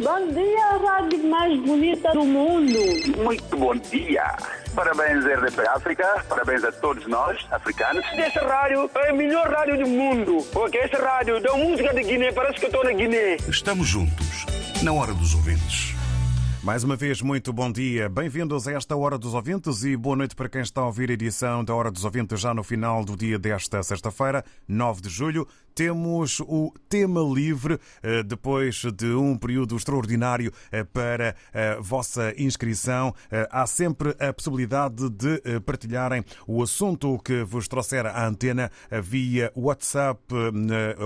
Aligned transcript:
Bom 0.00 0.32
dia, 0.32 0.78
rádio 0.78 1.28
mais 1.28 1.60
bonita 1.60 2.12
do 2.12 2.24
mundo. 2.24 2.78
Muito 3.16 3.56
bom 3.56 3.74
dia. 3.74 4.36
Parabéns, 4.72 5.24
RDP 5.24 5.66
África. 5.68 6.24
Parabéns 6.28 6.62
a 6.62 6.70
todos 6.70 7.04
nós, 7.08 7.44
africanos. 7.50 8.04
Essa 8.12 8.46
rádio 8.46 8.88
é 8.94 9.10
a 9.10 9.12
melhor 9.12 9.48
rádio 9.48 9.78
do 9.78 9.88
mundo. 9.88 10.46
Porque 10.52 10.78
essa 10.78 11.02
rádio 11.02 11.40
dá 11.42 11.52
música 11.56 11.92
de 11.92 12.04
Guiné, 12.04 12.30
parece 12.30 12.60
que 12.60 12.66
eu 12.66 12.68
estou 12.68 12.84
na 12.84 12.92
Guiné. 12.92 13.38
Estamos 13.48 13.88
juntos, 13.88 14.46
na 14.84 14.92
hora 14.92 15.12
dos 15.12 15.34
ouvintes. 15.34 15.98
Mais 16.62 16.84
uma 16.84 16.96
vez, 16.96 17.22
muito 17.22 17.52
bom 17.52 17.72
dia. 17.72 18.08
Bem-vindos 18.08 18.68
a 18.68 18.72
esta 18.72 18.94
Hora 18.94 19.16
dos 19.16 19.32
Ouvintes 19.32 19.84
e 19.84 19.96
boa 19.96 20.16
noite 20.16 20.36
para 20.36 20.48
quem 20.48 20.60
está 20.60 20.82
a 20.82 20.86
ouvir 20.86 21.08
a 21.08 21.14
edição 21.14 21.64
da 21.64 21.74
Hora 21.74 21.90
dos 21.90 22.04
Ouvintes 22.04 22.40
já 22.40 22.52
no 22.52 22.62
final 22.62 23.04
do 23.04 23.16
dia 23.16 23.38
desta 23.38 23.82
sexta-feira, 23.82 24.44
9 24.68 25.00
de 25.00 25.08
julho. 25.08 25.48
Temos 25.78 26.40
o 26.40 26.74
tema 26.88 27.20
livre, 27.20 27.78
eh, 28.02 28.24
depois 28.24 28.82
de 28.96 29.14
um 29.14 29.38
período 29.38 29.76
extraordinário 29.76 30.52
eh, 30.72 30.82
para 30.82 31.36
a 31.54 31.80
vossa 31.80 32.34
inscrição. 32.36 33.14
Eh, 33.30 33.46
Há 33.48 33.64
sempre 33.64 34.16
a 34.18 34.32
possibilidade 34.32 35.08
de 35.08 35.40
partilharem 35.60 36.24
o 36.48 36.64
assunto 36.64 37.16
que 37.20 37.44
vos 37.44 37.68
trouxer 37.68 38.06
à 38.06 38.26
antena 38.26 38.72
via 39.02 39.52
WhatsApp, 39.54 40.20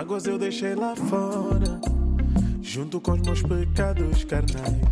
Mágoas 0.02 0.26
eu 0.26 0.36
deixei 0.36 0.74
lá 0.74 0.96
fora. 0.96 1.80
Junto 2.60 3.00
com 3.00 3.12
os 3.12 3.20
meus 3.20 3.42
pecados 3.42 4.24
carnais. 4.24 4.91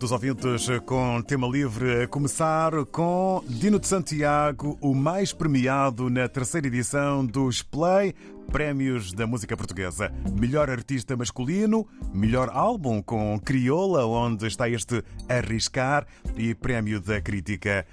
Dos 0.00 0.12
ouvintes 0.12 0.66
com 0.86 1.20
tema 1.20 1.46
livre 1.46 2.04
a 2.04 2.08
começar 2.08 2.72
com 2.86 3.44
Dino 3.46 3.78
de 3.78 3.86
Santiago, 3.86 4.78
o 4.80 4.94
mais 4.94 5.30
premiado 5.30 6.08
na 6.08 6.26
terceira 6.26 6.66
edição 6.68 7.24
dos 7.24 7.60
Play 7.60 8.14
Prémios 8.50 9.12
da 9.12 9.26
Música 9.26 9.54
Portuguesa. 9.54 10.10
Melhor 10.32 10.70
artista 10.70 11.14
masculino, 11.18 11.86
melhor 12.14 12.48
álbum 12.48 13.02
com 13.02 13.38
Crioula, 13.38 14.06
onde 14.06 14.46
está 14.46 14.70
este 14.70 15.04
Arriscar, 15.28 16.06
e 16.34 16.54
Prémio 16.54 16.98
da 16.98 17.20
Crítica 17.20 17.86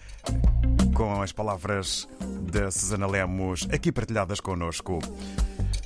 com 0.94 1.22
as 1.22 1.34
palavras 1.34 2.08
da 2.50 2.72
Susana 2.72 3.06
Lemos 3.06 3.68
aqui 3.70 3.92
partilhadas 3.92 4.40
connosco. 4.40 5.00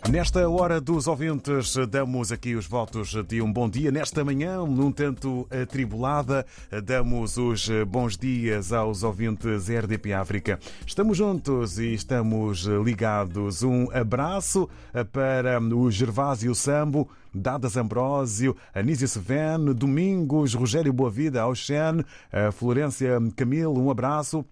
Nesta 0.10 0.50
hora 0.50 0.82
dos 0.82 1.08
ouvintes, 1.08 1.76
damos 1.90 2.32
aqui 2.32 2.56
os 2.56 2.66
votos 2.66 3.14
de 3.28 3.42
um 3.42 3.52
bom 3.52 3.70
dia. 3.70 3.92
Nesta 3.92 4.26
manhã, 4.26 4.58
num 4.66 4.92
tanto 4.92 5.48
atribulada, 5.50 6.46
damos 6.84 7.38
os 7.38 7.70
bons 7.88 8.18
dias 8.18 8.74
aos 8.74 9.04
ouvintes 9.04 9.70
RDP 9.70 10.12
África. 10.12 10.60
Estamos 10.86 11.18
juntos 11.18 11.78
e 11.80 11.94
estamos 11.94 12.66
ligados. 12.84 13.64
Um 13.64 13.90
abraço 13.92 14.68
para 15.14 15.62
o 15.62 15.90
Gervásio 15.90 16.54
Sambo, 16.56 17.08
Dadas 17.34 17.78
Ambrósio, 17.78 18.58
Anísio 18.74 19.08
Seveno, 19.08 19.74
Domingos, 19.74 20.54
Rogério 20.56 20.92
Boavida, 20.92 21.44
Auxene, 21.44 22.04
Florência 22.54 23.18
Camilo, 23.36 23.82
um 23.82 23.90
abraço. 23.90 24.44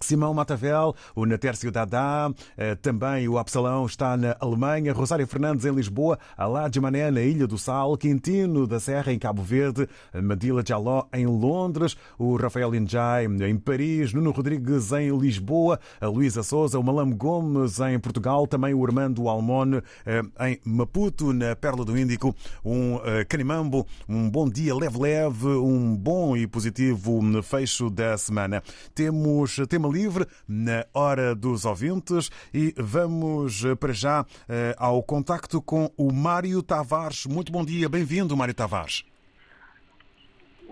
Simão 0.00 0.32
Matavel, 0.32 0.94
o 1.14 1.26
Natércio 1.26 1.70
Dadá, 1.70 2.30
eh, 2.56 2.74
também 2.76 3.28
o 3.28 3.38
Absalão 3.38 3.84
está 3.86 4.16
na 4.16 4.36
Alemanha, 4.40 4.92
Rosário 4.92 5.26
Fernandes 5.26 5.64
em 5.64 5.72
Lisboa, 5.72 6.18
Alá 6.36 6.68
de 6.68 6.80
Mané 6.80 7.10
na 7.10 7.20
Ilha 7.20 7.46
do 7.46 7.58
Sal, 7.58 7.96
Quintino 7.96 8.66
da 8.66 8.78
Serra 8.78 9.12
em 9.12 9.18
Cabo 9.18 9.42
Verde, 9.42 9.88
Madila 10.22 10.62
Jaló 10.66 11.04
em 11.12 11.26
Londres, 11.26 11.96
o 12.18 12.36
Rafael 12.36 12.74
Injai 12.74 13.26
em 13.26 13.56
Paris, 13.56 14.12
Nuno 14.12 14.30
Rodrigues 14.30 14.92
em 14.92 15.16
Lisboa, 15.16 15.80
a 16.00 16.06
Luísa 16.06 16.42
Souza, 16.42 16.78
o 16.78 16.82
Malam 16.82 17.10
Gomes 17.10 17.80
em 17.80 17.98
Portugal, 17.98 18.46
também 18.46 18.74
o 18.74 18.84
Armando 18.84 19.28
Almone 19.28 19.82
eh, 20.06 20.22
em 20.40 20.60
Maputo, 20.64 21.32
na 21.32 21.56
Perla 21.56 21.84
do 21.84 21.98
Índico, 21.98 22.34
um 22.64 23.00
eh, 23.04 23.24
Canimambo, 23.24 23.86
um 24.08 24.30
bom 24.30 24.48
dia 24.48 24.74
leve-leve, 24.74 25.48
um 25.48 25.96
bom 25.96 26.36
e 26.36 26.46
positivo 26.46 27.20
fecho 27.42 27.90
da 27.90 28.16
semana. 28.16 28.62
Temos 28.94 29.56
tema 29.68 29.87
livre 29.90 30.26
na 30.48 30.86
hora 30.94 31.34
dos 31.34 31.64
ouvintes 31.64 32.30
e 32.52 32.74
vamos 32.76 33.64
eh, 33.64 33.74
para 33.74 33.92
já 33.92 34.24
eh, 34.48 34.74
ao 34.78 35.02
contacto 35.02 35.60
com 35.62 35.92
o 35.96 36.12
Mário 36.12 36.62
Tavares. 36.62 37.26
Muito 37.26 37.52
bom 37.52 37.64
dia, 37.64 37.88
bem-vindo, 37.88 38.36
Mário 38.36 38.54
Tavares. 38.54 39.04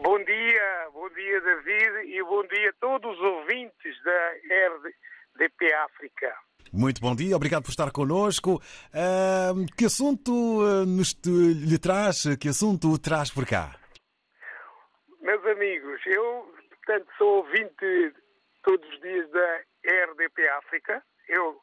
Bom 0.03 0.19
dia, 0.25 0.89
bom 0.93 1.09
dia 1.11 1.41
David 1.41 2.13
e 2.13 2.23
bom 2.23 2.43
dia 2.47 2.71
a 2.71 2.73
todos 2.81 3.17
os 3.17 3.23
ouvintes 3.23 4.03
da 4.05 4.33
RDP 5.39 5.73
África. 5.85 6.35
Muito 6.73 7.01
bom 7.01 7.15
dia, 7.15 7.35
obrigado 7.37 7.63
por 7.63 7.71
estar 7.71 7.91
connosco. 7.91 8.61
Uh, 8.93 9.67
que 9.77 9.87
assunto 9.87 10.33
uh, 10.33 10.85
nos 10.85 11.17
lhe 11.25 11.79
traz? 11.79 12.25
Que 12.39 12.49
assunto 12.49 12.99
traz 12.99 13.31
por 13.31 13.47
cá? 13.47 13.77
Meus 15.23 15.45
amigos, 15.47 16.01
eu, 16.07 16.55
portanto, 16.69 17.07
sou 17.19 17.39
ouvinte 17.39 18.15
todos 18.67 18.89
os 18.91 19.01
dias 19.01 19.31
da 19.31 19.61
RDP 19.85 20.49
África. 20.49 21.03
Eu 21.29 21.63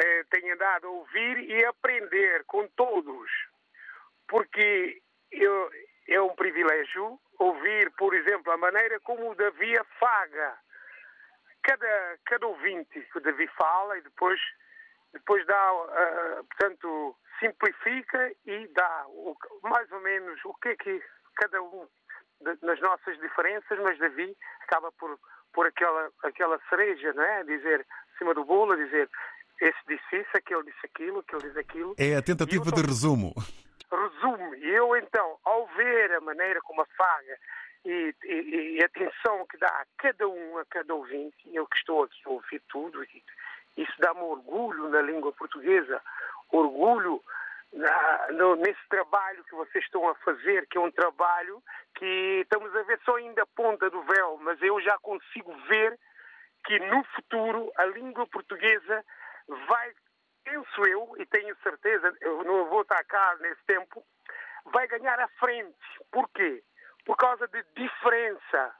eh, 0.00 0.24
tenho 0.30 0.54
andado 0.54 0.88
a 0.88 0.90
ouvir 0.90 1.38
e 1.38 1.64
aprender 1.64 2.44
com 2.44 2.66
todos, 2.76 3.30
porque 4.28 5.00
eu, 5.30 5.70
é 6.08 6.20
um 6.20 6.34
privilégio 6.34 7.20
ouvir, 7.38 7.90
por 7.92 8.14
exemplo, 8.14 8.52
a 8.52 8.56
maneira 8.56 8.98
como 9.00 9.30
o 9.30 9.34
Davi 9.36 9.78
afaga 9.78 10.58
cada, 11.62 12.18
cada 12.26 12.46
ouvinte 12.48 13.00
que 13.00 13.18
o 13.18 13.20
Davi 13.20 13.46
fala 13.56 13.96
e 13.96 14.02
depois, 14.02 14.40
depois 15.12 15.46
dá, 15.46 15.72
uh, 15.72 16.44
portanto, 16.44 17.16
simplifica 17.38 18.32
e 18.44 18.66
dá 18.68 19.04
o, 19.06 19.36
mais 19.62 19.90
ou 19.92 20.00
menos 20.00 20.44
o 20.44 20.54
que 20.54 20.70
é 20.70 20.76
que 20.76 21.02
cada 21.36 21.62
um 21.62 21.88
nas 22.62 22.80
nossas 22.80 23.18
diferenças, 23.20 23.78
mas 23.78 23.98
Davi 23.98 24.36
acaba 24.62 24.92
por 24.92 25.18
por 25.54 25.66
aquela, 25.66 26.10
aquela 26.22 26.60
cereja, 26.68 27.12
não 27.14 27.22
é? 27.22 27.44
Dizer, 27.44 27.86
cima 28.18 28.34
do 28.34 28.44
bolo, 28.44 28.76
dizer, 28.76 29.08
esse 29.60 29.78
disse 29.88 30.16
isso, 30.16 30.30
aquele 30.34 30.64
disse 30.64 30.84
aquilo, 30.84 31.20
aquele 31.20 31.42
disse 31.42 31.58
aquilo. 31.58 31.94
É 31.96 32.16
a 32.16 32.22
tentativa 32.22 32.64
de 32.64 32.82
resumo. 32.82 33.32
Resume. 33.90 34.58
E 34.58 34.70
eu, 34.70 34.96
então, 34.96 35.38
ao 35.44 35.66
ver 35.68 36.12
a 36.12 36.20
maneira 36.20 36.60
como 36.62 36.82
afaga 36.82 37.38
e, 37.84 38.14
e, 38.24 38.76
e, 38.78 38.82
a 38.82 38.86
atenção 38.86 39.46
que 39.46 39.56
dá 39.58 39.68
a 39.68 39.86
cada 39.98 40.26
um, 40.26 40.58
a 40.58 40.64
cada 40.64 40.94
ouvinte, 40.94 41.36
eu 41.52 41.66
que 41.66 41.76
estou 41.76 42.02
aqui 42.02 42.20
a 42.26 42.30
ouvir 42.30 42.60
tudo, 42.68 43.04
isso 43.76 43.92
dá-me 43.98 44.20
orgulho 44.20 44.88
na 44.88 45.02
língua 45.02 45.32
portuguesa, 45.32 46.00
orgulho 46.50 47.22
na, 47.74 48.28
no, 48.32 48.56
nesse 48.56 48.88
trabalho 48.88 49.42
que 49.44 49.54
vocês 49.54 49.84
estão 49.84 50.08
a 50.08 50.14
fazer, 50.16 50.66
que 50.68 50.78
é 50.78 50.80
um 50.80 50.92
trabalho 50.92 51.62
que 51.96 52.40
estamos 52.42 52.74
a 52.74 52.82
ver 52.82 53.00
só 53.04 53.16
ainda 53.16 53.42
a 53.42 53.46
ponta 53.46 53.90
do 53.90 54.02
véu, 54.02 54.38
mas 54.42 54.60
eu 54.62 54.80
já 54.80 54.96
consigo 54.98 55.52
ver 55.66 55.98
que 56.64 56.78
no 56.78 57.04
futuro 57.04 57.70
a 57.76 57.84
língua 57.86 58.26
portuguesa 58.28 59.04
vai, 59.68 59.92
penso 60.44 60.88
eu, 60.88 61.14
e 61.18 61.26
tenho 61.26 61.54
certeza, 61.62 62.16
eu 62.20 62.44
não 62.44 62.66
vou 62.66 62.82
estar 62.82 63.02
cá 63.04 63.36
nesse 63.40 63.62
tempo, 63.66 64.04
vai 64.66 64.86
ganhar 64.86 65.18
a 65.18 65.28
frente. 65.40 65.76
Porquê? 66.12 66.62
Por 67.04 67.16
causa 67.16 67.46
de 67.48 67.62
diferença 67.74 68.74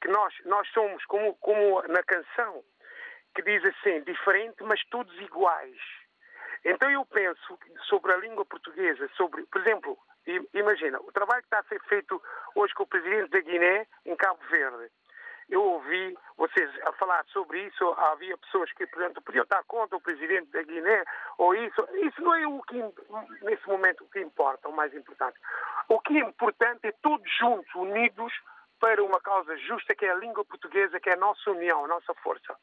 que 0.00 0.08
nós, 0.08 0.32
nós 0.44 0.68
somos, 0.68 1.04
como, 1.06 1.34
como 1.36 1.82
na 1.88 2.02
canção, 2.04 2.62
que 3.34 3.42
diz 3.42 3.62
assim, 3.64 4.02
diferente, 4.04 4.62
mas 4.62 4.82
todos 4.86 5.14
iguais. 5.20 6.05
Então 6.68 6.90
eu 6.90 7.04
penso 7.06 7.56
sobre 7.88 8.12
a 8.12 8.16
língua 8.16 8.44
portuguesa, 8.44 9.08
sobre, 9.16 9.44
por 9.44 9.60
exemplo, 9.60 9.96
imagina, 10.52 10.98
o 11.00 11.12
trabalho 11.12 11.40
que 11.42 11.46
está 11.46 11.60
a 11.60 11.68
ser 11.68 11.80
feito 11.84 12.20
hoje 12.56 12.74
com 12.74 12.82
o 12.82 12.88
presidente 12.88 13.30
da 13.30 13.38
Guiné 13.38 13.86
em 14.04 14.16
Cabo 14.16 14.40
Verde. 14.50 14.90
Eu 15.48 15.62
ouvi 15.62 16.18
vocês 16.36 16.68
a 16.82 16.92
falar 16.94 17.24
sobre 17.26 17.60
isso, 17.68 17.88
havia 17.92 18.36
pessoas 18.38 18.72
que, 18.72 18.84
por 18.88 19.00
exemplo, 19.00 19.22
podiam 19.22 19.44
estar 19.44 19.62
contra 19.62 19.96
o 19.96 20.00
presidente 20.00 20.50
da 20.50 20.60
Guiné, 20.64 21.04
ou 21.38 21.54
isso. 21.54 21.88
Isso 22.02 22.20
não 22.20 22.34
é 22.34 22.48
o 22.48 22.60
que, 22.62 22.82
nesse 23.42 23.64
momento, 23.68 24.02
o 24.02 24.08
que 24.08 24.20
importa, 24.20 24.68
o 24.68 24.72
mais 24.72 24.92
importante. 24.92 25.38
O 25.88 26.00
que 26.00 26.18
é 26.18 26.22
importante 26.22 26.84
é 26.88 26.92
todos 27.00 27.30
juntos, 27.38 27.72
unidos, 27.76 28.32
para 28.80 29.04
uma 29.04 29.20
causa 29.20 29.56
justa, 29.58 29.94
que 29.94 30.04
é 30.04 30.10
a 30.10 30.16
língua 30.16 30.44
portuguesa, 30.44 30.98
que 30.98 31.10
é 31.10 31.12
a 31.12 31.16
nossa 31.16 31.48
união, 31.48 31.84
a 31.84 31.88
nossa 31.88 32.12
força 32.14 32.56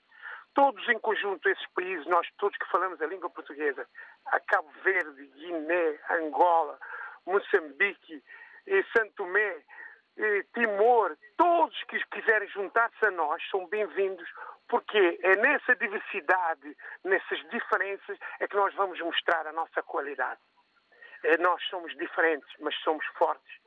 todos 0.54 0.88
em 0.90 1.00
conjunto, 1.00 1.48
esses 1.50 1.66
países, 1.74 2.06
nós 2.08 2.28
todos 2.38 2.58
que 2.58 2.70
falamos 2.70 3.02
a 3.02 3.08
língua 3.08 3.30
portuguesa, 3.30 3.88
a 4.28 4.40
Cabo 4.40 4.70
Verde, 4.84 5.26
Guiné, 5.36 6.00
Angola, 6.10 6.80
Moçambique, 7.26 8.24
Santo 8.96 9.14
Tomé, 9.16 9.58
Timor, 10.54 11.18
todos 11.38 11.84
que 11.86 12.00
quiserem 12.06 12.48
juntar-se 12.50 13.06
a 13.06 13.12
nós 13.12 13.42
são 13.50 13.66
bem-vindos, 13.68 14.30
porque 14.68 15.20
é 15.24 15.36
nessa 15.38 15.76
diversidade, 15.76 16.78
nessas 17.04 17.40
diferenças, 17.50 18.18
é 18.40 18.48
que 18.48 18.56
nós 18.56 18.74
vamos 18.76 19.00
mostrar 19.02 19.46
a 19.48 19.52
nossa 19.52 19.82
qualidade. 19.82 20.40
É, 21.24 21.38
nós 21.38 21.64
somos 21.70 21.96
diferentes, 21.98 22.50
mas 22.60 22.76
somos 22.84 23.06
fortes. 23.18 23.58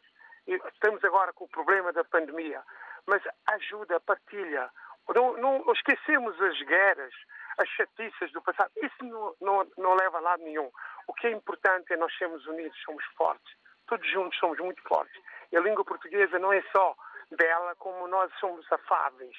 E 0.47 0.55
estamos 0.55 1.03
agora 1.05 1.33
com 1.33 1.45
o 1.45 1.49
problema 1.49 1.93
da 1.93 2.05
pandemia, 2.05 2.63
mas 3.07 3.23
ajuda, 3.47 3.99
partilha, 4.01 4.71
não, 5.15 5.37
não 5.37 5.73
esquecemos 5.73 6.41
as 6.41 6.61
guerras, 6.63 7.15
as 7.59 7.69
chatiças 7.71 8.33
do 8.33 8.43
passado. 8.43 8.71
Isso 8.77 9.05
não, 9.05 9.35
não, 9.41 9.71
não 9.79 9.95
leva 9.95 10.19
a 10.19 10.21
lado 10.21 10.43
nenhum. 10.43 10.71
O 11.07 11.15
que 11.15 11.27
é 11.27 11.31
importante 11.31 11.93
é 11.93 11.97
nós 11.97 12.17
sermos 12.17 12.45
unidos, 12.47 12.77
somos 12.83 13.05
fortes. 13.17 13.57
Todos 13.87 14.09
juntos 14.11 14.39
somos 14.39 14.59
muito 14.59 14.83
fortes. 14.83 15.21
E 15.53 15.57
a 15.57 15.61
língua 15.61 15.85
portuguesa 15.85 16.39
não 16.39 16.53
é 16.53 16.63
só 16.73 16.95
bela, 17.31 17.75
como 17.77 18.09
nós 18.09 18.33
somos 18.41 18.71
afáveis. 18.73 19.37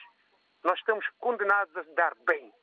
Nós 0.63 0.79
estamos 0.79 1.05
condenados 1.19 1.75
a 1.75 1.83
dar 1.95 2.15
bem. 2.25 2.53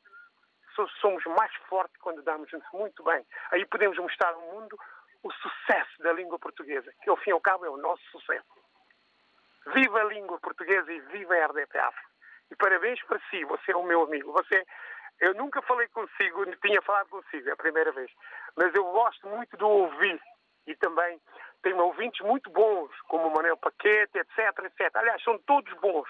Somos 1.01 1.25
mais 1.25 1.55
fortes 1.69 1.97
quando 2.01 2.23
damos 2.23 2.51
muito 2.73 3.05
bem. 3.05 3.25
Aí 3.53 3.65
podemos 3.67 3.97
mostrar 3.99 4.33
ao 4.33 4.41
mundo 4.41 4.77
o 5.23 5.33
sucesso 5.33 6.03
da 6.03 6.13
língua 6.13 6.39
portuguesa, 6.39 6.93
que 7.03 7.09
ao 7.09 7.17
fim 7.17 7.31
e 7.31 7.33
ao 7.33 7.41
cabo 7.41 7.65
é 7.65 7.71
o 7.71 7.77
nosso 7.77 8.03
sucesso. 8.11 8.45
Viva 9.73 10.01
a 10.01 10.05
língua 10.05 10.39
portuguesa 10.41 10.93
e 10.93 11.01
viva 11.01 11.35
a 11.35 11.47
RDP 11.47 11.79
África. 11.79 12.14
E 12.55 12.57
parabéns 12.57 13.03
para 13.03 13.19
si, 13.31 13.45
você 13.47 13.73
é 13.73 13.77
o 13.77 13.83
meu 13.83 14.05
amigo. 14.05 14.31
Você, 14.31 14.65
eu 15.19 15.35
nunca 15.35 15.61
falei 15.63 15.89
consigo, 15.89 16.47
tinha 16.65 16.81
falado 16.83 17.09
consigo, 17.09 17.49
é 17.49 17.53
a 17.53 17.57
primeira 17.57 17.91
vez. 17.91 18.09
Mas 18.57 18.73
eu 18.77 18.85
gosto 18.93 19.27
muito 19.27 19.57
de 19.57 19.65
ouvir. 19.65 20.23
E 20.65 20.77
também 20.77 21.21
tenho 21.63 21.79
ouvintes 21.79 22.25
muito 22.25 22.49
bons, 22.51 22.93
como 23.09 23.27
o 23.27 23.35
Manuel 23.35 23.57
Paquete, 23.57 24.19
etc, 24.19 24.39
etc. 24.67 24.95
Aliás, 24.95 25.21
são 25.25 25.37
todos 25.41 25.73
bons. 25.81 26.09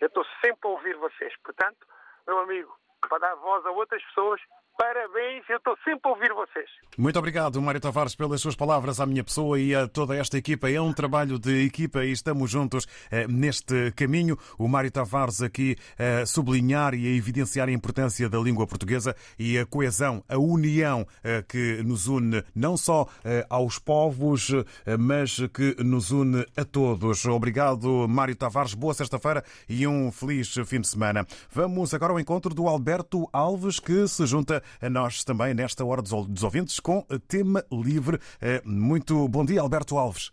Eu 0.00 0.08
estou 0.08 0.26
sempre 0.44 0.68
a 0.68 0.72
ouvir 0.72 0.96
vocês. 0.96 1.32
Portanto, 1.44 1.86
meu 2.26 2.40
amigo, 2.40 2.76
para 3.08 3.18
dar 3.18 3.36
voz 3.36 3.64
a 3.64 3.70
outras 3.70 4.02
pessoas, 4.06 4.40
Parabéns, 4.76 5.44
eu 5.48 5.58
estou 5.58 5.76
sempre 5.84 6.00
a 6.04 6.08
ouvir 6.10 6.32
vocês. 6.32 6.68
Muito 6.98 7.16
obrigado, 7.16 7.62
Mário 7.62 7.80
Tavares, 7.80 8.16
pelas 8.16 8.40
suas 8.40 8.56
palavras 8.56 8.98
à 8.98 9.06
minha 9.06 9.22
pessoa 9.22 9.58
e 9.58 9.72
a 9.72 9.86
toda 9.86 10.16
esta 10.16 10.36
equipa. 10.36 10.68
É 10.68 10.80
um 10.80 10.92
trabalho 10.92 11.38
de 11.38 11.64
equipa 11.64 12.04
e 12.04 12.10
estamos 12.10 12.50
juntos 12.50 12.84
eh, 13.08 13.26
neste 13.28 13.92
caminho. 13.92 14.36
O 14.58 14.66
Mário 14.66 14.90
Tavares 14.90 15.40
aqui 15.42 15.76
a 15.96 16.26
sublinhar 16.26 16.92
e 16.92 17.06
a 17.06 17.16
evidenciar 17.16 17.68
a 17.68 17.72
importância 17.72 18.28
da 18.28 18.38
língua 18.38 18.66
portuguesa 18.66 19.14
e 19.38 19.56
a 19.56 19.64
coesão, 19.64 20.24
a 20.28 20.38
união 20.38 21.06
eh, 21.22 21.44
que 21.48 21.80
nos 21.84 22.08
une 22.08 22.42
não 22.52 22.76
só 22.76 23.06
eh, 23.24 23.46
aos 23.48 23.78
povos, 23.78 24.50
eh, 24.50 24.96
mas 24.96 25.36
que 25.52 25.76
nos 25.84 26.10
une 26.10 26.44
a 26.56 26.64
todos. 26.64 27.24
Obrigado, 27.26 28.08
Mário 28.08 28.34
Tavares. 28.34 28.74
Boa 28.74 28.94
sexta-feira 28.94 29.44
e 29.68 29.86
um 29.86 30.10
feliz 30.10 30.52
fim 30.66 30.80
de 30.80 30.88
semana. 30.88 31.24
Vamos 31.52 31.94
agora 31.94 32.12
ao 32.12 32.18
encontro 32.18 32.52
do 32.52 32.66
Alberto 32.66 33.28
Alves, 33.32 33.78
que 33.78 34.08
se 34.08 34.26
junta 34.26 34.63
a 34.80 34.90
nós 34.90 35.24
também 35.24 35.54
nesta 35.54 35.84
hora 35.84 36.02
dos 36.02 36.42
ouvintes 36.42 36.80
com 36.80 37.02
tema 37.28 37.64
livre. 37.72 38.18
Eh, 38.40 38.60
muito 38.64 39.28
bom 39.28 39.44
dia, 39.44 39.60
Alberto 39.60 39.96
Alves. 39.96 40.32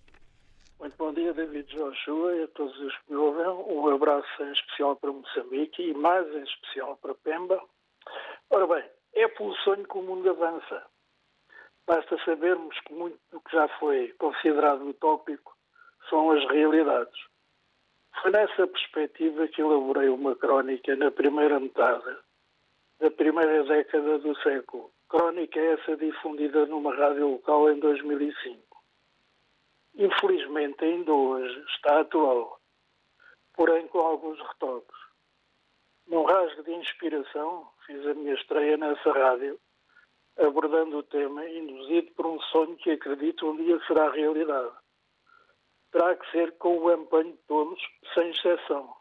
Muito 0.80 0.98
bom 0.98 1.14
dia, 1.14 1.34
David 1.34 1.68
Joshua 1.76 2.36
e 2.36 2.44
a 2.44 2.48
todos 2.50 2.78
os 2.80 2.98
que 2.98 3.12
me 3.12 3.18
ouvem. 3.18 3.46
Um 3.46 3.88
abraço 3.94 4.44
em 4.44 4.52
especial 4.52 4.96
para 4.96 5.12
Moçambique 5.12 5.82
e 5.82 5.94
mais 5.94 6.28
em 6.34 6.44
especial 6.44 6.98
para 6.98 7.14
Pemba. 7.16 7.62
Ora 8.50 8.68
bem, 8.68 8.84
é 9.14 9.28
pelo 9.28 9.56
sonho 9.58 9.88
que 9.88 9.98
o 9.98 10.02
mundo 10.02 10.30
avança. 10.30 10.84
Basta 11.88 12.18
sabermos 12.26 12.78
que 12.82 12.94
muito 12.94 13.20
do 13.32 13.40
que 13.42 13.52
já 13.52 13.68
foi 13.80 14.14
considerado 14.18 14.88
utópico 14.88 15.56
são 16.10 16.32
as 16.32 16.44
realidades. 16.50 17.20
Foi 18.22 18.32
nessa 18.32 18.68
perspectiva 18.68 19.48
que 19.48 19.62
elaborei 19.62 20.10
uma 20.10 20.36
crónica 20.36 20.96
na 20.96 21.12
primeira 21.12 21.60
metade 21.60 22.18
da 23.02 23.10
primeira 23.10 23.64
década 23.64 24.20
do 24.20 24.36
século. 24.44 24.92
Crónica 25.10 25.60
essa 25.60 25.98
difundida 25.98 26.68
numa 26.68 26.96
rádio 26.96 27.30
local 27.32 27.72
em 27.72 27.80
2005. 27.80 28.62
Infelizmente, 29.96 30.86
ainda 30.86 31.12
hoje 31.12 31.66
está 31.70 32.02
atual, 32.02 32.62
porém 33.56 33.88
com 33.88 34.00
alguns 34.02 34.40
retoques. 34.40 34.96
Num 36.06 36.26
rasgo 36.26 36.62
de 36.62 36.74
inspiração, 36.74 37.68
fiz 37.88 38.06
a 38.06 38.14
minha 38.14 38.36
estreia 38.36 38.78
nessa 38.78 39.12
rádio, 39.12 39.60
abordando 40.38 41.00
o 41.00 41.04
tema 41.04 41.44
induzido 41.50 42.12
por 42.12 42.28
um 42.28 42.40
sonho 42.40 42.78
que 42.78 42.92
acredito 42.92 43.50
um 43.50 43.58
dia 43.58 43.80
será 43.88 44.12
realidade. 44.12 44.76
Terá 45.92 46.16
que 46.16 46.32
ser 46.32 46.52
com 46.60 46.78
o 46.78 46.94
empenho 46.94 47.32
de 47.32 47.40
todos, 47.48 47.82
sem 48.14 48.30
exceção. 48.30 48.94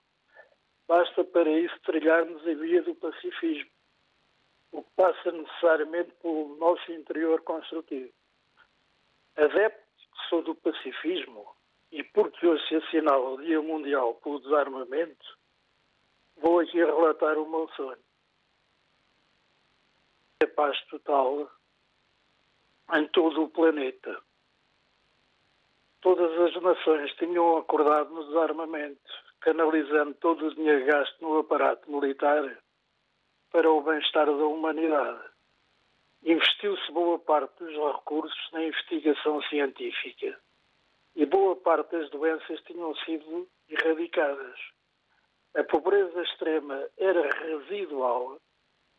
Basta 0.88 1.22
para 1.22 1.50
isso 1.50 1.78
trilharmos 1.84 2.40
a 2.48 2.54
via 2.54 2.82
do 2.82 2.94
pacifismo 2.94 3.70
o 4.72 4.82
que 4.82 4.90
passa 4.96 5.32
necessariamente 5.32 6.12
pelo 6.22 6.56
nosso 6.56 6.92
interior 6.92 7.42
construtivo. 7.42 8.12
Adepto 9.36 9.90
sou 10.28 10.42
do 10.42 10.54
pacifismo 10.54 11.46
e 11.90 12.02
porque 12.04 12.46
hoje 12.46 12.66
se 12.68 12.76
assinala 12.76 13.30
o 13.30 13.42
Dia 13.42 13.60
Mundial 13.60 14.14
pelo 14.16 14.40
Desarmamento, 14.40 15.38
vou 16.36 16.60
aqui 16.60 16.78
relatar 16.78 17.36
o 17.38 17.48
meu 17.48 17.68
sonho. 17.76 17.98
A 20.42 20.46
paz 20.46 20.80
total 20.86 21.50
em 22.94 23.06
todo 23.08 23.44
o 23.44 23.50
planeta. 23.50 24.20
Todas 26.00 26.32
as 26.40 26.62
nações 26.62 27.12
tinham 27.16 27.58
acordado 27.58 28.10
no 28.10 28.26
desarmamento, 28.26 29.00
canalizando 29.40 30.14
todo 30.14 30.46
o 30.46 30.54
dinheiro 30.54 30.86
gasto 30.86 31.20
no 31.20 31.38
aparato 31.38 31.90
militar 31.90 32.58
para 33.50 33.70
o 33.70 33.82
bem-estar 33.82 34.26
da 34.26 34.46
humanidade. 34.46 35.28
Investiu-se 36.22 36.92
boa 36.92 37.18
parte 37.18 37.64
dos 37.64 37.74
recursos 37.96 38.52
na 38.52 38.64
investigação 38.64 39.42
científica 39.42 40.38
e 41.16 41.26
boa 41.26 41.56
parte 41.56 41.90
das 41.90 42.10
doenças 42.10 42.60
tinham 42.62 42.94
sido 42.96 43.48
erradicadas. 43.68 44.58
A 45.56 45.64
pobreza 45.64 46.22
extrema 46.22 46.86
era 46.96 47.28
residual 47.28 48.38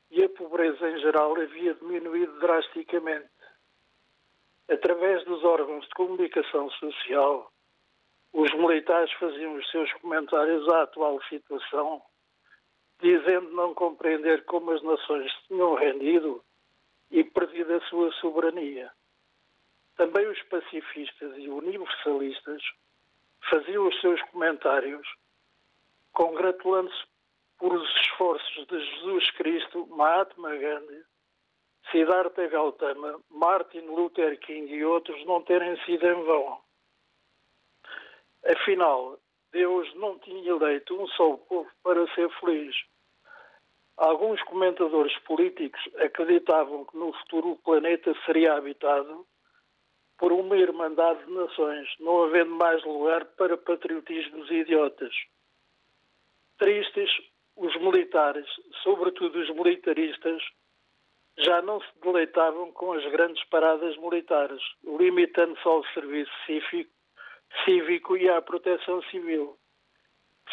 e 0.09 0.23
a 0.23 0.29
pobreza 0.29 0.89
em 0.89 0.99
geral 0.99 1.33
havia 1.39 1.73
diminuído 1.75 2.37
drasticamente. 2.39 3.29
Através 4.69 5.23
dos 5.25 5.43
órgãos 5.45 5.85
de 5.85 5.91
comunicação 5.91 6.69
social, 6.71 7.51
os 8.33 8.51
militares 8.53 9.11
faziam 9.13 9.55
os 9.55 9.69
seus 9.71 9.91
comentários 9.93 10.67
à 10.69 10.83
atual 10.83 11.21
situação 11.23 12.01
dizendo 13.01 13.51
não 13.51 13.73
compreender 13.73 14.45
como 14.45 14.71
as 14.71 14.81
nações 14.83 15.31
se 15.31 15.47
tinham 15.47 15.75
rendido 15.75 16.43
e 17.09 17.23
perdido 17.23 17.73
a 17.75 17.81
sua 17.81 18.11
soberania. 18.13 18.91
Também 19.97 20.27
os 20.27 20.41
pacifistas 20.43 21.37
e 21.37 21.49
universalistas 21.49 22.61
faziam 23.49 23.87
os 23.87 23.99
seus 23.99 24.21
comentários 24.31 25.07
congratulando-se 26.13 27.03
por 27.57 27.73
os 27.73 27.89
esforços 28.01 28.65
de 28.67 28.79
Jesus 28.79 29.31
Cristo, 29.31 29.87
Mahatma 29.87 30.55
Gandhi, 30.55 31.03
Siddhartha 31.91 32.47
Gautama, 32.47 33.19
Martin 33.29 33.81
Luther 33.81 34.39
King 34.39 34.73
e 34.73 34.83
outros 34.83 35.23
não 35.25 35.41
terem 35.43 35.79
sido 35.85 36.05
em 36.05 36.23
vão. 36.23 36.61
Afinal, 38.45 39.19
Deus 39.51 39.93
não 39.95 40.17
tinha 40.19 40.51
eleito 40.51 40.99
um 40.99 41.07
só 41.09 41.37
povo 41.37 41.69
para 41.83 42.07
ser 42.15 42.29
feliz. 42.39 42.75
Alguns 44.01 44.41
comentadores 44.45 45.15
políticos 45.19 45.79
acreditavam 45.97 46.85
que 46.85 46.97
no 46.97 47.13
futuro 47.13 47.51
o 47.51 47.57
planeta 47.59 48.11
seria 48.25 48.55
habitado 48.55 49.27
por 50.17 50.31
uma 50.31 50.57
irmandade 50.57 51.23
de 51.23 51.31
nações, 51.31 51.87
não 51.99 52.23
havendo 52.23 52.49
mais 52.49 52.83
lugar 52.83 53.25
para 53.37 53.55
patriotismos 53.55 54.49
idiotas. 54.49 55.13
Tristes, 56.57 57.11
os 57.55 57.75
militares, 57.75 58.47
sobretudo 58.81 59.37
os 59.37 59.51
militaristas, 59.51 60.41
já 61.37 61.61
não 61.61 61.79
se 61.79 61.99
deleitavam 62.01 62.71
com 62.71 62.93
as 62.93 63.05
grandes 63.11 63.43
paradas 63.49 63.95
militares, 63.97 64.63
limitando-se 64.83 65.67
ao 65.67 65.85
serviço 65.93 66.31
cívico, 66.47 68.17
e 68.17 68.27
à 68.27 68.41
proteção 68.41 69.03
civil, 69.11 69.55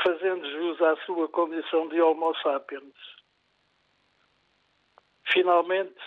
fazendo 0.05 0.47
jus 0.51 0.83
à 0.83 0.97
sua 1.07 1.29
condição 1.29 1.89
de 1.89 1.99
Homo 1.99 2.37
sapiens. 2.43 3.18
Finalmente, 5.33 6.01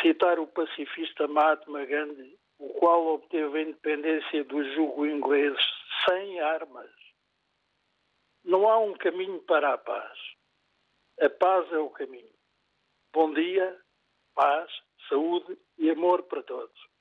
citar 0.00 0.38
o 0.38 0.46
pacifista 0.46 1.26
Mahatma 1.26 1.84
Gandhi, 1.84 2.38
o 2.58 2.68
qual 2.74 3.06
obteve 3.06 3.58
a 3.58 3.62
independência 3.62 4.44
do 4.44 4.62
jugo 4.74 5.06
inglês 5.06 5.56
sem 6.08 6.40
armas. 6.40 6.90
Não 8.44 8.68
há 8.68 8.78
um 8.78 8.94
caminho 8.94 9.40
para 9.42 9.74
a 9.74 9.78
paz. 9.78 10.18
A 11.20 11.30
paz 11.30 11.72
é 11.72 11.78
o 11.78 11.90
caminho. 11.90 12.32
Bom 13.12 13.32
dia, 13.32 13.80
paz, 14.34 14.70
saúde 15.08 15.58
e 15.78 15.90
amor 15.90 16.22
para 16.24 16.42
todos. 16.42 16.91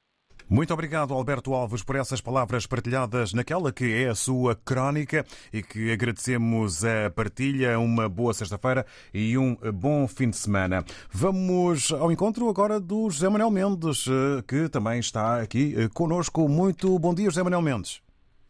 Muito 0.53 0.74
obrigado, 0.74 1.13
Alberto 1.13 1.53
Alves, 1.53 1.81
por 1.81 1.96
essas 1.96 2.20
palavras 2.20 2.67
partilhadas 2.67 3.34
naquela 3.34 3.72
que 3.72 4.03
é 4.03 4.10
a 4.10 4.13
sua 4.13 4.53
crónica 4.53 5.24
e 5.53 5.63
que 5.63 5.93
agradecemos 5.93 6.84
a 6.84 7.10
partilha. 7.10 7.79
Uma 7.79 8.10
boa 8.10 8.34
sexta-feira 8.34 8.86
e 9.13 9.38
um 9.38 9.55
bom 9.74 10.05
fim 10.10 10.29
de 10.29 10.36
semana. 10.36 10.84
Vamos 11.10 11.93
ao 11.93 12.12
encontro 12.12 12.50
agora 12.50 12.81
do 12.81 13.10
José 13.10 13.29
Manuel 13.29 13.50
Mendes, 13.50 14.05
eh, 14.10 14.43
que 14.46 14.67
também 14.67 15.00
está 15.00 15.41
aqui 15.41 15.74
eh, 15.74 15.88
conosco. 15.96 16.50
Muito 16.50 17.00
bom 17.00 17.15
dia, 17.15 17.29
José 17.29 17.43
Manuel 17.43 17.62
Mendes. 17.62 18.03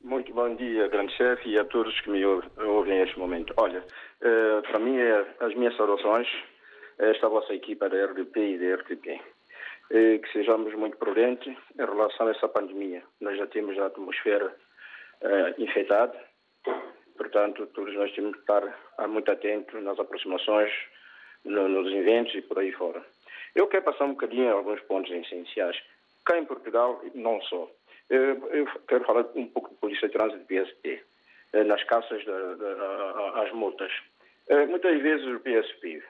Muito 0.03 0.33
bom 0.33 0.55
dia, 0.55 0.87
grande 0.87 1.15
chefe, 1.15 1.49
e 1.49 1.59
a 1.59 1.65
todos 1.65 1.93
que 2.01 2.09
me 2.09 2.25
ouvem 2.25 2.97
neste 2.97 3.19
momento. 3.19 3.53
Olha, 3.57 3.85
eh, 4.23 4.61
para 4.71 4.79
mim, 4.79 4.97
as 5.39 5.53
minhas 5.53 5.77
saudações 5.77 6.27
esta 6.97 7.29
vossa 7.29 7.53
equipa 7.53 7.87
da 7.87 8.05
RDP 8.05 8.39
e 8.39 8.57
da 8.57 8.75
RTP 8.81 9.21
que 9.91 10.31
sejamos 10.31 10.73
muito 10.75 10.95
prudentes 10.97 11.53
em 11.77 11.85
relação 11.85 12.27
a 12.27 12.31
essa 12.31 12.47
pandemia. 12.47 13.03
Nós 13.19 13.37
já 13.37 13.45
temos 13.47 13.77
a 13.77 13.87
atmosfera 13.87 14.47
uh, 14.47 15.61
infectada, 15.61 16.17
portanto, 17.17 17.67
todos 17.67 17.93
nós 17.95 18.11
temos 18.13 18.33
que 18.33 18.39
estar 18.39 18.63
muito 19.09 19.29
atentos 19.29 19.83
nas 19.83 19.99
aproximações, 19.99 20.71
no, 21.43 21.67
nos 21.67 21.91
eventos 21.91 22.33
e 22.35 22.41
por 22.41 22.59
aí 22.59 22.71
fora. 22.71 23.03
Eu 23.53 23.67
quero 23.67 23.83
passar 23.83 24.05
um 24.05 24.11
bocadinho 24.11 24.53
alguns 24.53 24.79
pontos 24.81 25.11
essenciais. 25.11 25.77
Cá 26.25 26.37
em 26.37 26.45
Portugal, 26.45 27.01
não 27.13 27.41
só. 27.41 27.69
Eu, 28.09 28.47
eu 28.49 28.65
quero 28.87 29.03
falar 29.03 29.25
um 29.35 29.47
pouco 29.47 29.69
de 29.69 29.75
Polícia 29.75 30.07
de 30.07 30.13
Trânsito 30.13 30.45
PSP, 30.45 31.03
eh, 31.53 31.63
nas 31.63 31.83
caças 31.83 32.23
às 33.35 33.51
multas. 33.51 33.91
Eh, 34.47 34.65
muitas 34.67 35.01
vezes 35.01 35.25
o 35.27 35.39
PSP, 35.39 36.03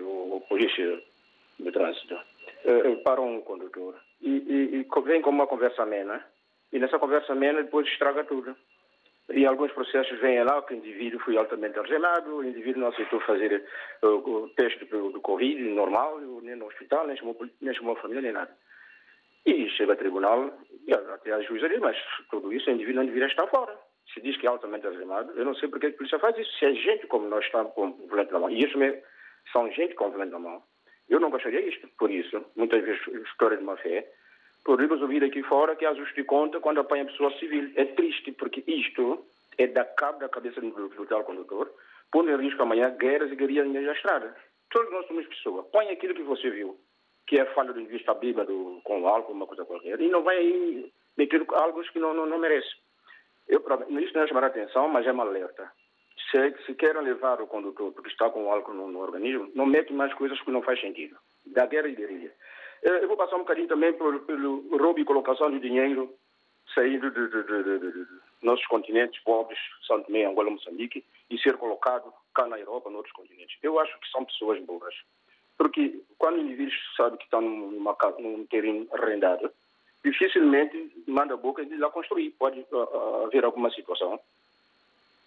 o 0.00 0.40
Polícia 0.48 1.02
de 1.58 1.72
Trânsito, 1.72 2.18
uh, 2.64 3.02
para 3.02 3.20
um 3.20 3.40
condutor 3.40 3.94
e, 4.20 4.30
e, 4.30 4.80
e, 4.80 5.02
vem 5.02 5.22
com 5.22 5.30
uma 5.30 5.46
conversa 5.46 5.82
amena 5.82 6.24
e 6.72 6.78
nessa 6.78 6.98
conversa 6.98 7.32
amena 7.32 7.62
depois 7.62 7.86
estraga 7.86 8.24
tudo. 8.24 8.56
E 9.30 9.44
alguns 9.44 9.70
processos 9.72 10.18
vêm 10.20 10.42
lá 10.42 10.62
que 10.62 10.72
o 10.72 10.76
indivíduo 10.76 11.20
foi 11.20 11.36
altamente 11.36 11.78
algemado, 11.78 12.36
o 12.36 12.44
indivíduo 12.44 12.80
não 12.80 12.88
aceitou 12.88 13.20
fazer 13.20 13.62
uh, 14.02 14.08
o 14.08 14.48
teste 14.50 14.86
do, 14.86 15.10
do 15.10 15.20
Covid 15.20 15.60
normal, 15.68 16.18
nem 16.42 16.56
no 16.56 16.66
hospital, 16.66 17.06
nem 17.06 17.16
chamou, 17.16 17.36
nem 17.60 17.74
chamou 17.74 17.94
a 17.94 18.00
família, 18.00 18.22
nem 18.22 18.32
nada. 18.32 18.50
E 19.44 19.68
chega 19.70 19.92
a 19.92 19.96
tribunal, 19.96 20.50
e 20.86 20.94
até 20.94 21.32
a 21.32 21.42
juíza 21.42 21.68
diz, 21.68 21.78
mas 21.78 21.96
tudo 22.30 22.52
isso 22.52 22.70
o 22.70 22.72
indivíduo 22.72 23.00
não 23.00 23.06
deveria 23.06 23.28
estar 23.28 23.46
fora. 23.48 23.78
Se 24.14 24.20
diz 24.22 24.36
que 24.38 24.46
é 24.46 24.50
altamente 24.50 24.86
algemado, 24.86 25.32
eu 25.36 25.44
não 25.44 25.54
sei 25.54 25.68
porque 25.68 25.88
a 25.88 25.92
polícia 25.92 26.18
faz 26.18 26.36
isso. 26.38 26.50
Se 26.58 26.64
é 26.64 26.72
gente 26.72 27.06
como 27.06 27.28
nós 27.28 27.44
estamos 27.44 27.74
com 27.74 27.88
o 27.88 28.06
volante 28.08 28.32
na 28.32 28.38
mão, 28.38 28.50
e 28.50 28.64
isso 28.64 28.78
mesmo, 28.78 29.02
são 29.52 29.70
gente 29.72 29.94
com 29.94 30.06
o 30.06 30.10
volante 30.10 30.32
na 30.32 30.38
mão, 30.38 30.62
eu 31.08 31.20
não 31.20 31.30
gostaria 31.30 31.60
isto, 31.60 31.88
por 31.98 32.10
isso, 32.10 32.44
muitas 32.54 32.84
vezes, 32.84 33.00
história 33.26 33.56
de 33.56 33.64
má 33.64 33.76
fé, 33.76 34.06
podemos 34.64 35.00
ouvir 35.00 35.24
aqui 35.24 35.42
fora 35.42 35.74
que 35.74 35.86
ajuste 35.86 36.14
de 36.14 36.24
conta 36.24 36.60
quando 36.60 36.80
apanha 36.80 37.06
pessoa 37.06 37.32
civil. 37.38 37.72
É 37.76 37.84
triste, 37.86 38.32
porque 38.32 38.62
isto 38.66 39.24
é 39.56 39.66
da 39.66 39.84
cabo 39.84 40.18
da 40.18 40.28
cabeça 40.28 40.60
do, 40.60 40.70
do 40.70 41.06
tal 41.06 41.24
condutor, 41.24 41.70
pondo 42.12 42.30
em 42.30 42.36
risco 42.36 42.62
amanhã 42.62 42.90
guerras 42.90 43.32
e 43.32 43.36
guerrilhas 43.36 43.66
na 43.66 43.92
estrada. 43.92 44.36
Todos 44.70 44.92
nós 44.92 45.06
somos 45.06 45.26
pessoas. 45.26 45.66
Põe 45.72 45.88
aquilo 45.88 46.14
que 46.14 46.22
você 46.22 46.50
viu, 46.50 46.78
que 47.26 47.40
é 47.40 47.46
falha 47.46 47.72
do 47.72 47.84
vista 47.86 48.12
bíbado 48.12 48.80
com 48.84 49.08
álcool, 49.08 49.32
uma 49.32 49.46
coisa 49.46 49.64
qualquer, 49.64 49.98
e 50.00 50.08
não 50.08 50.22
vai 50.22 50.36
aí 50.36 50.92
meter 51.16 51.44
algo 51.54 51.82
que 51.82 51.98
não, 51.98 52.12
não, 52.12 52.26
não 52.26 52.38
merece. 52.38 52.68
Eu, 53.48 53.64
isso 54.00 54.14
não 54.14 54.22
é 54.22 54.28
chamar 54.28 54.44
a 54.44 54.48
atenção, 54.48 54.88
mas 54.88 55.06
é 55.06 55.12
uma 55.12 55.24
alerta 55.24 55.72
se, 56.30 56.74
querem 56.74 57.02
levar 57.02 57.40
o 57.40 57.46
condutor 57.46 57.92
porque 57.92 58.10
está 58.10 58.28
com 58.30 58.50
álcool 58.50 58.74
no, 58.74 58.88
no, 58.88 59.00
organismo, 59.00 59.50
não 59.54 59.66
mete 59.66 59.92
mais 59.92 60.12
coisas 60.14 60.40
que 60.40 60.50
não 60.50 60.62
faz 60.62 60.80
sentido. 60.80 61.16
Da 61.46 61.66
guerra 61.66 61.88
e 61.88 61.94
guerrilha. 61.94 62.32
Eh, 62.82 63.04
eu 63.04 63.08
vou 63.08 63.16
passar 63.16 63.36
um 63.36 63.40
bocadinho 63.40 63.68
também 63.68 63.92
por, 63.92 64.20
pelo 64.20 64.76
roubo 64.76 65.00
e 65.00 65.04
colocação 65.04 65.50
de 65.50 65.58
dinheiro 65.60 66.14
saindo 66.74 67.10
de, 67.10 67.28
de, 67.28 67.42
de, 67.44 68.06
nossos 68.42 68.66
continentes 68.66 69.20
pobres, 69.22 69.58
São 69.86 70.02
Tomé, 70.02 70.24
Angola, 70.24 70.50
Moçambique, 70.50 71.04
e 71.30 71.38
ser 71.38 71.56
colocado 71.56 72.12
cá 72.34 72.46
na 72.46 72.58
Europa, 72.58 72.90
noutros 72.90 73.12
continentes. 73.14 73.56
Eu 73.62 73.80
acho 73.80 73.98
que 73.98 74.10
são 74.10 74.24
pessoas 74.24 74.62
burras. 74.64 74.94
Porque 75.56 76.00
quando 76.18 76.36
o 76.36 76.42
indivíduo 76.42 76.72
sabe 76.96 77.16
que 77.16 77.24
está 77.24 77.40
numa, 77.40 77.96
num 78.20 78.46
terreno 78.46 78.86
arrendado, 78.92 79.50
dificilmente 80.04 80.92
manda 81.06 81.34
a 81.34 81.36
boca 81.36 81.62
e 81.62 81.66
diz 81.66 81.80
lá 81.80 81.90
construir. 81.90 82.30
Pode 82.38 82.64
uh, 82.70 83.24
haver 83.24 83.44
alguma 83.44 83.70
situação. 83.70 84.20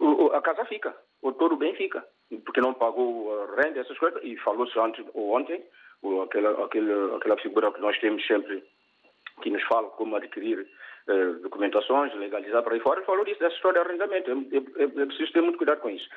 O, 0.02 0.34
a 0.34 0.42
casa 0.42 0.66
fica, 0.66 0.96
o 1.22 1.32
todo 1.32 1.56
bem 1.56 1.76
fica, 1.76 2.04
porque 2.44 2.60
não 2.60 2.74
pagou 2.74 3.40
a 3.44 3.62
renda, 3.62 3.80
essas 3.80 3.98
coisas, 4.00 4.20
e 4.24 4.36
falou-se 4.38 4.78
ontem, 4.80 5.06
ontem, 5.14 5.64
aquela, 6.24 6.66
aquela, 6.66 7.18
aquela 7.18 7.38
figura 7.38 7.72
que 7.72 7.80
nós 7.80 7.98
temos 8.00 8.26
sempre, 8.26 8.64
que 9.44 9.52
nos 9.52 9.62
fala 9.66 9.88
como 9.92 10.16
adquirir 10.16 10.68
uh, 11.08 11.34
documentações, 11.44 12.16
legalizar 12.16 12.64
para 12.64 12.74
aí 12.74 12.80
fora, 12.80 13.04
falou 13.04 13.24
disso, 13.24 13.40
dessa 13.40 13.56
história 13.56 13.80
de 13.80 13.88
arrendamento. 13.88 14.32
É, 14.32 14.82
é, 14.82 14.86
é 14.86 15.06
preciso 15.06 15.32
ter 15.34 15.42
muito 15.42 15.58
cuidado 15.60 15.82
com 15.82 15.90
isso. 15.92 16.10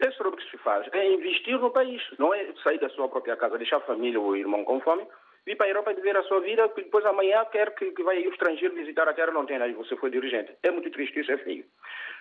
Esse 0.00 0.18
trabalho 0.18 0.36
que 0.36 0.50
se 0.50 0.58
faz 0.58 0.88
é 0.92 1.12
investir 1.12 1.60
no 1.60 1.70
país, 1.70 2.02
não 2.18 2.34
é 2.34 2.52
sair 2.64 2.80
da 2.80 2.88
sua 2.90 3.08
própria 3.08 3.36
casa, 3.36 3.56
deixar 3.56 3.76
a 3.76 3.80
família 3.80 4.18
ou 4.18 4.30
o 4.30 4.36
irmão 4.36 4.64
com 4.64 4.80
fome, 4.80 5.06
vir 5.48 5.56
para 5.56 5.66
a 5.66 5.70
Europa 5.70 5.94
viver 5.94 6.14
a 6.14 6.22
sua 6.24 6.40
vida, 6.40 6.70
e 6.76 6.82
depois 6.82 7.04
amanhã 7.06 7.42
quer 7.46 7.74
que, 7.74 7.90
que 7.92 8.02
vai 8.02 8.18
o 8.18 8.30
estrangeiro 8.30 8.74
visitar 8.74 9.08
a 9.08 9.14
terra, 9.14 9.32
não 9.32 9.46
tem, 9.46 9.56
aí 9.56 9.72
você 9.72 9.96
foi 9.96 10.10
dirigente. 10.10 10.52
É 10.62 10.70
muito 10.70 10.90
triste, 10.90 11.18
isso 11.18 11.32
é 11.32 11.38
feio. 11.38 11.64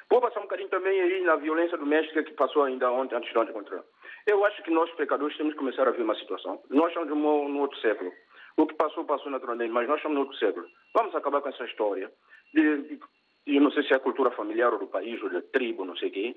Vou 0.10 0.22
passar 0.22 0.40
um 0.40 0.44
bocadinho 0.44 0.70
também 0.70 1.02
aí 1.02 1.22
na 1.24 1.36
violência 1.36 1.78
doméstica 1.78 2.24
que 2.24 2.32
passou 2.32 2.64
ainda 2.64 2.90
ontem, 2.90 3.16
antes 3.16 3.30
de 3.30 3.38
ontem, 3.38 3.52
contra. 3.52 3.84
Eu 4.26 4.46
acho 4.46 4.64
que 4.64 4.72
nós, 4.72 4.90
pecadores, 4.92 5.36
temos 5.36 5.54
que 5.54 5.60
começar 5.60 5.86
a 5.86 5.92
ver 5.92 6.04
uma 6.04 6.16
situação. 6.16 6.62
Nós 6.70 6.88
estamos 6.88 7.10
num 7.10 7.60
outro 7.60 7.78
século. 7.82 8.14
O 8.56 8.66
que 8.66 8.76
passou, 8.76 9.04
passou 9.04 9.30
naturalmente, 9.30 9.74
mas 9.74 9.88
nós 9.90 9.98
estamos 9.98 10.16
no 10.16 10.24
outro 10.24 10.38
século. 10.38 10.66
Vamos 10.94 11.14
acabar 11.14 11.42
com 11.42 11.50
essa 11.50 11.66
história 11.66 12.10
de, 12.54 12.98
não 13.46 13.72
sei 13.72 13.84
se 13.84 13.94
é 13.94 13.98
a 13.98 14.00
cultura 14.00 14.32
familiar 14.32 14.72
ou 14.72 14.80
do 14.80 14.88
país, 14.88 15.22
ou 15.22 15.30
da 15.30 15.42
tribo, 15.42 15.84
não 15.84 15.98
sei 15.98 16.08
o 16.08 16.12
quê, 16.14 16.36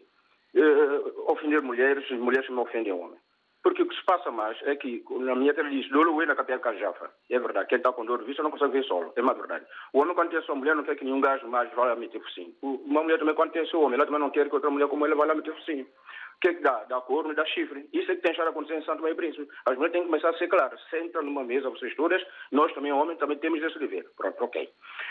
uh, 0.56 1.32
ofender 1.32 1.62
mulheres, 1.62 2.10
mulheres 2.10 2.50
não 2.50 2.62
ofendem 2.62 2.92
homens. 2.92 3.20
Porque 3.62 3.82
o 3.82 3.88
que 3.88 3.94
se 3.94 4.04
passa 4.04 4.30
mais 4.30 4.56
é 4.62 4.74
que, 4.74 5.04
na 5.10 5.34
minha 5.34 5.52
terra 5.52 5.68
diz, 5.68 5.88
dolo 5.90 6.24
na 6.24 6.34
capital 6.34 6.60
Cajafa. 6.60 7.10
É 7.28 7.38
verdade, 7.38 7.68
quem 7.68 7.78
está 7.78 7.92
com 7.92 8.06
dor 8.06 8.20
de 8.20 8.24
vista 8.24 8.42
não 8.42 8.50
consegue 8.50 8.72
ver 8.72 8.84
solo. 8.84 9.12
É 9.14 9.20
uma 9.20 9.34
verdade. 9.34 9.66
O 9.92 10.00
homem, 10.00 10.14
quando 10.14 10.30
tem 10.30 10.42
sua 10.42 10.54
mulher, 10.54 10.74
não 10.74 10.82
quer 10.82 10.96
que 10.96 11.04
nenhum 11.04 11.20
gajo 11.20 11.46
mais 11.46 11.70
vá 11.74 11.84
lá 11.84 11.96
meter 11.96 12.22
focinho. 12.22 12.54
Uma 12.62 13.02
mulher 13.02 13.18
também, 13.18 13.34
quando 13.34 13.52
tem 13.52 13.66
seu 13.66 13.80
homem, 13.82 13.96
ela 13.96 14.06
também 14.06 14.20
não 14.20 14.30
quer 14.30 14.48
que 14.48 14.54
outra 14.54 14.70
mulher 14.70 14.88
como 14.88 15.04
ela 15.04 15.14
vá 15.14 15.26
lá 15.26 15.34
meter 15.34 15.54
focinho. 15.54 15.84
O 15.84 16.40
que 16.40 16.48
é 16.48 16.54
que 16.54 16.62
dá? 16.62 16.84
Dá 16.88 16.98
corno 17.02 17.34
dá 17.34 17.44
chifre. 17.44 17.86
Isso 17.92 18.10
é 18.10 18.16
que 18.16 18.22
tem 18.22 18.30
estado 18.30 18.46
a 18.46 18.50
acontecer 18.50 18.78
em 18.78 18.84
Santo 18.84 19.06
e 19.06 19.14
Príncipe. 19.14 19.46
As 19.66 19.74
mulheres 19.74 19.92
têm 19.92 20.02
que 20.02 20.08
começar 20.08 20.30
a 20.30 20.38
ser 20.38 20.48
claras. 20.48 20.80
Senta 20.88 21.20
numa 21.20 21.44
mesa, 21.44 21.68
vocês 21.68 21.94
todas, 21.94 22.22
nós 22.50 22.72
também, 22.72 22.90
homens, 22.92 23.18
também 23.18 23.36
temos 23.36 23.62
esse 23.62 23.78
dever. 23.78 24.06
Pronto, 24.16 24.42
ok. 24.42 24.70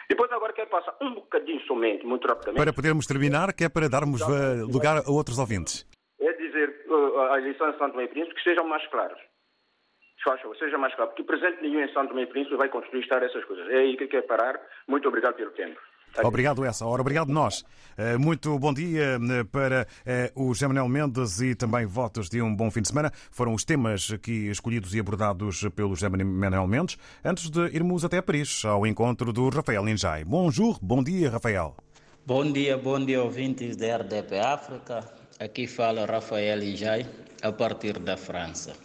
Depois 0.09 0.31
agora 0.31 0.53
quero 0.53 0.71
passar 0.71 0.97
um 0.99 1.13
bocadinho 1.13 1.61
somente, 1.67 2.03
muito 2.03 2.27
rapidamente. 2.27 2.63
Para 2.63 2.73
podermos 2.73 3.05
terminar, 3.05 3.53
que 3.53 3.63
é 3.63 3.69
para 3.69 3.87
darmos 3.87 4.21
uh, 4.21 4.65
lugar 4.65 5.03
a 5.05 5.11
outros 5.11 5.37
ouvintes. 5.37 5.85
Dizer 6.49 6.85
uh, 6.87 7.19
a 7.31 7.37
eleição 7.37 7.69
em 7.69 7.77
Santo 7.77 7.91
Tomé 7.91 8.05
e 8.05 8.07
Príncipe 8.07 8.35
que 8.35 8.43
sejam 8.43 8.67
mais 8.67 8.85
claras. 8.87 9.19
Faz 10.23 10.41
favor, 10.41 10.57
seja 10.57 10.77
mais 10.77 10.93
claro, 10.95 11.11
porque 11.11 11.23
presente 11.23 11.61
nenhum 11.61 11.81
em 11.81 11.93
Santo 11.93 12.09
Tomé 12.09 12.23
e 12.23 12.27
Príncipe 12.27 12.55
vai 12.55 12.69
construir 12.69 13.01
estar 13.01 13.21
essas 13.23 13.45
coisas. 13.45 13.69
É 13.69 13.77
aí 13.77 13.95
que 13.95 14.07
quero 14.07 14.27
parar. 14.27 14.59
Muito 14.87 15.07
obrigado 15.07 15.35
pelo 15.35 15.51
tempo. 15.51 15.79
Obrigado, 16.23 16.65
essa 16.65 16.85
hora. 16.85 17.01
Obrigado, 17.01 17.31
nós. 17.31 17.63
Muito 18.19 18.57
bom 18.57 18.73
dia 18.73 19.19
para 19.51 19.85
o 20.35 20.47
José 20.53 20.67
Manuel 20.67 20.89
Mendes 20.89 21.39
e 21.39 21.53
também 21.53 21.85
votos 21.85 22.29
de 22.29 22.41
um 22.41 22.53
bom 22.53 22.71
fim 22.71 22.81
de 22.81 22.87
semana. 22.87 23.11
Foram 23.31 23.53
os 23.53 23.63
temas 23.63 24.11
aqui 24.11 24.49
escolhidos 24.49 24.95
e 24.95 24.99
abordados 24.99 25.61
pelo 25.75 25.89
José 25.89 26.09
Manuel 26.09 26.67
Mendes 26.67 26.97
antes 27.23 27.49
de 27.49 27.59
irmos 27.75 28.03
até 28.03 28.21
Paris, 28.21 28.65
ao 28.65 28.87
encontro 28.87 29.31
do 29.31 29.49
Rafael 29.49 29.87
Injai. 29.87 30.25
Bonjour, 30.25 30.79
bom 30.81 31.03
dia, 31.03 31.29
Rafael. 31.29 31.75
Bom 32.25 32.51
dia, 32.51 32.77
bom 32.77 32.99
dia, 32.99 33.21
ouvintes 33.21 33.75
da 33.75 33.97
RDP 33.97 34.39
África. 34.39 35.18
Aqui 35.39 35.67
fala 35.67 36.05
Rafael 36.05 36.61
Injai, 36.61 37.07
a 37.41 37.49
partir 37.49 37.97
da 37.97 38.17
França. 38.17 38.75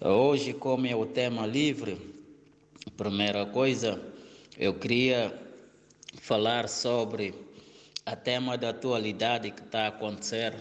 Hoje, 0.00 0.52
como 0.52 0.84
é 0.84 0.96
o 0.96 1.06
tema 1.06 1.46
livre, 1.46 1.96
primeira 2.96 3.46
coisa, 3.46 4.02
eu 4.58 4.74
queria 4.74 5.32
falar 6.20 6.68
sobre 6.68 7.32
a 8.04 8.16
tema 8.16 8.58
da 8.58 8.70
atualidade 8.70 9.52
que 9.52 9.62
está 9.62 9.82
a 9.84 9.88
acontecer 9.90 10.54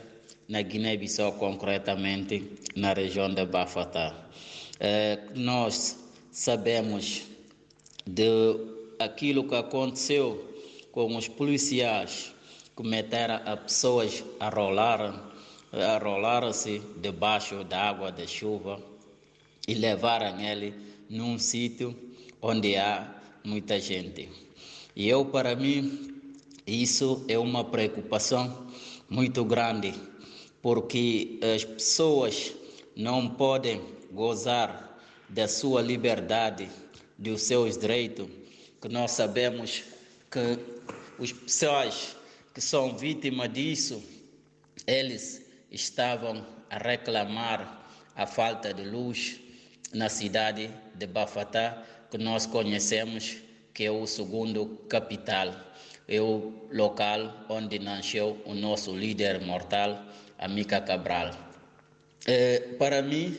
na 0.48 0.62
Guiné-Bissau, 0.62 1.34
concretamente 1.39 2.48
na 2.75 2.94
região 2.94 3.34
de 3.34 3.48
Bafatá. 3.48 4.27
É, 4.79 5.17
nós 5.34 5.98
sabemos 6.32 7.24
de 8.05 8.29
aquilo 9.00 9.47
que 9.47 9.56
aconteceu 9.56 10.54
com 10.91 11.15
os 11.15 11.28
policiais 11.28 12.35
que 12.76 12.84
meteram 12.84 13.42
as 13.46 13.60
pessoas 13.60 14.24
a 14.40 14.50
rolar, 14.50 15.32
a 15.72 15.98
rolar-se 15.98 16.82
debaixo 16.98 17.64
da 17.64 17.90
água 17.90 18.12
da 18.12 18.28
chuva 18.28 18.82
e 19.68 19.74
levaram 19.74 20.40
ele 20.40 20.74
num 21.10 21.40
sítio 21.40 21.96
onde 22.42 22.76
há 22.76 23.16
muita 23.44 23.80
gente. 23.80 24.30
E 24.96 25.08
eu, 25.08 25.26
para 25.26 25.56
mim, 25.56 26.14
isso 26.68 27.24
é 27.28 27.38
uma 27.38 27.64
preocupação 27.64 28.68
muito 29.10 29.44
grande, 29.46 29.94
porque 30.62 31.40
as 31.56 31.64
pessoas 31.64 32.54
não 32.96 33.30
podem 33.30 33.82
gozar 34.12 34.98
da 35.30 35.48
sua 35.48 35.82
liberdade, 35.82 36.70
dos 37.18 37.44
seus 37.44 37.78
direitos, 37.78 38.28
que 38.82 38.90
nós 38.90 39.12
sabemos 39.12 39.84
que 40.30 40.60
os 41.18 41.32
pessoas 41.32 42.14
que 42.56 42.62
são 42.62 42.96
vítimas 42.96 43.52
disso, 43.52 44.02
eles 44.88 45.46
estavam 45.70 46.48
a 46.70 46.78
reclamar 46.78 47.86
a 48.15 48.26
falta 48.26 48.74
de 48.74 48.82
luz 48.82 49.41
na 49.94 50.08
cidade 50.08 50.72
de 50.96 51.06
Bafatá, 51.06 51.84
que 52.10 52.18
nós 52.18 52.46
conhecemos 52.46 53.36
que 53.74 53.84
é 53.84 53.91
o 53.91 54.08
segundo 54.08 54.68
capital, 54.88 55.54
é 56.08 56.22
o 56.22 56.54
local 56.72 57.46
onde 57.50 57.78
nasceu 57.78 58.41
o 58.46 58.54
nosso 58.54 58.96
líder 58.96 59.41
mortal, 59.41 60.02
Amica 60.39 60.80
Cabral. 60.80 61.32
É, 62.26 62.60
para 62.80 63.02
mim, 63.02 63.38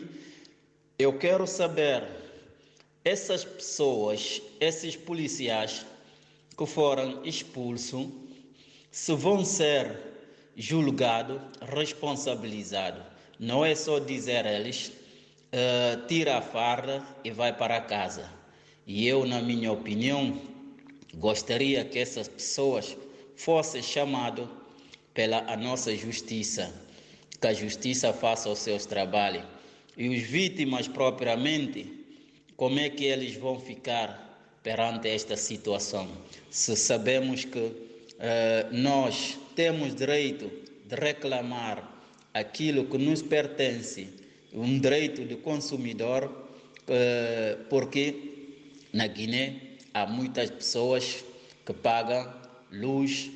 eu 0.99 1.19
quero 1.19 1.47
saber, 1.47 2.07
essas 3.03 3.47
pessoas, 3.47 4.43
esses 4.61 4.95
policiais 4.95 5.87
que 6.59 6.67
foram 6.67 7.25
expulsos, 7.25 8.09
se 8.97 9.13
vão 9.13 9.45
ser 9.45 9.95
julgados, 10.57 11.39
responsabilizados. 11.61 13.03
Não 13.39 13.63
é 13.63 13.75
só 13.75 13.99
dizer 13.99 14.47
eles, 14.47 14.89
uh, 14.89 16.07
tira 16.07 16.39
a 16.39 16.41
farda 16.41 17.07
e 17.23 17.31
vai 17.31 17.55
para 17.55 17.79
casa. 17.83 18.33
E 18.87 19.07
eu, 19.07 19.27
na 19.27 19.43
minha 19.43 19.71
opinião, 19.71 20.41
gostaria 21.15 21.85
que 21.85 21.99
essas 21.99 22.27
pessoas 22.27 22.97
fossem 23.37 23.83
chamadas 23.83 24.49
pela 25.13 25.41
a 25.41 25.59
nossa 25.59 25.95
justiça, 25.95 26.73
que 27.39 27.47
a 27.47 27.53
justiça 27.53 28.15
faça 28.15 28.49
os 28.49 28.61
seus 28.61 28.87
trabalhos. 28.87 29.45
E 29.95 30.09
os 30.09 30.23
vítimas 30.23 30.89
propriamente, 30.89 31.93
como 32.57 32.79
é 32.79 32.89
que 32.89 33.05
eles 33.05 33.37
vão 33.37 33.61
ficar 33.61 34.59
perante 34.63 35.07
esta 35.07 35.37
situação? 35.37 36.09
Se 36.51 36.75
sabemos 36.75 37.45
que 37.45 37.86
uh, 38.19 38.75
nós 38.75 39.39
temos 39.55 39.95
direito 39.95 40.51
de 40.87 40.95
reclamar 40.95 41.93
aquilo 42.33 42.87
que 42.87 42.99
nos 42.99 43.23
pertence, 43.23 44.09
um 44.53 44.79
direito 44.79 45.25
de 45.25 45.37
consumidor, 45.37 46.25
uh, 46.25 47.65
porque 47.69 48.37
na 48.93 49.07
Guiné 49.07 49.61
há 49.93 50.07
muitas 50.07 50.51
pessoas 50.51 51.25
que 51.65 51.73
pagam 51.73 52.33
luz, 52.71 53.31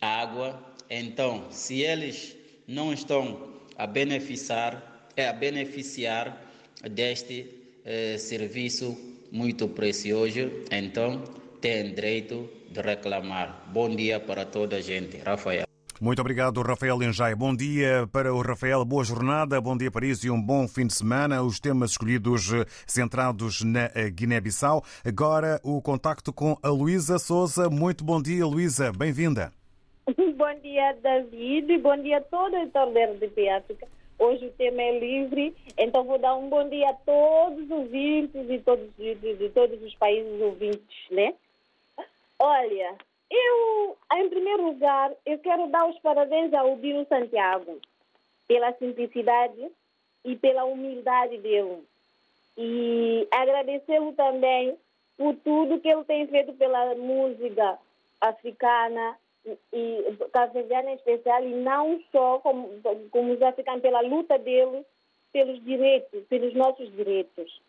água. 0.00 0.60
Então, 0.90 1.46
se 1.50 1.82
eles 1.82 2.36
não 2.66 2.92
estão 2.92 3.54
a 3.76 3.86
beneficiar, 3.86 5.10
é 5.16 5.28
a 5.28 5.32
beneficiar 5.32 6.44
deste 6.90 7.46
eh, 7.84 8.18
serviço 8.18 8.96
muito 9.30 9.68
precioso, 9.68 10.50
então 10.70 11.22
têm 11.60 11.94
direito 11.94 12.48
de 12.68 12.80
reclamar. 12.80 13.64
Bom 13.72 13.88
dia 13.88 14.20
para 14.20 14.44
toda 14.44 14.76
a 14.76 14.80
gente. 14.80 15.18
Rafael. 15.18 15.66
Muito 16.00 16.20
obrigado, 16.20 16.62
Rafael 16.62 17.02
Enjai. 17.02 17.34
Bom 17.34 17.54
dia 17.54 18.08
para 18.12 18.32
o 18.32 18.40
Rafael, 18.40 18.84
boa 18.84 19.02
jornada, 19.02 19.60
bom 19.60 19.76
dia 19.76 19.90
Paris 19.90 20.22
e 20.22 20.30
um 20.30 20.40
bom 20.40 20.68
fim 20.68 20.86
de 20.86 20.94
semana. 20.94 21.42
Os 21.42 21.58
temas 21.58 21.90
escolhidos 21.90 22.52
eh, 22.52 22.64
centrados 22.86 23.62
na 23.64 23.90
eh, 23.96 24.08
Guiné-Bissau. 24.08 24.84
Agora 25.04 25.60
o 25.64 25.82
contacto 25.82 26.32
com 26.32 26.56
a 26.62 26.68
Luísa 26.68 27.18
Souza. 27.18 27.68
Muito 27.68 28.04
bom 28.04 28.22
dia, 28.22 28.46
Luísa, 28.46 28.92
bem-vinda. 28.92 29.52
Bom 30.38 30.54
dia, 30.62 30.96
David. 31.02 31.78
Bom 31.78 32.00
dia 32.00 32.18
a 32.18 32.20
todo 32.20 32.56
o 32.56 32.68
torneio 32.68 33.18
de 33.18 33.48
África. 33.48 33.86
Hoje 34.18 34.46
o 34.46 34.50
tema 34.52 34.80
é 34.80 34.98
livre, 34.98 35.54
então 35.76 36.04
vou 36.04 36.18
dar 36.18 36.34
um 36.36 36.48
bom 36.48 36.68
dia 36.68 36.90
a 36.90 36.94
todos 36.94 37.64
os 37.64 37.70
ouvintes 37.70 38.48
e 38.48 38.58
todos, 38.60 38.88
de, 38.96 39.14
de 39.14 39.48
todos 39.50 39.80
os 39.82 39.94
países 39.96 40.40
ouvintes, 40.40 40.96
né? 41.10 41.34
Olha, 42.38 42.96
eu, 43.30 43.96
em 44.14 44.28
primeiro 44.28 44.64
lugar, 44.64 45.12
eu 45.26 45.38
quero 45.38 45.66
dar 45.68 45.88
os 45.88 45.98
parabéns 45.98 46.52
ao 46.54 46.76
Dino 46.76 47.06
Santiago 47.06 47.80
pela 48.46 48.72
simplicidade 48.74 49.70
e 50.24 50.36
pela 50.36 50.64
humildade 50.64 51.38
dele. 51.38 51.84
E 52.56 53.28
agradecê-lo 53.30 54.12
também 54.14 54.76
por 55.16 55.34
tudo 55.36 55.80
que 55.80 55.88
ele 55.88 56.04
tem 56.04 56.26
feito 56.28 56.52
pela 56.54 56.94
música 56.94 57.78
africana 58.20 59.16
e 59.72 60.16
cabo-verdiana 60.32 60.90
em 60.90 60.94
especial, 60.94 61.44
e 61.44 61.54
não 61.54 62.00
só 62.12 62.38
como, 62.38 62.68
como 63.10 63.32
os 63.32 63.42
africanos, 63.42 63.82
pela 63.82 64.00
luta 64.00 64.38
dele 64.38 64.84
pelos 65.32 65.62
direitos, 65.64 66.24
pelos 66.26 66.54
nossos 66.54 66.90
direitos. 66.94 67.60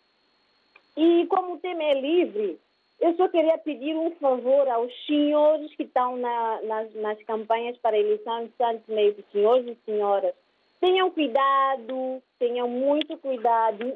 E 0.95 1.25
como 1.27 1.53
o 1.53 1.59
tema 1.59 1.83
é 1.83 1.99
livre, 1.99 2.59
eu 2.99 3.15
só 3.15 3.29
queria 3.29 3.57
pedir 3.57 3.95
um 3.95 4.11
favor 4.15 4.67
aos 4.67 4.91
senhores 5.05 5.73
que 5.75 5.83
estão 5.83 6.17
na, 6.17 6.61
nas, 6.63 6.93
nas 6.95 7.23
campanhas 7.23 7.77
para 7.77 7.95
a 7.95 7.99
eleição 7.99 8.45
de 8.45 8.51
Santos 8.57 8.87
Meio, 8.87 9.15
senhores 9.31 9.67
e 9.67 9.77
senhoras. 9.85 10.33
Tenham 10.81 11.11
cuidado, 11.11 12.21
tenham 12.37 12.67
muito 12.69 13.17
cuidado, 13.17 13.93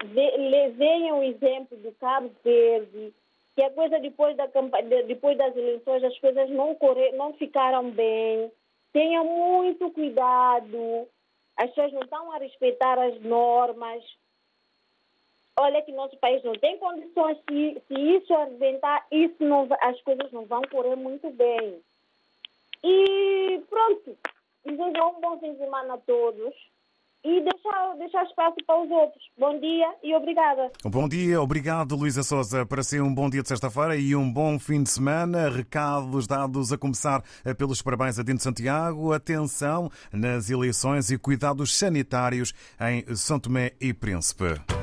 venham 0.75 1.19
o 1.19 1.23
exemplo 1.23 1.77
do 1.77 1.91
Cabo 1.93 2.29
Verde, 2.43 3.13
que 3.55 3.63
a 3.63 3.69
coisa 3.69 3.99
depois, 3.99 4.35
da 4.35 4.47
depois 5.05 5.37
das 5.37 5.55
eleições 5.55 6.03
as 6.03 6.17
coisas 6.19 6.49
não, 6.49 6.77
não 7.15 7.33
ficaram 7.33 7.89
bem. 7.91 8.51
Tenham 8.91 9.25
muito 9.25 9.89
cuidado, 9.91 11.07
as 11.57 11.69
pessoas 11.69 11.93
não 11.93 12.01
estão 12.01 12.31
a 12.31 12.37
respeitar 12.37 12.99
as 12.99 13.19
normas. 13.21 14.03
Olha 15.59 15.81
que 15.83 15.91
nosso 15.91 16.17
país 16.17 16.43
não 16.43 16.53
tem 16.53 16.77
condições, 16.79 17.37
se, 17.47 17.81
se 17.87 17.93
isso 17.93 18.33
arrebentar, 18.33 19.05
isso 19.11 19.35
não, 19.39 19.67
as 19.81 20.01
coisas 20.01 20.31
não 20.31 20.45
vão 20.45 20.61
correr 20.63 20.95
muito 20.95 21.29
bem. 21.31 21.79
E 22.83 23.61
pronto, 23.69 24.17
desejo 24.65 25.03
um 25.05 25.21
bom 25.21 25.39
fim 25.39 25.53
de 25.53 25.59
semana 25.59 25.93
a 25.93 25.97
todos 25.99 26.53
e 27.23 27.41
deixar, 27.41 27.95
deixar 27.97 28.23
espaço 28.25 28.57
para 28.65 28.81
os 28.81 28.91
outros. 28.91 29.23
Bom 29.37 29.57
dia 29.59 29.93
e 30.03 30.13
obrigada. 30.13 30.71
Bom 30.83 31.07
dia, 31.07 31.41
obrigado 31.41 31.95
Luísa 31.95 32.23
Souza. 32.23 32.65
Para 32.65 32.83
ser 32.83 33.01
um 33.01 33.13
bom 33.13 33.29
dia 33.29 33.41
de 33.41 33.47
sexta-feira 33.47 33.95
e 33.95 34.15
um 34.15 34.31
bom 34.31 34.59
fim 34.59 34.83
de 34.83 34.89
semana. 34.89 35.49
Recados 35.49 36.27
dados 36.27 36.73
a 36.73 36.77
começar 36.77 37.23
eh, 37.45 37.53
pelos 37.53 37.81
parabéns 37.81 38.19
a 38.19 38.23
Dino 38.23 38.39
Santiago. 38.39 39.13
Atenção 39.13 39.89
nas 40.11 40.49
eleições 40.49 41.11
e 41.11 41.17
cuidados 41.17 41.77
sanitários 41.77 42.53
em 42.81 43.15
São 43.15 43.39
Tomé 43.39 43.71
e 43.79 43.93
Príncipe. 43.93 44.82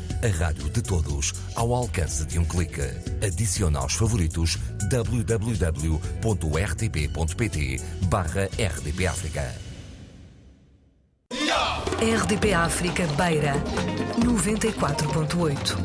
A 0.23 0.27
rádio 0.27 0.69
de 0.69 0.83
todos, 0.83 1.33
ao 1.55 1.73
alcance 1.73 2.23
de 2.27 2.37
um 2.37 2.45
clique. 2.45 2.83
Adicione 3.25 3.75
aos 3.75 3.93
favoritos 3.93 4.55
www.rtp.pt 4.91 5.81
barra 8.03 8.43
RDP 8.43 9.07
África. 9.07 9.51
RDP 11.99 12.53
África 12.53 13.07
Beira 13.17 13.55
94.8 14.19 15.75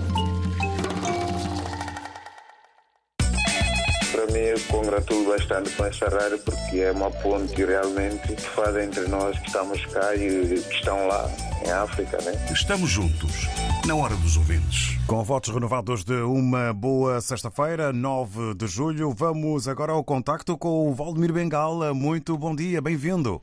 Para 4.12 4.26
mim, 4.26 4.38
eu 4.38 4.60
congratulo 4.68 5.30
bastante 5.30 5.70
com 5.70 5.86
essa 5.86 6.10
rádio 6.10 6.38
porque 6.40 6.80
é 6.80 6.92
uma 6.92 7.10
ponte 7.10 7.64
realmente 7.64 8.34
que 8.34 8.36
faz 8.42 8.76
entre 8.76 9.08
nós 9.08 9.38
que 9.38 9.46
estamos 9.46 9.82
cá 9.86 10.14
e 10.14 10.46
que 10.60 10.74
estão 10.74 11.06
lá 11.06 11.26
em 11.64 11.70
África, 11.70 12.18
né? 12.22 12.32
Estamos 12.52 12.90
juntos, 12.90 13.46
na 13.86 13.94
hora 13.94 14.14
dos 14.16 14.36
ouvintes. 14.36 14.96
Com 15.06 15.22
votos 15.22 15.52
renovados 15.52 16.04
de 16.04 16.14
uma 16.22 16.72
boa 16.72 17.20
sexta-feira, 17.20 17.92
9 17.92 18.54
de 18.54 18.66
julho, 18.66 19.12
vamos 19.12 19.68
agora 19.68 19.92
ao 19.92 20.04
contacto 20.04 20.56
com 20.58 20.88
o 20.90 20.94
Valdemir 20.94 21.32
Bengala. 21.32 21.94
Muito 21.94 22.36
bom 22.36 22.54
dia, 22.54 22.80
bem-vindo. 22.80 23.40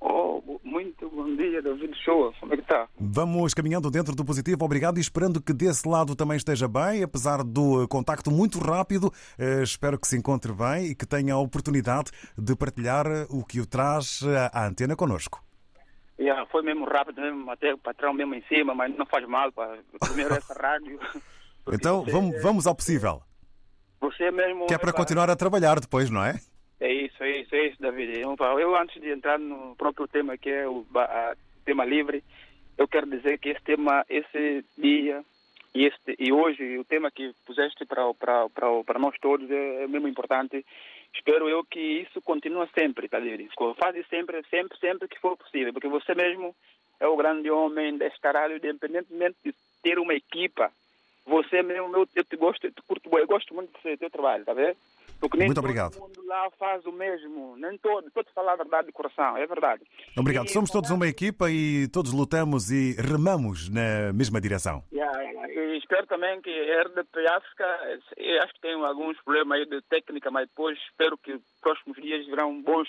Oh, 0.00 0.42
muito 0.64 1.08
bom 1.10 1.36
dia, 1.36 1.62
David 1.62 1.94
Show. 2.04 2.32
Como 2.40 2.52
é 2.52 2.56
que 2.56 2.62
está? 2.62 2.86
Vamos 2.98 3.54
caminhando 3.54 3.90
dentro 3.90 4.14
do 4.14 4.24
positivo, 4.24 4.64
obrigado 4.64 4.98
e 4.98 5.00
esperando 5.00 5.40
que 5.40 5.52
desse 5.52 5.88
lado 5.88 6.14
também 6.14 6.36
esteja 6.36 6.66
bem, 6.68 7.02
apesar 7.02 7.42
do 7.42 7.86
contacto 7.88 8.30
muito 8.30 8.58
rápido. 8.58 9.12
eh, 9.38 9.62
Espero 9.62 9.98
que 9.98 10.08
se 10.08 10.16
encontre 10.16 10.52
bem 10.52 10.86
e 10.86 10.94
que 10.94 11.06
tenha 11.06 11.34
a 11.34 11.38
oportunidade 11.38 12.10
de 12.36 12.54
partilhar 12.56 13.06
o 13.30 13.44
que 13.44 13.60
o 13.60 13.66
traz 13.66 14.20
à 14.52 14.66
antena 14.66 14.94
connosco. 14.96 15.42
Yeah, 16.18 16.46
foi 16.46 16.62
mesmo 16.62 16.84
rápido, 16.84 17.20
mesmo, 17.20 17.50
até 17.50 17.74
o 17.74 17.78
patrão 17.78 18.12
mesmo 18.12 18.34
em 18.34 18.42
cima, 18.42 18.74
mas 18.74 18.94
não 18.96 19.04
faz 19.06 19.26
mal. 19.26 19.50
Pá. 19.52 19.76
Primeiro 20.00 20.34
essa 20.34 20.54
rádio. 20.60 20.98
Então 21.72 22.04
vamos, 22.04 22.40
vamos 22.42 22.66
ao 22.66 22.74
possível, 22.74 23.20
Você 24.00 24.30
mesmo. 24.30 24.66
que 24.66 24.74
é 24.74 24.78
para 24.78 24.92
continuar 24.92 25.28
a 25.30 25.36
trabalhar 25.36 25.80
depois, 25.80 26.10
não 26.10 26.24
é? 26.24 26.34
É 26.80 26.92
isso, 26.92 27.22
é 27.22 27.40
isso, 27.40 27.54
é 27.54 27.66
isso, 27.68 27.80
David. 27.80 28.18
Eu, 28.20 28.36
pá, 28.36 28.52
eu, 28.60 28.76
antes 28.76 29.00
de 29.00 29.10
entrar 29.10 29.38
no 29.38 29.74
próprio 29.76 30.06
tema, 30.06 30.36
que 30.36 30.50
é 30.50 30.68
o 30.68 30.84
a- 30.94 31.34
tema 31.64 31.84
livre, 31.84 32.22
eu 32.76 32.86
quero 32.86 33.06
dizer 33.08 33.38
que 33.38 33.48
esse 33.50 33.62
tema, 33.62 34.04
esse 34.08 34.64
dia 34.76 35.24
e, 35.74 35.86
este, 35.86 36.14
e 36.18 36.32
hoje, 36.32 36.78
o 36.78 36.84
tema 36.84 37.10
que 37.10 37.34
puseste 37.46 37.84
para, 37.86 38.12
para, 38.14 38.48
para, 38.50 38.84
para 38.84 38.98
nós 38.98 39.14
todos 39.20 39.50
é, 39.50 39.84
é 39.84 39.86
mesmo 39.88 40.06
importante. 40.06 40.64
Espero 41.14 41.48
eu 41.48 41.64
que 41.64 41.80
isso 41.80 42.20
continue 42.20 42.68
sempre, 42.74 43.08
tá 43.08 43.18
vendo? 43.18 43.48
Faz 43.78 44.06
sempre, 44.08 44.42
sempre, 44.50 44.78
sempre 44.78 45.08
que 45.08 45.20
for 45.20 45.36
possível, 45.36 45.72
porque 45.72 45.88
você 45.88 46.14
mesmo 46.14 46.54
é 46.98 47.06
o 47.06 47.16
grande 47.16 47.50
homem 47.50 47.96
desta 47.96 48.32
rádio, 48.32 48.56
independentemente 48.56 49.36
de 49.44 49.54
ter 49.82 49.98
uma 49.98 50.14
equipa, 50.14 50.70
você 51.24 51.62
mesmo, 51.62 51.96
eu, 51.96 52.08
eu 52.14 52.24
te 52.24 52.36
gosto, 52.36 52.66
eu 52.66 52.72
te 52.72 52.82
curto, 52.82 53.08
eu 53.16 53.26
gosto 53.26 53.54
muito 53.54 53.72
do 53.72 53.80
seu 53.80 53.96
teu 53.96 54.10
trabalho, 54.10 54.44
tá 54.44 54.52
vendo? 54.52 54.76
Muito 55.46 55.60
obrigado. 55.60 55.98
mundo 55.98 56.23
lá 56.34 56.50
faz 56.58 56.84
o 56.84 56.92
mesmo, 56.92 57.56
nem 57.56 57.78
todo, 57.78 58.08
estou 58.08 58.22
a 58.22 58.34
falar 58.34 58.52
a 58.54 58.56
verdade 58.56 58.88
de 58.88 58.92
coração, 58.92 59.36
é 59.36 59.46
verdade. 59.46 59.82
Obrigado. 60.16 60.48
Somos 60.48 60.70
todos 60.70 60.90
uma 60.90 61.06
equipa 61.06 61.50
e 61.50 61.88
todos 61.88 62.12
lutamos 62.12 62.70
e 62.70 62.94
remamos 63.00 63.68
na 63.68 64.12
mesma 64.12 64.40
direção. 64.40 64.82
Yeah, 64.92 65.20
yeah. 65.22 65.48
E 65.48 65.78
espero 65.78 66.06
também 66.06 66.40
que 66.40 66.50
a 66.50 66.82
RDP 66.82 67.26
África, 67.28 67.64
acho 68.42 68.54
que 68.54 68.60
tem 68.60 68.74
alguns 68.74 69.16
problemas 69.22 69.60
aí 69.60 69.66
de 69.66 69.80
técnica, 69.82 70.30
mas 70.30 70.48
depois 70.48 70.78
espero 70.90 71.16
que 71.16 71.32
os 71.32 71.42
próximos 71.60 71.96
dias 72.02 72.26
virão 72.26 72.60
bons, 72.62 72.88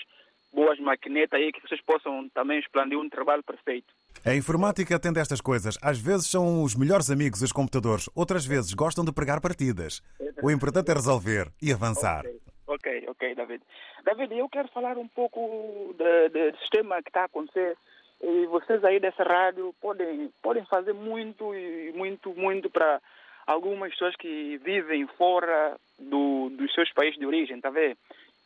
boas 0.52 0.78
maquinetas 0.80 1.38
aí, 1.38 1.52
que 1.52 1.60
vocês 1.66 1.80
possam 1.82 2.28
também 2.30 2.58
expandir 2.58 2.98
um 2.98 3.08
trabalho 3.08 3.44
perfeito. 3.44 3.94
A 4.24 4.34
informática 4.34 4.98
tem 4.98 5.12
destas 5.12 5.40
coisas. 5.40 5.78
Às 5.80 5.98
vezes 5.98 6.26
são 6.26 6.62
os 6.62 6.74
melhores 6.74 7.10
amigos 7.10 7.42
os 7.42 7.52
computadores, 7.52 8.08
outras 8.14 8.44
vezes 8.44 8.74
gostam 8.74 9.04
de 9.04 9.12
pregar 9.12 9.40
partidas. 9.40 10.02
O 10.42 10.50
importante 10.50 10.90
é 10.90 10.94
resolver 10.94 11.52
e 11.62 11.72
avançar. 11.72 12.24
Ok, 12.66 13.04
ok, 13.08 13.34
David. 13.34 13.62
David, 14.04 14.36
eu 14.36 14.48
quero 14.48 14.68
falar 14.68 14.98
um 14.98 15.06
pouco 15.08 15.94
do 15.96 16.58
sistema 16.58 17.02
que 17.02 17.10
está 17.10 17.22
a 17.22 17.26
acontecer. 17.26 17.76
E 18.22 18.46
vocês 18.46 18.82
aí 18.84 18.98
dessa 18.98 19.22
rádio 19.22 19.74
podem, 19.80 20.30
podem 20.42 20.64
fazer 20.66 20.92
muito 20.94 21.54
e 21.54 21.92
muito, 21.94 22.34
muito 22.34 22.70
para 22.70 23.00
algumas 23.46 23.92
pessoas 23.92 24.16
que 24.16 24.56
vivem 24.58 25.06
fora 25.18 25.76
do, 25.98 26.48
dos 26.50 26.72
seus 26.74 26.90
países 26.92 27.18
de 27.18 27.26
origem, 27.26 27.60
tá 27.60 27.70
vendo? 27.70 27.96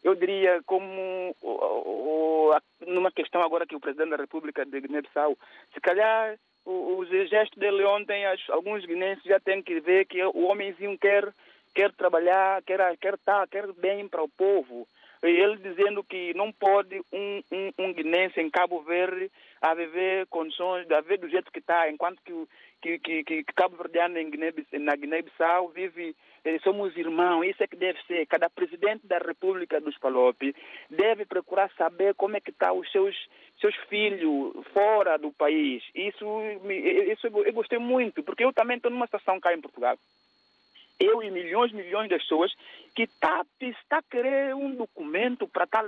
Eu 0.03 0.15
diria 0.15 0.61
como 0.67 1.35
o- 1.41 2.51
o- 2.51 2.57
numa 2.87 3.13
questão 3.13 3.43
agora 3.43 3.67
que 3.67 3.77
o 3.77 3.81
Presidente 3.81 4.11
da 4.11 4.17
República 4.17 4.65
de 4.67 4.81
Guiné-Bissau, 4.81 5.37
se 5.73 5.81
calhar 5.81 6.37
o, 6.67 6.97
o 6.99 7.07
gesto 7.07 7.59
dele 7.59 7.85
ontem, 7.85 8.25
alguns 8.51 8.85
guinenses 8.85 9.25
já 9.25 9.39
têm 9.41 9.63
que 9.63 9.79
ver 9.81 10.05
que 10.07 10.23
o 10.25 10.47
homenzinho 10.49 10.99
quer 10.99 11.33
quer 11.75 11.93
trabalhar, 11.93 12.63
quer 12.63 12.97
quer 12.99 13.15
estar, 13.15 13.47
quer 13.49 13.73
bem 13.75 14.09
para 14.09 14.23
o 14.23 14.29
povo. 14.29 14.87
E 15.23 15.29
ele 15.29 15.57
dizendo 15.59 16.03
que 16.03 16.33
não 16.33 16.51
pode 16.51 16.99
um, 17.13 17.43
um, 17.53 17.73
um 17.79 17.93
guinense 17.93 18.41
em 18.41 18.49
Cabo 18.49 18.81
Verde 18.81 19.31
a 19.61 19.75
viver 19.75 20.27
condições, 20.29 20.91
a 20.91 21.03
viver 21.03 21.19
do 21.19 21.29
jeito 21.29 21.53
que 21.53 21.59
está, 21.59 21.91
enquanto 21.91 22.23
que, 22.25 22.99
que, 22.99 22.99
que, 22.99 23.25
que 23.25 23.53
Cabo 23.55 23.77
Verdeano 23.77 24.17
em 24.19 24.31
Guiné, 24.31 24.51
na 24.81 24.97
Guiné-Bissau 24.97 25.69
vive, 25.69 26.17
eh, 26.43 26.59
somos 26.61 26.97
irmãos, 26.97 27.45
isso 27.45 27.63
é 27.63 27.67
que 27.67 27.77
deve 27.77 28.01
ser. 28.07 28.25
Cada 28.27 28.49
presidente 28.49 29.07
da 29.07 29.19
República 29.19 29.79
dos 29.79 29.99
Palopes 29.99 30.55
deve 30.89 31.27
procurar 31.27 31.71
saber 31.77 32.15
como 32.15 32.39
é 32.39 32.41
que 32.41 32.51
estão 32.51 32.69
tá 32.69 32.73
os 32.73 32.91
seus, 32.91 33.15
seus 33.61 33.77
filhos 33.91 34.55
fora 34.73 35.19
do 35.19 35.31
país. 35.31 35.83
Isso, 35.95 36.25
isso 37.13 37.27
eu 37.27 37.53
gostei 37.53 37.79
muito, 37.79 38.23
porque 38.23 38.45
eu 38.45 38.55
também 38.55 38.79
estou 38.79 38.91
numa 38.91 39.05
situação 39.05 39.39
cá 39.39 39.53
em 39.53 39.61
Portugal 39.61 39.99
eu 41.01 41.23
e 41.23 41.31
milhões 41.31 41.73
e 41.73 41.75
milhões 41.75 42.09
de 42.09 42.19
pessoas 42.19 42.53
que 42.95 43.05
está 43.05 43.45
tá 43.89 44.03
querer 44.03 44.55
um 44.55 44.75
documento 44.75 45.49
para 45.49 45.67
tá, 45.67 45.85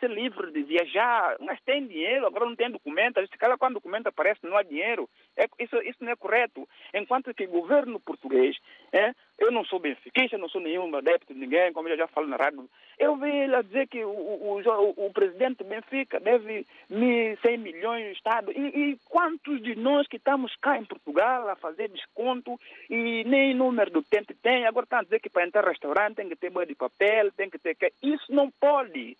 ser 0.00 0.10
livre 0.10 0.50
de 0.50 0.62
viajar, 0.62 1.36
mas 1.40 1.60
tem 1.60 1.86
dinheiro, 1.86 2.26
agora 2.26 2.46
não 2.46 2.56
tem 2.56 2.70
documento, 2.70 3.20
se 3.20 3.38
cada 3.38 3.56
quando 3.56 3.72
o 3.72 3.74
documento 3.74 4.08
aparece 4.08 4.40
não 4.42 4.56
há 4.56 4.62
dinheiro. 4.62 5.08
É, 5.36 5.46
isso, 5.58 5.76
isso 5.82 5.98
não 6.00 6.10
é 6.10 6.16
correto. 6.16 6.68
Enquanto 6.92 7.32
que 7.32 7.44
o 7.44 7.50
governo 7.50 8.00
português 8.00 8.56
é, 8.92 9.12
eu 9.40 9.50
não 9.50 9.64
sou 9.64 9.78
benfiquista, 9.78 10.36
não 10.36 10.50
sou 10.50 10.60
nenhum 10.60 10.94
adepto 10.94 11.32
de 11.32 11.40
ninguém, 11.40 11.72
como 11.72 11.88
eu 11.88 11.96
já 11.96 12.06
falo 12.06 12.26
na 12.26 12.36
rádio. 12.36 12.68
Eu 12.98 13.16
vi 13.16 13.30
ele 13.30 13.62
dizer 13.62 13.88
que 13.88 14.04
o, 14.04 14.10
o, 14.10 14.60
o, 14.60 15.06
o 15.06 15.12
presidente 15.14 15.64
Benfica 15.64 16.20
deve 16.20 16.66
100 16.90 17.56
milhões 17.56 18.04
de 18.04 18.12
Estado. 18.12 18.52
E, 18.52 18.90
e, 18.90 18.98
quantos 19.08 19.62
de 19.62 19.74
nós 19.76 20.06
que 20.06 20.18
estamos 20.18 20.54
cá 20.56 20.76
em 20.76 20.84
Portugal 20.84 21.48
a 21.48 21.56
fazer 21.56 21.88
desconto 21.88 22.60
e 22.90 23.24
nem 23.24 23.54
número 23.54 23.90
do 23.90 24.02
tempo 24.02 24.34
tem? 24.42 24.66
Agora 24.66 24.84
estão 24.84 24.98
a 24.98 25.04
dizer 25.04 25.20
que 25.20 25.30
para 25.30 25.46
entrar 25.46 25.62
no 25.62 25.68
restaurante 25.68 26.16
tem 26.16 26.28
que 26.28 26.36
ter 26.36 26.50
banho 26.50 26.68
de 26.68 26.74
papel, 26.74 27.32
tem 27.32 27.48
que 27.48 27.58
ter... 27.58 27.76
Isso 28.02 28.26
não 28.28 28.50
pode. 28.50 29.16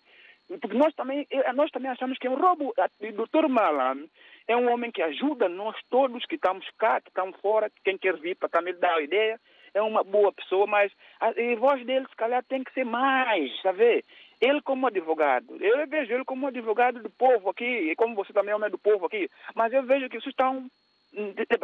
Porque 0.47 0.77
nós 0.77 0.93
também, 0.93 1.27
nós 1.55 1.71
também 1.71 1.89
achamos 1.89 2.19
que 2.19 2.27
é 2.27 2.29
um 2.29 2.39
roubo. 2.39 2.71
O 2.77 3.11
doutor 3.13 3.49
Malam 3.49 4.05
é 4.47 4.55
um 4.55 4.71
homem 4.71 4.91
que 4.91 5.01
ajuda 5.01 5.49
nós 5.49 5.75
todos 5.89 6.25
que 6.27 6.35
estamos 6.35 6.69
cá, 6.77 7.01
que 7.01 7.09
estamos 7.09 7.39
fora, 7.39 7.71
quem 7.83 7.97
quer 7.97 8.17
vir 8.17 8.35
para 8.35 8.49
também 8.49 8.75
dar 8.75 8.97
a 8.97 9.01
ideia 9.01 9.39
é 9.73 9.81
uma 9.81 10.03
boa 10.03 10.31
pessoa, 10.31 10.67
mas 10.67 10.91
a, 11.19 11.29
a 11.29 11.55
voz 11.57 11.85
dele, 11.85 12.05
se 12.09 12.15
calhar, 12.15 12.43
tem 12.43 12.63
que 12.63 12.73
ser 12.73 12.85
mais, 12.85 13.51
sabe? 13.61 14.03
Ele 14.39 14.61
como 14.61 14.87
advogado, 14.87 15.55
eu 15.63 15.87
vejo 15.87 16.13
ele 16.13 16.25
como 16.25 16.47
advogado 16.47 17.01
do 17.01 17.09
povo 17.09 17.49
aqui, 17.49 17.63
e 17.91 17.95
como 17.95 18.15
você 18.15 18.33
também 18.33 18.51
é 18.51 18.55
homem 18.55 18.71
do 18.71 18.77
povo 18.77 19.05
aqui, 19.05 19.29
mas 19.55 19.71
eu 19.71 19.83
vejo 19.83 20.09
que 20.09 20.17
isso 20.17 20.29
estão 20.29 20.67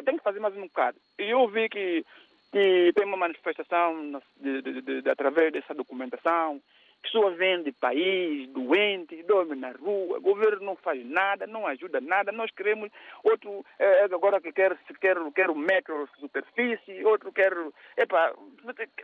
tem 0.03 0.17
que 0.17 0.23
fazer 0.23 0.39
mais 0.39 0.55
um 0.57 0.63
bocado. 0.63 0.97
E 1.17 1.29
eu 1.29 1.47
vi 1.47 1.69
que, 1.69 2.05
que 2.51 2.91
tem 2.93 3.05
uma 3.05 3.17
manifestação 3.17 4.21
de, 4.39 4.61
de, 4.61 5.01
de, 5.01 5.09
através 5.09 5.51
dessa 5.53 5.73
documentação, 5.73 6.61
Pessoas 7.01 7.37
vêm 7.37 7.63
de 7.63 7.71
país, 7.71 8.49
doentes, 8.49 9.25
dormem 9.25 9.57
na 9.57 9.71
rua, 9.71 10.17
o 10.17 10.21
governo 10.21 10.65
não 10.65 10.75
faz 10.75 11.05
nada, 11.05 11.47
não 11.47 11.65
ajuda 11.65 12.01
nada. 12.01 12.31
Nós 12.31 12.51
queremos 12.51 12.91
outro, 13.23 13.65
é, 13.79 14.03
agora 14.05 14.41
que 14.41 14.51
quer, 14.51 14.77
quer, 14.99 15.17
quer 15.33 15.49
o 15.49 15.55
metro 15.55 16.09
superfície, 16.19 17.05
outro 17.05 17.31
quer. 17.31 17.53
Epa, 17.95 18.33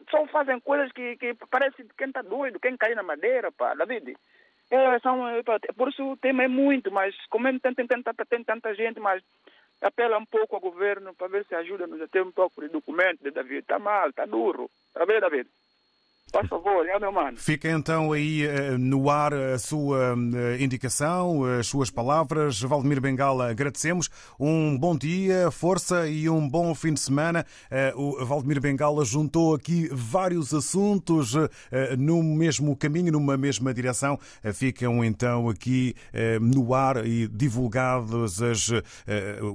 só 0.09 0.25
fazem 0.27 0.59
coisas 0.59 0.91
que, 0.91 1.15
que 1.17 1.33
parece 1.49 1.85
quem 1.97 2.07
está 2.07 2.21
doido, 2.21 2.59
quem 2.59 2.75
cai 2.75 2.93
na 2.93 3.03
madeira, 3.03 3.51
pá, 3.51 3.73
David. 3.73 4.15
É, 4.69 4.99
são, 4.99 5.29
epa, 5.37 5.59
por 5.77 5.89
isso 5.89 6.03
o 6.03 6.17
tema 6.17 6.43
é 6.43 6.47
muito, 6.47 6.91
mas 6.91 7.15
como 7.27 7.47
tem, 7.59 7.73
tem, 7.73 7.87
tem, 7.87 8.03
tem 8.29 8.43
tanta 8.43 8.73
gente, 8.73 8.99
mas 8.99 9.23
apela 9.81 10.17
um 10.17 10.25
pouco 10.25 10.55
ao 10.55 10.61
governo 10.61 11.13
para 11.13 11.27
ver 11.27 11.45
se 11.45 11.55
ajuda-nos 11.55 12.01
a 12.01 12.07
ter 12.07 12.23
um 12.23 12.31
pouco 12.31 12.61
de 12.61 12.69
documento 12.69 13.21
de 13.21 13.31
David. 13.31 13.59
Está 13.59 13.77
mal, 13.77 14.09
está 14.09 14.25
duro. 14.25 14.69
Está 14.87 15.05
bem, 15.05 15.19
David? 15.19 15.47
Faz 16.33 16.47
favor, 16.49 16.83
é 16.87 16.97
meu 16.97 17.11
mano. 17.11 17.37
Fica 17.37 17.69
então 17.69 18.11
aí 18.11 18.43
eh, 18.43 18.75
no 18.75 19.07
ar 19.07 19.35
a 19.35 19.59
sua 19.59 20.15
eh, 20.33 20.63
indicação, 20.63 21.43
as 21.45 21.67
suas 21.67 21.91
palavras. 21.91 22.59
Valdemir 22.59 22.99
Bengala, 22.99 23.51
agradecemos. 23.51 24.09
Um 24.39 24.75
bom 24.75 24.97
dia, 24.97 25.51
força 25.51 26.07
e 26.07 26.27
um 26.27 26.49
bom 26.49 26.73
fim 26.73 26.91
de 26.91 27.01
semana. 27.01 27.45
Eh, 27.69 27.93
o 27.95 28.25
Valdemir 28.25 28.59
Bengala 28.59 29.05
juntou 29.05 29.53
aqui 29.53 29.87
vários 29.91 30.55
assuntos 30.55 31.35
no 31.99 32.23
mesmo 32.23 32.75
caminho, 32.75 33.11
numa 33.11 33.37
mesma 33.37 33.71
direção. 33.71 34.17
Ficam 34.55 35.05
então 35.05 35.47
aqui 35.47 35.93
no 36.41 36.73
ar 36.73 37.05
e 37.05 37.27
divulgados 37.27 38.41
as, 38.41 38.69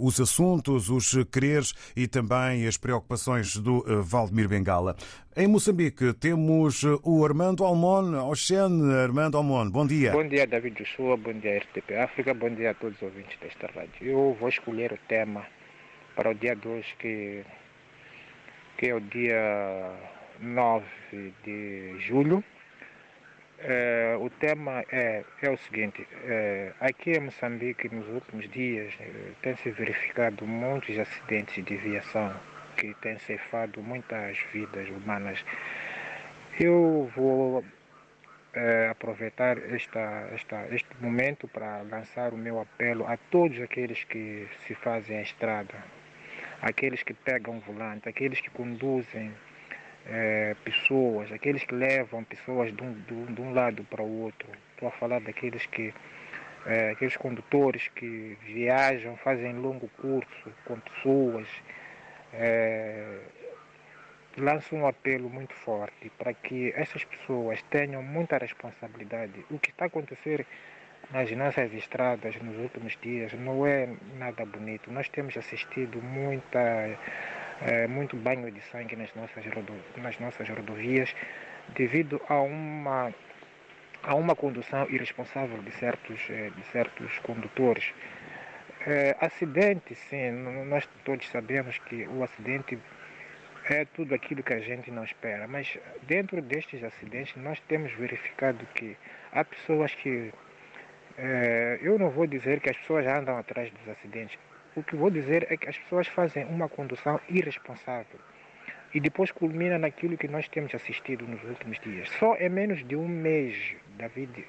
os 0.01 0.21
assuntos, 0.21 0.89
os 0.89 1.17
quereres 1.33 1.75
e 1.97 2.07
também 2.07 2.67
as 2.67 2.77
preocupações 2.77 3.57
do 3.57 3.85
Valdemir 4.03 4.49
Bengala. 4.49 4.95
Em 5.41 5.47
Moçambique 5.47 6.15
temos 6.15 6.83
o 6.83 7.25
Armando 7.25 7.63
Almon, 7.63 8.29
Oxen 8.29 8.93
Armando 9.05 9.37
Almon. 9.37 9.71
Bom 9.71 9.87
dia. 9.87 10.11
Bom 10.11 10.27
dia, 10.27 10.45
David 10.49 10.83
Joshua. 10.83 11.17
Bom 11.17 11.33
dia, 11.35 11.59
RTP 11.59 11.95
África. 11.95 12.35
Bom 12.35 12.51
dia 12.51 12.73
a 12.73 12.75
todos 12.75 12.97
os 12.97 13.03
ouvintes 13.03 13.39
desta 13.39 13.69
rádio. 13.69 13.93
Eu 14.01 14.37
vou 14.41 14.49
escolher 14.49 14.93
o 14.93 14.99
tema 15.07 15.47
para 16.17 16.31
o 16.31 16.35
dia 16.35 16.57
2, 16.57 16.85
que, 16.99 17.45
que 18.79 18.89
é 18.89 18.95
o 18.97 19.01
dia 19.01 19.93
9 20.41 20.85
de 21.45 21.95
julho. 22.01 22.43
É, 23.61 24.17
o 24.19 24.29
tema 24.29 24.85
é, 24.91 25.23
é 25.41 25.51
o 25.53 25.57
seguinte: 25.59 26.05
é, 26.25 26.73
aqui 26.81 27.13
em 27.13 27.21
Moçambique, 27.21 27.89
nos 27.95 28.09
últimos 28.09 28.51
dias, 28.51 28.93
é, 28.99 29.11
tem 29.41 29.55
se 29.55 29.71
verificado 29.71 30.45
muitos 30.45 30.99
acidentes 30.99 31.65
de 31.65 31.77
viação 31.77 32.35
que 32.79 32.95
tem 32.95 33.19
ceifado 33.19 33.83
muitas 33.83 34.39
vidas 34.53 34.89
humanas. 34.89 35.45
Eu 36.59 37.11
vou 37.15 37.65
é, 38.55 38.89
aproveitar 38.89 39.59
esta, 39.59 40.29
esta, 40.33 40.67
este 40.71 40.89
momento 41.01 41.49
para 41.49 41.83
lançar 41.83 42.33
o 42.33 42.39
meu 42.39 42.61
apelo 42.61 43.07
a 43.07 43.17
todos 43.17 43.61
aqueles 43.61 44.05
que 44.05 44.49
se 44.67 44.75
fazem 44.77 45.19
a 45.19 45.23
estrada, 45.23 45.75
aqueles 46.63 47.03
que 47.03 47.13
pegam 47.13 47.59
volante, 47.61 48.09
aqueles 48.09 48.41
que 48.41 48.51
conduzem 48.51 49.35
é, 50.07 50.55
pessoas, 50.65 51.31
aqueles 51.33 51.65
que 51.65 51.75
levam 51.75 52.23
pessoas 52.25 52.75
de 52.75 52.83
um, 52.83 52.95
de 53.35 53.41
um 53.43 53.53
lado 53.53 53.85
para 53.85 54.03
o 54.03 54.23
outro. 54.23 54.49
Estou 54.73 54.89
a 54.89 54.93
falar 54.93 55.21
daqueles 55.21 55.67
que 55.67 55.93
é, 56.67 56.91
aqueles 56.91 57.17
condutores 57.17 57.89
que 57.89 58.37
viajam, 58.43 59.17
fazem 59.17 59.55
longo 59.55 59.89
curso 60.01 60.53
com 60.65 60.79
pessoas 60.81 61.47
é, 62.33 63.19
lanço 64.37 64.75
um 64.75 64.87
apelo 64.87 65.29
muito 65.29 65.55
forte 65.55 66.11
para 66.19 66.33
que 66.33 66.73
essas 66.77 67.05
pessoas 67.05 67.63
tenham 67.71 68.03
muita 68.03 68.39
responsabilidade. 68.39 69.45
O 69.51 69.59
que 69.59 69.71
está 69.71 69.85
a 69.85 69.89
acontecer 69.89 70.47
nas 71.11 71.31
nossas 71.33 71.73
estradas 71.73 72.37
nos 72.37 72.57
últimos 72.59 72.97
dias 73.01 73.33
não 73.33 73.67
é 73.67 73.89
nada 74.17 74.45
bonito. 74.45 74.93
Nós 74.93 75.09
temos 75.09 75.37
assistido 75.37 76.03
muita, 76.03 76.99
é, 77.63 77.87
muito 77.87 78.17
banho 78.17 78.51
de 78.51 78.61
sangue 78.63 78.97
nas 78.97 79.15
nossas, 79.15 79.45
nas 79.97 80.19
nossas 80.19 80.49
rodovias 80.49 81.15
devido 81.75 82.21
a 82.29 82.41
uma, 82.41 83.13
a 84.03 84.15
uma 84.15 84.35
condução 84.35 84.87
irresponsável 84.91 85.59
de 85.63 85.71
certos, 85.73 86.21
é, 86.31 86.51
de 86.51 86.63
certos 86.67 87.19
condutores. 87.21 87.93
É, 88.91 89.15
acidente, 89.21 89.95
sim, 89.95 90.31
nós 90.67 90.89
todos 91.05 91.29
sabemos 91.29 91.77
que 91.77 92.09
o 92.09 92.25
acidente 92.25 92.79
é 93.69 93.85
tudo 93.85 94.15
aquilo 94.15 94.43
que 94.43 94.55
a 94.55 94.61
gente 94.61 94.91
não 94.91 95.05
espera, 95.05 95.47
mas 95.47 95.77
dentro 96.05 96.41
destes 96.41 96.83
acidentes 96.83 97.37
nós 97.37 97.61
temos 97.69 97.93
verificado 97.93 98.65
que 98.75 98.97
há 99.31 99.45
pessoas 99.45 99.95
que. 99.95 100.33
É, 101.19 101.79
eu 101.83 101.99
não 101.99 102.09
vou 102.09 102.27
dizer 102.27 102.61
que 102.61 102.71
as 102.71 102.79
pessoas 102.79 103.07
andam 103.07 103.37
atrás 103.37 103.71
dos 103.71 103.89
acidentes, 103.91 104.39
o 104.75 104.83
que 104.83 104.97
vou 104.97 105.11
dizer 105.11 105.47
é 105.53 105.57
que 105.59 105.69
as 105.69 105.77
pessoas 105.77 106.09
fazem 106.09 106.47
uma 106.47 106.67
condução 106.67 107.21
irresponsável 107.29 108.19
e 108.95 109.01
depois 109.01 109.31
culmina 109.31 109.77
naquilo 109.79 110.17
que 110.17 110.29
nós 110.29 110.49
temos 110.49 110.75
assistido 110.75 111.29
nos 111.29 111.45
últimos 111.45 111.79
dias. 111.81 112.09
Só 112.19 112.37
em 112.37 112.49
menos 112.49 112.83
de 112.89 112.97
um 112.97 113.07
mês, 113.07 113.77
David, 113.99 114.47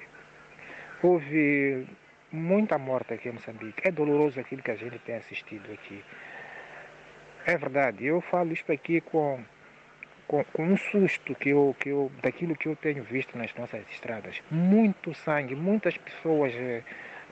houve 1.02 1.86
muita 2.32 2.78
morte 2.78 3.14
aqui 3.14 3.28
em 3.28 3.32
Moçambique. 3.32 3.86
É 3.86 3.90
doloroso 3.90 4.38
aquilo 4.38 4.62
que 4.62 4.70
a 4.70 4.76
gente 4.76 4.98
tem 5.00 5.16
assistido 5.16 5.72
aqui. 5.72 6.02
É 7.46 7.56
verdade, 7.56 8.04
eu 8.04 8.20
falo 8.20 8.52
isso 8.52 8.70
aqui 8.70 9.00
com, 9.00 9.42
com, 10.28 10.44
com, 10.44 10.64
um 10.64 10.76
susto 10.76 11.34
que 11.34 11.48
eu, 11.48 11.74
que 11.80 11.88
eu, 11.88 12.12
daquilo 12.22 12.54
que 12.54 12.68
eu 12.68 12.76
tenho 12.76 13.02
visto 13.02 13.36
nas 13.36 13.54
nossas 13.54 13.82
estradas. 13.90 14.42
Muito 14.50 15.14
sangue, 15.14 15.54
muitas 15.54 15.96
pessoas 15.96 16.54
é, 16.54 16.82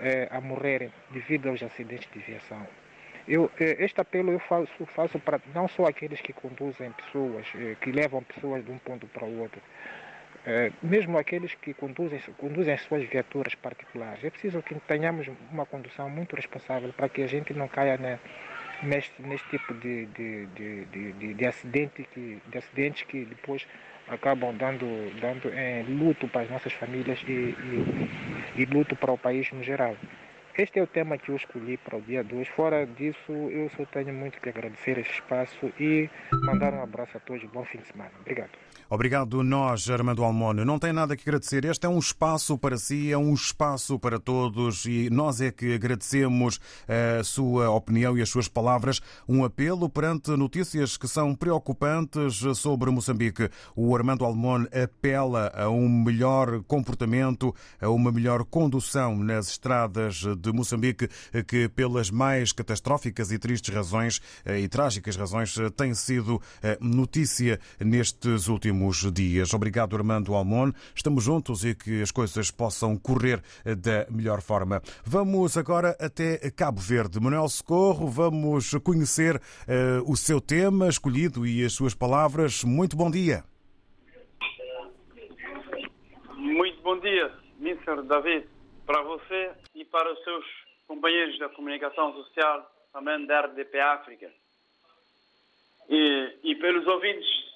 é, 0.01 0.29
a 0.31 0.41
morrerem 0.41 0.91
devido 1.11 1.49
aos 1.49 1.63
acidentes 1.63 2.09
de 2.11 2.19
viação. 2.21 2.67
Eu, 3.29 3.51
este 3.59 4.01
apelo 4.01 4.33
eu 4.33 4.39
faço, 4.39 4.87
faço 4.87 5.19
para 5.19 5.39
não 5.55 5.69
só 5.69 5.85
aqueles 5.85 6.19
que 6.23 6.33
conduzem 6.33 6.91
pessoas, 6.93 7.47
que 7.83 7.93
levam 7.93 8.23
pessoas 8.23 8.65
de 8.65 8.71
um 8.71 8.79
ponto 8.79 9.07
para 9.07 9.27
o 9.27 9.41
outro, 9.41 9.61
mesmo 10.83 11.19
aqueles 11.19 11.55
que 11.55 11.75
conduzem, 11.75 12.21
conduzem 12.39 12.75
as 12.75 12.83
suas 12.83 13.05
viaturas 13.05 13.55
particulares. 13.55 14.25
É 14.25 14.31
preciso 14.31 14.63
que 14.63 14.75
tenhamos 14.81 15.29
uma 15.51 15.67
condução 15.67 16.09
muito 16.09 16.35
responsável 16.37 16.93
para 16.93 17.09
que 17.09 17.23
a 17.23 17.27
gente 17.27 17.53
não 17.53 17.69
caia 17.69 17.99
neste, 18.83 19.21
neste 19.23 19.49
tipo 19.51 19.75
de, 19.75 20.07
de, 20.07 20.47
de, 20.47 20.85
de, 20.87 21.13
de, 21.13 21.35
de, 21.35 21.47
acidente 21.47 22.07
que, 22.15 22.41
de 22.47 22.59
acidentes 22.59 23.03
que 23.03 23.25
depois 23.25 23.67
acabam 24.09 24.57
dando, 24.57 24.87
dando 25.21 25.53
é, 25.53 25.85
luto 25.87 26.27
para 26.29 26.43
as 26.43 26.51
nossas 26.51 26.73
famílias 26.73 27.23
e, 27.29 27.33
e, 27.33 28.63
e 28.63 28.65
luto 28.65 28.97
para 28.97 29.13
o 29.13 29.19
país 29.19 29.51
no 29.53 29.63
geral. 29.63 29.97
Este 30.57 30.81
é 30.81 30.83
o 30.83 30.89
tema 30.89 31.17
que 31.17 31.29
eu 31.29 31.37
escolhi 31.37 31.77
para 31.77 31.97
o 31.97 32.01
dia 32.01 32.25
2. 32.25 32.49
Fora 32.49 32.85
disso, 32.85 33.31
eu 33.31 33.71
só 33.77 33.85
tenho 33.85 34.13
muito 34.13 34.41
que 34.41 34.49
agradecer 34.49 34.99
este 34.99 35.15
espaço 35.15 35.73
e 35.79 36.11
mandar 36.43 36.75
um 36.75 36.83
abraço 36.83 37.17
a 37.17 37.21
todos. 37.21 37.45
Bom 37.45 37.65
fim 37.65 37.79
de 37.79 37.87
semana. 37.87 38.11
Obrigado. 38.21 38.51
Obrigado 38.91 39.43
nós, 39.43 39.91
Armando 39.91 40.25
Almono. 40.25 40.65
Não 40.65 40.79
tem 40.79 40.95
nada 40.95 41.15
que 41.15 41.21
agradecer. 41.21 41.63
Este 41.67 41.85
é 41.85 41.89
um 41.91 41.99
espaço 41.99 42.57
para 42.57 42.79
si, 42.79 43.13
é 43.13 43.19
um 43.19 43.35
espaço 43.35 43.99
para 43.99 44.19
todos 44.19 44.87
e 44.87 45.11
nós 45.11 45.43
é 45.43 45.51
que 45.51 45.75
agradecemos 45.75 46.59
a 46.89 47.23
sua 47.23 47.69
opinião 47.69 48.17
e 48.17 48.23
as 48.23 48.31
suas 48.31 48.49
palavras. 48.49 49.03
Um 49.29 49.45
apelo 49.45 49.91
perante 49.91 50.31
notícias 50.31 50.97
que 50.97 51.07
são 51.07 51.35
preocupantes 51.35 52.43
sobre 52.57 52.91
Moçambique. 52.91 53.51
O 53.77 53.95
Armando 53.95 54.25
Almono 54.25 54.67
apela 54.73 55.53
a 55.55 55.69
um 55.69 55.87
melhor 55.87 56.63
comportamento, 56.63 57.55
a 57.79 57.91
uma 57.91 58.11
melhor 58.11 58.43
condução 58.43 59.15
nas 59.19 59.49
estradas 59.51 60.25
de 60.39 60.51
Moçambique, 60.51 61.11
que 61.47 61.69
pelas 61.69 62.11
mais 62.11 62.53
catastróficas 62.53 63.31
e 63.33 63.39
tristes 63.39 63.75
razões 63.75 64.23
e 64.47 64.67
trágicas 64.67 65.15
razões 65.15 65.55
tem 65.77 65.93
sido 65.93 66.41
notícia 66.81 67.61
nestes 67.79 68.49
últimos 68.49 68.78
últimos 68.79 69.13
dias. 69.13 69.53
Obrigado, 69.53 69.97
Armando 69.97 70.35
Almon. 70.35 70.73
Estamos 70.95 71.25
juntos 71.25 71.65
e 71.65 71.75
que 71.75 72.01
as 72.03 72.11
coisas 72.11 72.51
possam 72.51 72.97
correr 72.97 73.41
da 73.65 74.07
melhor 74.11 74.41
forma. 74.41 74.81
Vamos 75.05 75.57
agora 75.57 75.97
até 76.01 76.39
Cabo 76.51 76.81
Verde. 76.81 77.21
Manuel 77.21 77.49
Socorro, 77.49 78.09
vamos 78.09 78.73
conhecer 78.85 79.37
uh, 79.37 80.11
o 80.11 80.17
seu 80.17 80.41
tema 80.41 80.89
escolhido 80.89 81.47
e 81.47 81.65
as 81.65 81.73
suas 81.73 81.95
palavras. 81.95 82.63
Muito 82.65 82.97
bom 82.97 83.11
dia. 83.11 83.43
Muito 86.37 86.81
bom 86.83 86.99
dia, 87.01 87.33
Mr. 87.61 88.03
David, 88.07 88.47
para 88.87 89.03
você 89.03 89.51
e 89.75 89.85
para 89.85 90.13
os 90.13 90.23
seus 90.25 90.45
companheiros 90.87 91.39
da 91.39 91.49
comunicação 91.49 92.13
social, 92.15 92.71
também 92.93 93.27
da 93.27 93.41
RDP 93.41 93.79
África. 93.81 94.31
E, 95.91 96.39
e 96.45 96.55
pelos 96.57 96.87
ouvintes 96.87 97.49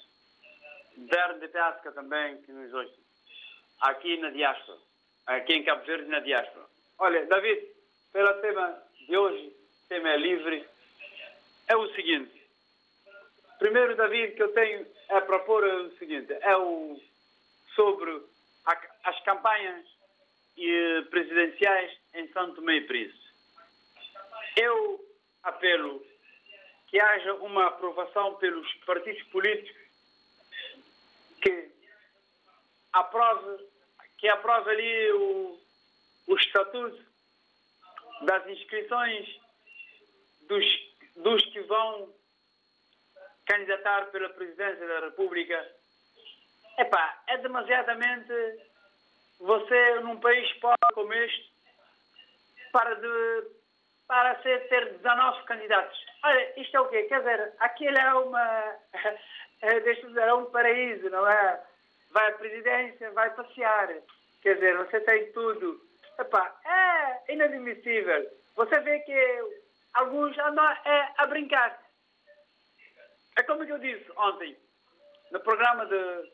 da 1.06 1.26
RDP 1.32 1.58
África 1.58 1.92
também, 1.92 2.40
que 2.42 2.52
nos 2.52 2.72
ouve, 2.72 2.92
aqui 3.80 4.16
na 4.18 4.30
diáspora, 4.30 4.78
aqui 5.26 5.54
em 5.54 5.64
Cabo 5.64 5.84
Verde, 5.84 6.08
na 6.08 6.20
diáspora. 6.20 6.66
Olha, 6.98 7.26
David, 7.26 7.66
pelo 8.12 8.34
tema 8.40 8.82
de 9.06 9.16
hoje, 9.16 9.56
tema 9.88 10.10
é 10.10 10.16
livre, 10.16 10.66
é 11.68 11.76
o 11.76 11.92
seguinte. 11.94 12.42
Primeiro, 13.58 13.96
David, 13.96 14.34
que 14.34 14.42
eu 14.42 14.52
tenho 14.52 14.86
a 15.08 15.20
propor 15.20 15.66
é 15.66 15.74
o 15.74 15.96
seguinte, 15.98 16.32
é 16.32 16.56
o 16.56 17.00
sobre 17.74 18.22
a, 18.66 18.80
as 19.04 19.20
campanhas 19.24 19.86
presidenciais 21.10 21.92
em 22.14 22.28
Santo 22.32 22.56
Tomé 22.56 22.76
e 22.76 22.80
Príncipe. 22.82 23.22
Eu 24.56 25.00
apelo 25.42 26.04
que 26.88 27.00
haja 27.00 27.34
uma 27.34 27.68
aprovação 27.68 28.34
pelos 28.34 28.70
partidos 28.84 29.22
políticos 29.24 29.81
que 31.42 31.70
aprove, 32.92 33.68
que 34.18 34.28
aprove 34.28 34.70
ali 34.70 35.12
o, 35.12 35.60
o 36.28 36.36
estatuto 36.36 37.04
das 38.22 38.46
inscrições 38.48 39.28
dos, 40.48 40.64
dos 41.16 41.44
que 41.46 41.60
vão 41.62 42.14
candidatar 43.46 44.06
pela 44.06 44.28
presidência 44.30 44.86
da 44.86 45.00
República. 45.00 45.74
Epá, 46.78 47.22
é 47.26 47.38
demasiadamente 47.38 48.32
você 49.38 50.00
num 50.00 50.20
país 50.20 50.50
pobre 50.54 50.78
como 50.94 51.12
este 51.12 51.52
para, 52.72 52.94
de, 52.94 53.50
para 54.06 54.40
ser, 54.42 54.68
ter 54.68 54.96
19 54.98 55.44
candidatos. 55.44 55.98
Olha, 56.24 56.60
isto 56.60 56.76
é 56.76 56.80
o 56.80 56.88
quê? 56.88 57.02
Quer 57.04 57.18
dizer, 57.18 57.54
aquilo 57.58 57.98
é 57.98 58.14
uma 58.14 58.76
é, 59.62 59.80
deixa 59.80 60.06
dizer, 60.08 60.22
é 60.22 60.34
um 60.34 60.46
paraíso, 60.46 61.08
não 61.08 61.26
é? 61.26 61.62
Vai 62.10 62.28
à 62.28 62.32
presidência, 62.32 63.10
vai 63.12 63.30
passear. 63.30 63.88
Quer 64.42 64.54
dizer, 64.54 64.76
você 64.76 65.00
tem 65.00 65.32
tudo. 65.32 65.80
Epá, 66.18 66.54
é 66.66 67.32
inadmissível. 67.32 68.28
Você 68.56 68.80
vê 68.80 68.98
que 69.00 69.38
alguns 69.94 70.36
andam 70.38 70.68
é, 70.84 71.12
a 71.16 71.26
brincar. 71.26 71.80
É 73.36 73.42
como 73.44 73.62
eu 73.62 73.78
disse 73.78 74.04
ontem, 74.16 74.56
no 75.30 75.40
programa 75.40 75.86
de, 75.86 76.30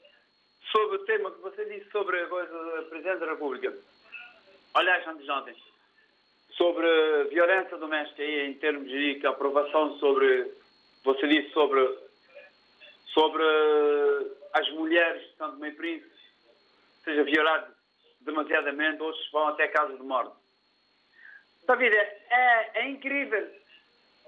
sobre 0.73 0.97
o 0.97 1.05
tema 1.05 1.31
que 1.31 1.41
você 1.41 1.65
disse 1.67 1.89
sobre 1.91 2.21
a 2.21 2.27
coisa 2.27 2.51
do 2.51 2.87
Presidente 2.87 3.21
da 3.21 3.27
República. 3.27 3.73
Aliás, 4.75 5.07
antes 5.07 5.25
de 5.25 5.31
ontem. 5.31 5.55
Sobre 6.53 7.25
violência 7.25 7.77
doméstica 7.77 8.25
em 8.25 8.55
termos 8.55 8.89
de 8.89 9.25
aprovação 9.27 9.99
sobre. 9.99 10.51
Você 11.05 11.29
disse 11.29 11.51
sobre 11.53 12.08
sobre 13.19 13.43
as 14.53 14.71
mulheres 14.71 15.29
de 15.29 15.37
Santo 15.37 15.57
Meio 15.57 15.75
Príncipe, 15.75 16.15
seja 17.03 17.25
violado 17.25 17.75
demasiadamente, 18.21 19.03
outros 19.03 19.29
vão 19.33 19.49
até 19.49 19.67
casos 19.67 19.97
de 19.97 20.05
morte. 20.05 20.37
David, 21.67 21.97
é, 21.97 22.71
é 22.75 22.89
incrível. 22.89 23.51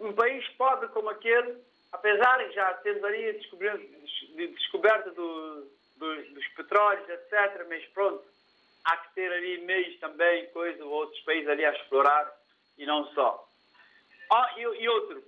Um 0.01 0.13
país 0.13 0.45
pobre 0.59 0.89
como 0.89 1.09
aquele, 1.09 1.57
apesar 1.93 2.39
de 2.39 2.53
já 2.53 2.75
termos 2.75 3.05
ali 3.05 3.33
de 3.33 4.47
descoberta 4.49 5.11
do, 5.13 5.71
do, 5.97 6.35
dos 6.35 6.49
petróleos, 6.49 7.09
etc., 7.09 7.67
mas 7.69 7.85
pronto, 7.91 8.25
há 8.87 8.97
que 8.97 9.15
ter 9.15 9.33
ali 9.33 9.59
meios 9.59 10.01
também, 10.01 10.47
coisa, 10.47 10.85
outros 10.85 11.21
países 11.21 11.49
ali 11.49 11.65
a 11.65 11.73
explorar, 11.73 12.29
e 12.77 12.85
não 12.85 13.07
só. 13.13 13.49
Ah, 14.33 14.53
e, 14.57 14.63
e 14.63 14.89
outro, 14.89 15.23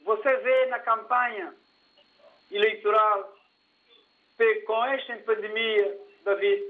você 0.00 0.36
vê 0.38 0.66
na 0.66 0.78
campanha 0.78 1.54
eleitoral 2.50 3.34
com 4.66 4.84
esta 4.86 5.16
pandemia, 5.18 5.98
David, 6.24 6.64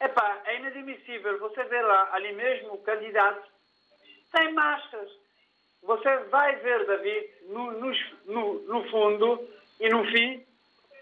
epá, 0.00 0.42
é 0.44 0.56
inadmissível. 0.56 1.38
Você 1.38 1.64
vê 1.64 1.80
lá, 1.80 2.10
ali 2.12 2.32
mesmo, 2.32 2.74
o 2.74 2.82
candidato 2.82 3.48
sem 4.30 4.52
máscaras. 4.52 5.10
Você 5.82 6.16
vai 6.24 6.56
ver, 6.56 6.86
David, 6.86 7.30
no, 7.48 7.72
no, 7.72 8.54
no, 8.62 8.90
fundo 8.90 9.48
e 9.80 9.88
no 9.88 10.04
fim, 10.06 10.44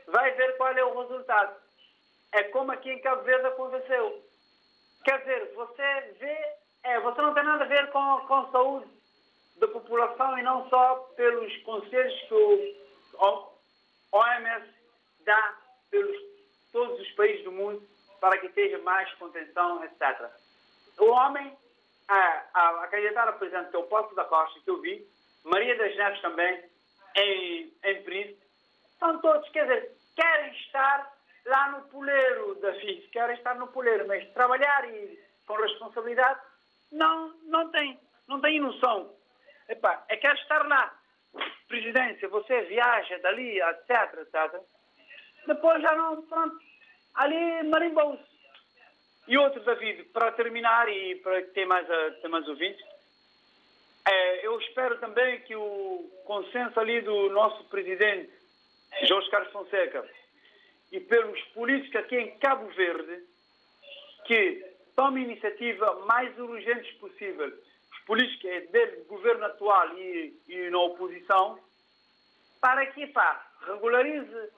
vai 0.09 0.31
ver 0.33 0.57
qual 0.57 0.73
é 0.73 0.85
o 0.85 1.01
resultado. 1.01 1.57
É 2.33 2.45
como 2.45 2.73
aqui 2.73 2.91
em 2.91 3.01
Cabo 3.01 3.23
Verde 3.23 3.47
aconteceu. 3.47 4.23
Quer 5.05 5.19
dizer, 5.21 5.53
você 5.55 6.15
vê, 6.19 6.39
é, 6.85 7.01
você 7.01 7.21
não 7.23 7.35
tem 7.35 7.45
nada 7.45 7.65
a 7.65 7.69
ver 7.69 7.91
com, 7.91 8.21
com 8.27 8.35
a 8.35 8.51
saúde 8.51 8.87
da 9.57 9.69
população 9.69 10.39
e 10.39 10.43
não 10.43 10.69
só 10.69 10.97
pelos 11.17 11.57
conselhos 11.63 12.21
que 12.29 12.35
o, 12.35 13.56
OMS 14.17 14.67
dá 15.25 15.55
pelos 15.91 16.17
todos 16.73 17.01
os 17.01 17.11
países 17.13 17.45
do 17.45 17.53
mundo 17.53 17.87
para 18.21 18.39
que 18.39 18.49
tenha 18.51 18.79
mais 18.79 19.13
contenção, 19.15 19.83
etc. 19.85 20.31
O 20.99 21.11
homem, 21.11 21.57
a, 22.09 22.43
a, 22.55 22.85
a 22.85 22.89
candidatura, 22.89 23.33
por 23.35 23.47
exemplo, 23.47 23.71
que 23.71 23.77
é 23.77 23.79
o 23.79 23.87
Poço 23.87 24.15
da 24.15 24.25
Costa, 24.25 24.61
que 24.61 24.71
eu 24.71 24.81
vi, 24.81 25.07
Maria 25.45 25.77
das 25.77 25.97
Neves 25.97 26.21
também, 26.21 26.65
em, 27.17 27.73
em 27.85 28.03
Príncipe, 28.03 28.45
são 28.99 29.21
todos, 29.21 29.49
quer 29.51 29.67
dizer, 29.67 29.93
querem 30.15 30.53
estar 30.53 31.13
lá 31.47 31.71
no 31.71 31.83
poleiro 31.89 32.55
da 32.57 32.75
FIS, 32.75 33.09
querem 33.11 33.37
estar 33.37 33.55
no 33.55 33.69
poleiro, 33.69 34.07
mas 34.09 34.29
trabalhar 34.33 34.89
e 34.89 35.19
com 35.47 35.55
responsabilidade 35.55 36.41
não, 36.91 37.29
não 37.45 37.71
tem, 37.71 37.99
não 38.27 38.41
tem 38.41 38.61
noção. 38.61 39.15
Epá, 39.69 40.05
é 40.09 40.17
quer 40.17 40.35
estar 40.37 40.67
lá 40.67 40.93
presidência, 41.69 42.29
você 42.29 42.63
viaja 42.63 43.19
dali, 43.19 43.61
etc, 43.61 44.19
etc. 44.21 44.61
Depois 45.47 45.81
já 45.83 45.95
não, 45.95 46.23
pronto, 46.23 46.57
ali 47.15 47.63
marimbou-se. 47.65 48.25
E 49.29 49.37
outro, 49.39 49.61
David, 49.65 50.05
para 50.13 50.33
terminar 50.33 50.89
e 50.89 51.17
para 51.17 51.43
ter 51.49 51.67
mais, 51.67 51.87
ter 52.21 52.29
mais 52.29 52.47
ouvintes, 52.49 52.85
é, 54.09 54.47
eu 54.47 54.59
espero 54.61 54.99
também 54.99 55.41
que 55.41 55.57
o 55.57 56.09
consenso 56.25 56.79
ali 56.79 57.01
do 57.01 57.29
nosso 57.31 57.65
presidente, 57.65 58.31
Jorge 59.03 59.29
Carlos 59.31 59.53
Fonseca, 59.53 60.09
e 60.93 61.01
pelos 61.01 61.41
políticos 61.47 61.97
aqui 61.97 62.17
em 62.17 62.39
Cabo 62.39 62.69
Verde, 62.69 63.25
que 64.27 64.65
tomem 64.95 65.25
iniciativa 65.25 66.05
mais 66.07 66.39
urgentes 66.39 66.93
possível 66.99 67.53
política 68.07 68.49
é 68.49 68.61
dele, 68.61 69.05
governo 69.05 69.45
atual 69.45 69.99
e, 69.99 70.41
e 70.49 70.71
na 70.71 70.79
oposição, 70.79 71.59
para 72.61 72.87
que 72.87 73.07
pá, 73.09 73.45
regularize 73.67 74.51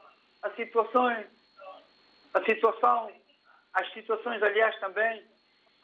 a 0.42 0.50
situação, 0.50 1.24
a 2.34 2.44
situação, 2.44 3.12
as 3.72 3.92
situações, 3.92 4.42
aliás, 4.42 4.78
também 4.78 5.24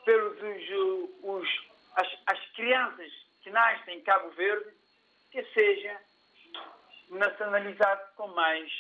pelos 0.04 0.36
os, 0.40 1.10
os, 1.22 1.48
as, 1.96 2.08
as 2.26 2.46
crianças 2.52 3.10
que 3.42 3.50
nascem 3.50 3.98
em 3.98 4.02
Cabo 4.02 4.30
Verde, 4.30 4.70
que 5.32 5.42
seja 5.52 5.98
nacionalizar 7.08 8.12
com 8.16 8.28
mais, 8.28 8.70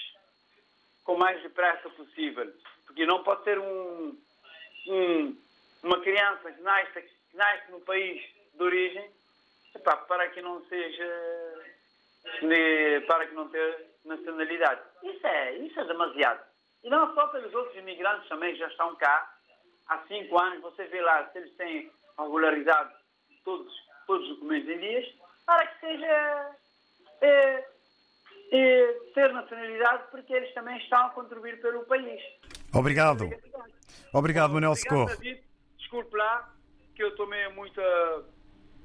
com 1.04 1.16
mais 1.16 1.42
depressa 1.42 1.88
possível. 1.90 2.52
Porque 2.86 3.06
não 3.06 3.22
pode 3.24 3.44
ser 3.44 3.58
um, 3.58 4.18
um, 4.88 5.42
uma 5.82 6.00
criança 6.00 6.52
que 6.52 6.60
nasce, 6.60 7.02
que 7.02 7.36
nasce 7.36 7.70
no 7.72 7.80
país 7.80 8.33
de 8.56 8.62
origem 8.62 9.10
epá, 9.74 9.96
para 9.96 10.28
que 10.30 10.40
não 10.40 10.64
seja 10.66 11.64
para 13.06 13.26
que 13.26 13.34
não 13.34 13.48
tenha 13.48 13.76
nacionalidade. 14.04 14.80
Isso 15.02 15.26
é, 15.26 15.56
isso 15.58 15.78
é 15.78 15.84
demasiado. 15.84 16.40
E 16.82 16.88
não 16.88 17.14
só 17.14 17.26
pelos 17.28 17.52
outros 17.54 17.76
imigrantes 17.76 18.28
também 18.28 18.52
que 18.52 18.60
já 18.60 18.68
estão 18.68 18.94
cá 18.96 19.30
há 19.88 19.98
cinco 20.06 20.38
anos, 20.38 20.62
você 20.62 20.84
vê 20.84 21.00
lá 21.00 21.28
se 21.30 21.38
eles 21.38 21.54
têm 21.56 21.90
regularizado 22.18 22.92
todos, 23.44 23.72
todos 24.06 24.28
os 24.28 24.34
documentos 24.36 24.68
em 24.68 24.78
dias, 24.78 25.06
para 25.44 25.66
que 25.66 25.80
seja 25.80 26.50
é, 27.20 27.64
é, 28.52 28.92
ter 29.14 29.32
nacionalidade, 29.32 30.04
porque 30.10 30.32
eles 30.32 30.52
também 30.54 30.78
estão 30.78 31.06
a 31.06 31.10
contribuir 31.10 31.60
pelo 31.60 31.84
país. 31.84 32.22
Obrigado. 32.72 33.30
Obrigado, 34.12 34.54
Manuel 34.54 34.76
Socorro. 34.76 35.10
Desculpe 35.76 36.16
lá 36.16 36.50
que 36.94 37.02
eu 37.02 37.14
tomei 37.16 37.48
muita 37.48 37.82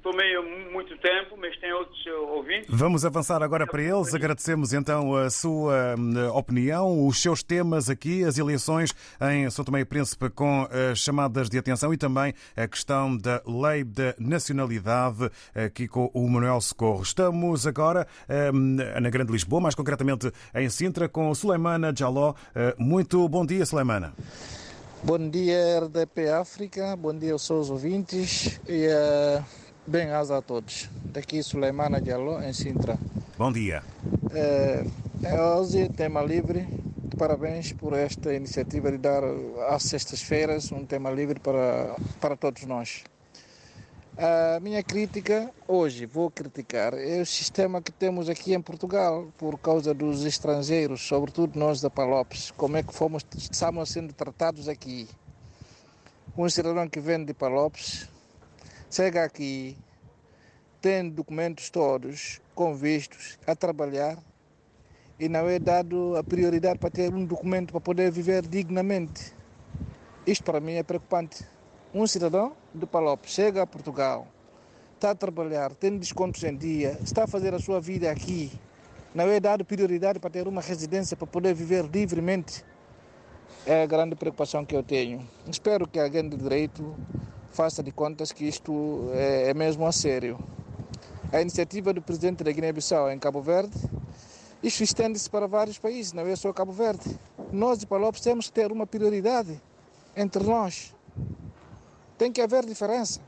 tomei 0.02 0.36
muito 0.72 0.96
tempo, 0.98 1.36
mas 1.38 1.56
tem 1.58 1.72
outros 1.72 1.98
ouvintes. 2.06 2.66
Vamos 2.68 3.04
avançar 3.04 3.42
agora 3.42 3.66
para 3.66 3.82
eles. 3.82 4.14
Agradecemos 4.14 4.72
então 4.72 5.14
a 5.14 5.30
sua 5.30 5.94
hum, 5.98 6.28
opinião, 6.34 7.06
os 7.06 7.20
seus 7.20 7.42
temas 7.42 7.88
aqui, 7.88 8.24
as 8.24 8.38
eleições 8.38 8.94
em 9.32 9.48
São 9.50 9.64
Tomé 9.64 9.80
e 9.80 9.84
Príncipe 9.84 10.30
com 10.30 10.66
as 10.90 10.98
chamadas 10.98 11.48
de 11.48 11.58
atenção 11.58 11.92
e 11.92 11.96
também 11.96 12.34
a 12.56 12.66
questão 12.66 13.16
da 13.16 13.42
lei 13.46 13.84
da 13.84 14.14
nacionalidade 14.18 15.30
aqui 15.54 15.86
com 15.86 16.10
o 16.14 16.28
Manuel 16.28 16.60
Socorro. 16.60 17.02
Estamos 17.02 17.66
agora 17.66 18.06
hum, 18.52 18.76
na 19.00 19.10
Grande 19.10 19.32
Lisboa, 19.32 19.60
mais 19.60 19.74
concretamente 19.74 20.32
em 20.54 20.68
Sintra, 20.68 21.08
com 21.08 21.34
Suleimana 21.34 21.92
Jaló. 21.96 22.30
Uh, 22.30 22.82
muito 22.82 23.28
bom 23.28 23.44
dia, 23.44 23.64
Suleimana. 23.66 24.14
Bom 25.02 25.30
dia, 25.30 25.80
RDP 25.80 26.28
África. 26.28 26.96
Bom 26.96 27.16
dia 27.16 27.32
aos 27.32 27.46
seus 27.46 27.70
ouvintes. 27.70 28.60
E, 28.68 28.86
uh 28.86 29.69
Bem, 29.90 30.12
asa 30.12 30.38
a 30.38 30.40
todos. 30.40 30.88
Daqui 31.06 31.42
Suleimana 31.42 32.00
Diallo, 32.00 32.40
em 32.44 32.52
Sintra. 32.52 32.96
Bom 33.36 33.50
dia. 33.50 33.82
É, 34.32 34.84
é 35.24 35.42
hoje 35.42 35.88
tema 35.88 36.22
livre. 36.22 36.64
Parabéns 37.18 37.72
por 37.72 37.92
esta 37.94 38.32
iniciativa 38.32 38.92
de 38.92 38.98
dar 38.98 39.24
às 39.68 39.82
sextas-feiras 39.82 40.70
um 40.70 40.86
tema 40.86 41.10
livre 41.10 41.40
para, 41.40 41.96
para 42.20 42.36
todos 42.36 42.62
nós. 42.66 43.02
A 44.16 44.60
minha 44.60 44.80
crítica 44.80 45.50
hoje, 45.66 46.06
vou 46.06 46.30
criticar, 46.30 46.94
é 46.94 47.20
o 47.20 47.26
sistema 47.26 47.82
que 47.82 47.90
temos 47.90 48.28
aqui 48.28 48.54
em 48.54 48.62
Portugal 48.62 49.26
por 49.36 49.58
causa 49.58 49.92
dos 49.92 50.24
estrangeiros, 50.24 51.00
sobretudo 51.00 51.58
nós 51.58 51.80
da 51.80 51.90
Palopes. 51.90 52.52
Como 52.52 52.76
é 52.76 52.82
que 52.84 52.94
fomos, 52.94 53.26
estamos 53.36 53.90
sendo 53.90 54.12
tratados 54.12 54.68
aqui? 54.68 55.08
Um 56.38 56.48
cidadão 56.48 56.88
que 56.88 57.00
vem 57.00 57.24
de 57.24 57.34
Palopes 57.34 58.08
chega 58.90 59.24
aqui, 59.24 59.76
tem 60.80 61.08
documentos 61.08 61.70
todos, 61.70 62.40
com 62.54 62.74
vistos, 62.74 63.38
a 63.46 63.54
trabalhar 63.54 64.18
e 65.18 65.28
não 65.28 65.48
é 65.48 65.58
dado 65.58 66.16
a 66.16 66.24
prioridade 66.24 66.78
para 66.78 66.90
ter 66.90 67.14
um 67.14 67.24
documento 67.24 67.70
para 67.70 67.80
poder 67.80 68.10
viver 68.10 68.46
dignamente. 68.46 69.32
Isto 70.26 70.44
para 70.44 70.58
mim 70.58 70.72
é 70.72 70.82
preocupante. 70.82 71.44
Um 71.94 72.06
cidadão 72.06 72.52
de 72.74 72.84
Palop 72.84 73.26
chega 73.26 73.62
a 73.62 73.66
Portugal, 73.66 74.26
está 74.94 75.10
a 75.10 75.14
trabalhar, 75.14 75.72
tem 75.74 75.96
descontos 75.96 76.42
em 76.42 76.56
dia, 76.56 76.98
está 77.02 77.24
a 77.24 77.26
fazer 77.26 77.54
a 77.54 77.58
sua 77.58 77.80
vida 77.80 78.10
aqui, 78.10 78.50
não 79.14 79.26
é 79.26 79.38
dado 79.38 79.64
prioridade 79.64 80.18
para 80.18 80.30
ter 80.30 80.48
uma 80.48 80.60
residência 80.60 81.16
para 81.16 81.26
poder 81.26 81.54
viver 81.54 81.84
livremente. 81.84 82.64
É 83.66 83.82
a 83.82 83.86
grande 83.86 84.14
preocupação 84.14 84.64
que 84.64 84.74
eu 84.74 84.82
tenho. 84.82 85.28
Espero 85.48 85.86
que 85.86 85.98
alguém 85.98 86.28
de 86.28 86.36
direito 86.36 86.96
faça 87.50 87.82
de 87.82 87.92
contas 87.92 88.32
que 88.32 88.44
isto 88.44 89.10
é, 89.12 89.50
é 89.50 89.54
mesmo 89.54 89.86
a 89.86 89.92
sério. 89.92 90.38
A 91.32 91.40
iniciativa 91.40 91.92
do 91.92 92.02
presidente 92.02 92.42
da 92.42 92.50
Guiné-Bissau 92.50 93.10
em 93.10 93.18
Cabo 93.18 93.40
Verde, 93.40 93.76
isto 94.62 94.82
estende-se 94.82 95.28
para 95.30 95.46
vários 95.46 95.78
países, 95.78 96.12
não 96.12 96.26
é 96.26 96.36
só 96.36 96.52
Cabo 96.52 96.72
Verde. 96.72 97.18
Nós 97.52 97.78
de 97.78 97.86
Palopes 97.86 98.20
temos 98.20 98.46
que 98.46 98.52
ter 98.52 98.70
uma 98.70 98.86
prioridade 98.86 99.60
entre 100.16 100.42
nós. 100.44 100.94
Tem 102.18 102.30
que 102.30 102.40
haver 102.40 102.66
diferença. 102.66 103.20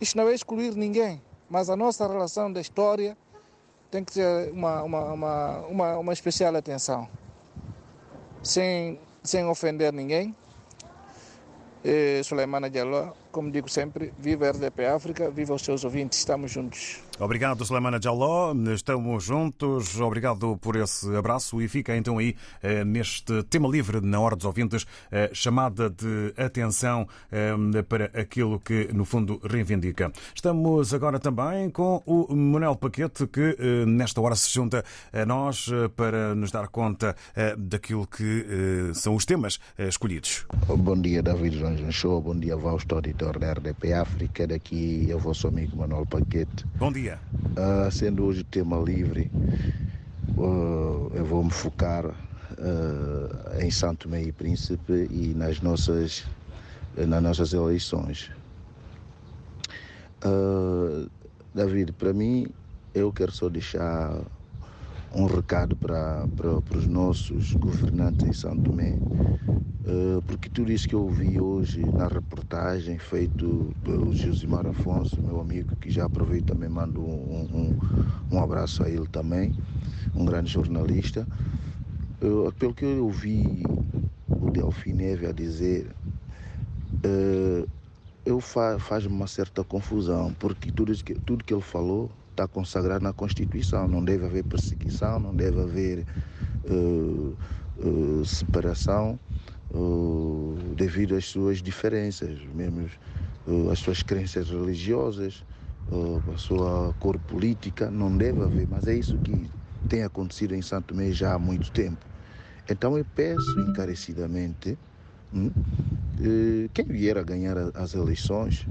Isto 0.00 0.16
não 0.16 0.28
é 0.28 0.34
excluir 0.34 0.74
ninguém, 0.74 1.22
mas 1.48 1.70
a 1.70 1.76
nossa 1.76 2.06
relação 2.06 2.52
da 2.52 2.60
história 2.60 3.16
tem 3.90 4.04
que 4.04 4.12
ter 4.12 4.52
uma, 4.52 4.82
uma, 4.82 5.12
uma, 5.12 5.58
uma, 5.66 5.98
uma 5.98 6.12
especial 6.12 6.54
atenção. 6.54 7.08
Sem, 8.42 9.00
sem 9.22 9.44
ofender 9.46 9.92
ninguém, 9.92 10.36
eh, 11.84 12.22
Suleimana 12.24 12.68
Diallo, 12.68 13.14
como 13.30 13.50
digo 13.50 13.68
sempre, 13.68 14.12
viva 14.18 14.46
a 14.46 14.50
RDP 14.50 14.86
África, 14.86 15.30
viva 15.30 15.54
os 15.54 15.62
seus 15.62 15.84
ouvintes, 15.84 16.18
estamos 16.18 16.50
juntos. 16.50 17.00
Obrigado, 17.20 17.64
Suleimana 17.64 18.00
Jaló. 18.00 18.54
Estamos 18.72 19.24
juntos. 19.24 20.00
Obrigado 20.00 20.56
por 20.58 20.76
esse 20.76 21.14
abraço. 21.16 21.60
E 21.60 21.66
fica 21.66 21.96
então 21.96 22.18
aí 22.18 22.36
eh, 22.62 22.84
neste 22.84 23.42
tema 23.44 23.68
livre 23.68 24.00
na 24.00 24.20
hora 24.20 24.36
dos 24.36 24.44
ouvintes, 24.44 24.86
eh, 25.10 25.28
chamada 25.32 25.90
de 25.90 26.32
atenção 26.36 27.08
eh, 27.32 27.82
para 27.82 28.04
aquilo 28.14 28.60
que, 28.60 28.88
no 28.94 29.04
fundo, 29.04 29.40
reivindica. 29.42 30.12
Estamos 30.32 30.94
agora 30.94 31.18
também 31.18 31.68
com 31.70 32.00
o 32.06 32.32
Manuel 32.36 32.76
Paquete, 32.76 33.26
que 33.26 33.56
nesta 33.86 34.20
hora 34.20 34.36
se 34.36 34.54
junta 34.54 34.84
a 35.12 35.26
nós 35.26 35.68
para 35.96 36.34
nos 36.34 36.52
dar 36.52 36.68
conta 36.68 37.16
daquilo 37.56 38.06
que 38.06 38.92
são 38.94 39.14
os 39.14 39.24
temas 39.24 39.58
escolhidos. 39.76 40.46
Bom 40.68 41.00
dia, 41.00 41.22
David 41.22 41.58
João 41.58 41.90
Show. 41.90 42.20
Bom 42.20 42.36
dia, 42.36 42.56
Fausto, 42.56 42.94
auditor 43.18 43.38
da 43.38 43.52
RDP 43.52 43.92
África. 43.92 44.46
Daqui 44.46 45.10
é 45.10 45.14
o 45.14 45.18
vosso 45.18 45.48
amigo 45.48 45.76
Manuel 45.76 46.06
Paquete. 46.06 46.64
Bom 46.76 46.92
dia. 46.92 47.18
Uh, 47.56 47.90
sendo 47.90 48.24
hoje 48.24 48.44
tema 48.44 48.78
livre, 48.78 49.30
uh, 50.36 51.10
eu 51.14 51.24
vou 51.24 51.42
me 51.42 51.50
focar 51.50 52.06
uh, 52.06 53.60
em 53.60 53.70
Santo 53.70 54.08
Meio 54.08 54.32
Príncipe 54.32 55.08
e 55.10 55.34
nas 55.34 55.60
nossas, 55.60 56.24
nas 56.96 57.22
nossas 57.22 57.52
eleições. 57.52 58.30
David, 61.54 61.92
para 61.92 62.12
mim, 62.12 62.46
eu 62.94 63.12
quero 63.12 63.32
só 63.32 63.48
deixar 63.48 64.20
um 65.14 65.26
recado 65.26 65.74
para, 65.76 66.26
para, 66.36 66.60
para 66.60 66.78
os 66.78 66.86
nossos 66.86 67.54
governantes 67.54 68.26
em 68.26 68.32
São 68.32 68.56
Tomé, 68.56 68.92
uh, 68.92 70.22
porque 70.26 70.48
tudo 70.48 70.70
isso 70.70 70.88
que 70.88 70.94
eu 70.94 71.02
ouvi 71.02 71.40
hoje 71.40 71.84
na 71.84 72.06
reportagem 72.06 72.98
feito 72.98 73.74
pelo 73.82 74.14
Josimar 74.14 74.66
Afonso, 74.66 75.20
meu 75.22 75.40
amigo, 75.40 75.74
que 75.76 75.90
já 75.90 76.04
aproveito 76.04 76.46
também 76.46 76.68
mando 76.68 77.00
um, 77.00 77.48
um, 77.52 78.36
um 78.36 78.42
abraço 78.42 78.82
a 78.82 78.90
ele 78.90 79.06
também, 79.06 79.54
um 80.14 80.24
grande 80.24 80.50
jornalista. 80.50 81.26
Uh, 82.20 82.52
pelo 82.58 82.74
que 82.74 82.84
eu 82.84 83.04
ouvi 83.04 83.62
o 84.28 84.50
Delfim 84.50 84.92
Neve 84.92 85.26
a 85.26 85.32
dizer, 85.32 85.86
uh, 87.04 87.68
eu 88.26 88.40
fa, 88.40 88.78
faz-me 88.78 89.12
uma 89.12 89.26
certa 89.26 89.64
confusão, 89.64 90.34
porque 90.38 90.70
tudo 90.70 90.92
que, 91.02 91.14
tudo 91.14 91.44
que 91.44 91.54
ele 91.54 91.62
falou 91.62 92.10
está 92.38 92.46
consagrado 92.46 93.02
na 93.02 93.12
Constituição. 93.12 93.88
Não 93.88 94.04
deve 94.04 94.24
haver 94.24 94.44
perseguição, 94.44 95.18
não 95.18 95.34
deve 95.34 95.60
haver 95.60 96.06
uh, 96.64 97.36
uh, 97.76 98.24
separação 98.24 99.18
uh, 99.70 100.56
devido 100.76 101.16
às 101.16 101.26
suas 101.26 101.60
diferenças, 101.60 102.38
mesmo 102.54 102.88
às 103.72 103.80
suas 103.80 104.02
crenças 104.02 104.50
religiosas, 104.50 105.42
a 106.32 106.36
sua 106.36 106.94
cor 106.98 107.18
política. 107.18 107.90
Não 107.90 108.16
deve 108.16 108.42
haver, 108.42 108.68
mas 108.68 108.86
é 108.86 108.94
isso 108.94 109.18
que 109.18 109.50
tem 109.88 110.02
acontecido 110.04 110.54
em 110.54 110.60
Santo 110.60 110.88
Tomé 110.88 111.10
já 111.12 111.34
há 111.34 111.38
muito 111.38 111.72
tempo. 111.72 112.04
Então 112.68 112.98
eu 112.98 113.06
peço 113.06 113.58
encarecidamente 113.60 114.78
hum, 115.32 115.50
quem 116.74 116.84
vier 116.84 117.16
a 117.16 117.22
ganhar 117.22 117.56
as 117.74 117.94
eleições 117.94 118.68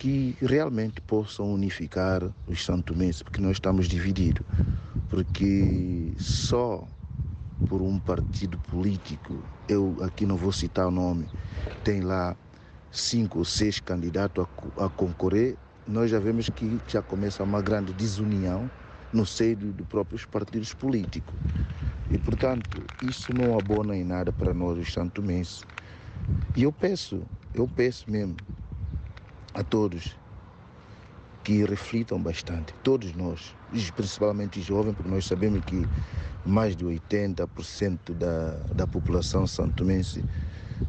que 0.00 0.38
realmente 0.40 1.02
possam 1.02 1.52
unificar 1.52 2.34
os 2.46 2.64
santomenses, 2.64 3.22
porque 3.22 3.42
nós 3.42 3.52
estamos 3.58 3.88
divididos. 3.88 4.46
Porque 5.08 6.14
só 6.18 6.88
por 7.66 7.82
um 7.82 8.00
partido 8.00 8.58
político, 8.58 9.48
eu 9.68 9.98
aqui 10.02 10.26
não 10.26 10.36
vou 10.36 10.52
citar 10.52 10.88
o 10.88 10.90
nome, 10.92 11.30
tem 11.84 12.00
lá 12.00 12.36
cinco 12.90 13.38
ou 13.40 13.44
seis 13.46 13.80
candidatos 13.80 14.46
a, 14.78 14.86
a 14.86 14.90
concorrer, 14.90 15.58
nós 15.86 16.10
já 16.10 16.20
vemos 16.20 16.48
que 16.50 16.80
já 16.88 17.02
começa 17.02 17.44
uma 17.44 17.62
grande 17.62 17.92
desunião 17.94 18.72
no 19.12 19.26
seio 19.26 19.56
dos 19.56 19.86
próprios 19.86 20.26
partidos 20.26 20.74
políticos. 20.74 21.38
E, 22.08 22.18
portanto, 22.18 22.90
isso 23.00 23.32
não 23.32 23.56
abona 23.56 23.96
em 23.96 24.04
nada 24.04 24.32
para 24.32 24.54
nós, 24.54 24.78
os 24.78 24.92
santomenses. 24.92 25.66
E 26.56 26.62
eu 26.64 26.72
peço, 26.72 27.26
eu 27.54 27.68
peço 27.68 28.10
mesmo, 28.10 28.40
a 29.54 29.62
todos 29.64 30.16
que 31.42 31.64
reflitam 31.64 32.22
bastante, 32.22 32.74
todos 32.82 33.14
nós, 33.14 33.56
principalmente 33.94 34.60
jovens, 34.60 34.94
porque 34.94 35.10
nós 35.10 35.26
sabemos 35.26 35.60
que 35.64 35.90
mais 36.44 36.76
de 36.76 36.84
80% 36.84 38.14
da, 38.14 38.62
da 38.74 38.86
população 38.86 39.46
santomense 39.46 40.24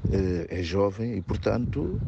eh, 0.09 0.47
é 0.49 0.63
jovem 0.63 1.15
e, 1.17 1.21
portanto, 1.21 2.01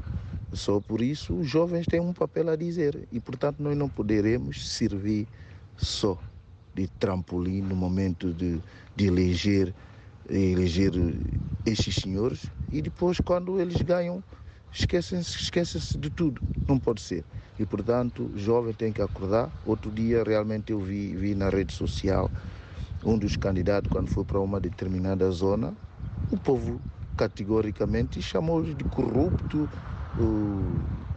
só 0.51 0.80
por 0.80 1.01
isso 1.01 1.36
os 1.36 1.47
jovens 1.47 1.88
têm 1.88 1.99
um 1.99 2.14
papel 2.14 2.49
a 2.49 2.56
dizer. 2.56 3.08
E, 3.12 3.20
portanto, 3.20 3.62
nós 3.62 3.76
não 3.78 3.89
poderemos 3.89 4.70
servir 4.70 5.28
só 5.76 6.18
de 6.74 6.88
trampolim 6.88 7.62
no 7.62 7.76
momento 7.76 8.34
de, 8.34 8.62
de 8.95 9.06
eleger, 9.06 9.74
eleger 10.30 10.91
estes 11.66 11.95
senhores. 11.95 12.51
E 12.72 12.82
depois, 12.82 13.20
quando 13.20 13.60
eles 13.60 13.82
ganham, 13.82 14.24
esquecem-se 14.74 15.38
esquecem 15.38 15.82
de 15.99 16.09
tudo. 16.09 16.41
Não 16.67 16.80
pode 16.80 17.01
ser. 17.01 17.26
E, 17.59 17.65
portanto, 17.65 18.32
jovem 18.36 18.74
tem 18.74 18.91
que 18.93 19.01
acordar. 19.01 19.53
Outro 19.63 19.91
dia, 19.91 20.24
realmente, 20.24 20.71
eu 20.71 20.80
vi, 20.80 21.15
vi 21.15 21.36
na 21.36 21.49
rede 21.49 21.74
social 21.74 22.32
um 23.03 23.17
dos 23.17 23.36
candidatos, 23.38 23.89
quando 23.89 24.09
foi 24.09 24.26
para 24.26 24.39
uma 24.39 24.59
determinada 24.59 25.30
zona, 25.32 25.78
o 26.30 26.38
povo 26.39 26.82
categoricamente 27.17 28.21
chamou-os 28.21 28.76
de 28.76 28.86
corrupto. 28.86 29.69
Uh, 30.17 31.07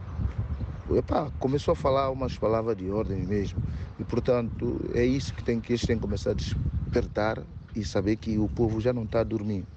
epá, 0.95 1.31
começou 1.39 1.71
a 1.73 1.75
falar 1.75 2.11
umas 2.11 2.37
palavras 2.37 2.75
de 2.77 2.89
ordem 2.91 3.25
mesmo. 3.25 3.63
E, 3.97 4.03
portanto, 4.05 4.79
é 4.93 5.05
isso 5.05 5.33
que, 5.33 5.43
tem, 5.43 5.61
que 5.61 5.71
eles 5.73 5.85
têm 5.85 5.95
que 5.97 6.01
começar 6.01 6.31
a 6.31 6.35
despertar 6.35 7.45
e 7.75 7.85
saber 7.85 8.17
que 8.17 8.37
o 8.37 8.49
povo 8.49 8.79
já 8.81 8.93
não 8.93 9.03
está 9.05 9.21
a 9.21 9.23
dormir. 9.23 9.67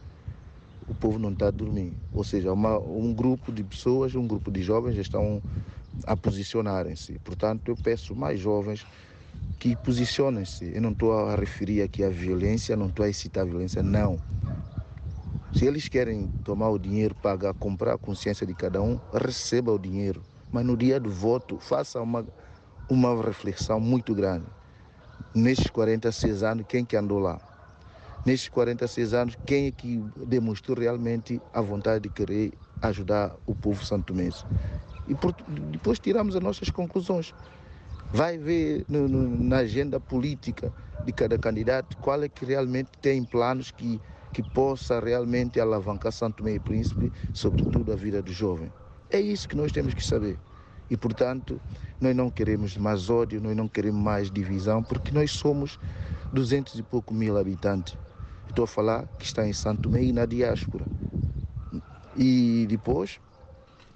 O 0.90 0.94
povo 0.94 1.20
não 1.20 1.32
está 1.32 1.46
a 1.46 1.50
dormir. 1.52 1.96
Ou 2.12 2.24
seja, 2.24 2.52
uma, 2.52 2.76
um 2.80 3.14
grupo 3.14 3.52
de 3.52 3.62
pessoas, 3.62 4.16
um 4.16 4.26
grupo 4.26 4.50
de 4.50 4.60
jovens 4.60 4.96
já 4.96 5.02
estão 5.02 5.40
a 6.04 6.16
posicionarem-se. 6.16 7.16
Portanto, 7.20 7.68
eu 7.68 7.76
peço 7.76 8.16
mais 8.16 8.40
jovens 8.40 8.84
que 9.56 9.76
posicionem-se. 9.76 10.74
Eu 10.74 10.82
não 10.82 10.90
estou 10.90 11.12
a 11.12 11.36
referir 11.36 11.82
aqui 11.82 12.02
a 12.02 12.10
violência, 12.10 12.76
não 12.76 12.88
estou 12.88 13.04
a 13.04 13.08
incitar 13.08 13.44
a 13.44 13.46
violência, 13.46 13.84
não. 13.84 14.20
Se 15.54 15.64
eles 15.64 15.88
querem 15.88 16.32
tomar 16.42 16.70
o 16.70 16.78
dinheiro, 16.78 17.14
pagar, 17.14 17.54
comprar 17.54 17.94
a 17.94 17.98
consciência 17.98 18.44
de 18.44 18.54
cada 18.56 18.82
um, 18.82 18.98
receba 19.12 19.72
o 19.72 19.78
dinheiro. 19.78 20.26
Mas 20.50 20.66
no 20.66 20.76
dia 20.76 20.98
do 20.98 21.08
voto, 21.08 21.56
faça 21.60 22.02
uma, 22.02 22.26
uma 22.88 23.22
reflexão 23.22 23.78
muito 23.78 24.12
grande. 24.12 24.46
Nestes 25.32 25.70
46 25.70 26.42
anos, 26.42 26.66
quem 26.68 26.84
que 26.84 26.96
andou 26.96 27.20
lá? 27.20 27.49
Nestes 28.24 28.50
46 28.50 29.14
anos, 29.14 29.38
quem 29.46 29.66
é 29.66 29.70
que 29.70 30.04
demonstrou 30.26 30.76
realmente 30.76 31.40
a 31.54 31.60
vontade 31.62 32.02
de 32.02 32.10
querer 32.10 32.52
ajudar 32.82 33.34
o 33.46 33.54
povo 33.54 33.82
santomense? 33.82 34.44
E 35.08 35.14
por, 35.14 35.34
depois 35.70 35.98
tiramos 35.98 36.36
as 36.36 36.42
nossas 36.42 36.68
conclusões. 36.68 37.34
Vai 38.12 38.36
ver 38.36 38.84
no, 38.88 39.08
no, 39.08 39.44
na 39.44 39.58
agenda 39.58 39.98
política 39.98 40.70
de 41.04 41.12
cada 41.12 41.38
candidato 41.38 41.96
qual 41.96 42.22
é 42.22 42.28
que 42.28 42.44
realmente 42.44 42.90
tem 43.00 43.24
planos 43.24 43.70
que, 43.70 43.98
que 44.32 44.42
possa 44.42 45.00
realmente 45.00 45.58
alavancar 45.58 46.12
Santo 46.12 46.44
Meio 46.44 46.60
Príncipe, 46.60 47.10
sobretudo 47.32 47.90
a 47.92 47.96
vida 47.96 48.20
do 48.20 48.32
jovem. 48.32 48.70
É 49.10 49.18
isso 49.18 49.48
que 49.48 49.56
nós 49.56 49.72
temos 49.72 49.94
que 49.94 50.04
saber. 50.04 50.38
E, 50.90 50.96
portanto, 50.96 51.60
nós 52.00 52.14
não 52.14 52.30
queremos 52.30 52.76
mais 52.76 53.08
ódio, 53.08 53.40
nós 53.40 53.56
não 53.56 53.66
queremos 53.66 54.02
mais 54.02 54.30
divisão, 54.30 54.82
porque 54.82 55.10
nós 55.12 55.30
somos 55.30 55.78
200 56.32 56.74
e 56.78 56.82
pouco 56.82 57.14
mil 57.14 57.38
habitantes. 57.38 57.96
Estou 58.50 58.64
a 58.64 58.66
falar 58.66 59.06
que 59.16 59.24
está 59.24 59.46
em 59.46 59.52
Santo 59.52 59.88
Meio 59.88 60.08
e 60.08 60.12
na 60.12 60.26
diáspora. 60.26 60.84
E 62.16 62.66
depois, 62.68 63.20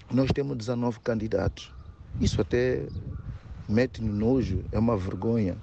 nós 0.09 0.31
temos 0.31 0.55
19 0.55 1.01
candidatos. 1.01 1.73
Isso 2.21 2.39
até 2.39 2.87
mete 3.67 4.01
no 4.01 4.13
nojo, 4.13 4.63
é 4.71 4.79
uma 4.79 4.95
vergonha. 4.95 5.57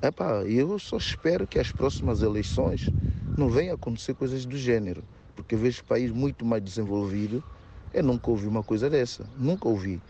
Epá, 0.00 0.42
eu 0.44 0.78
só 0.78 0.96
espero 0.96 1.46
que 1.46 1.58
as 1.58 1.70
próximas 1.70 2.22
eleições 2.22 2.88
não 3.36 3.50
venham 3.50 3.74
acontecer 3.74 4.14
coisas 4.14 4.46
do 4.46 4.56
gênero, 4.56 5.04
porque 5.36 5.54
vejo 5.54 5.84
país 5.84 6.10
muito 6.10 6.46
mais 6.46 6.62
desenvolvido. 6.62 7.44
Eu 7.92 8.02
nunca 8.02 8.30
ouvi 8.30 8.48
uma 8.48 8.62
coisa 8.62 8.88
dessa, 8.88 9.26
nunca 9.38 9.68
ouvi. 9.68 10.00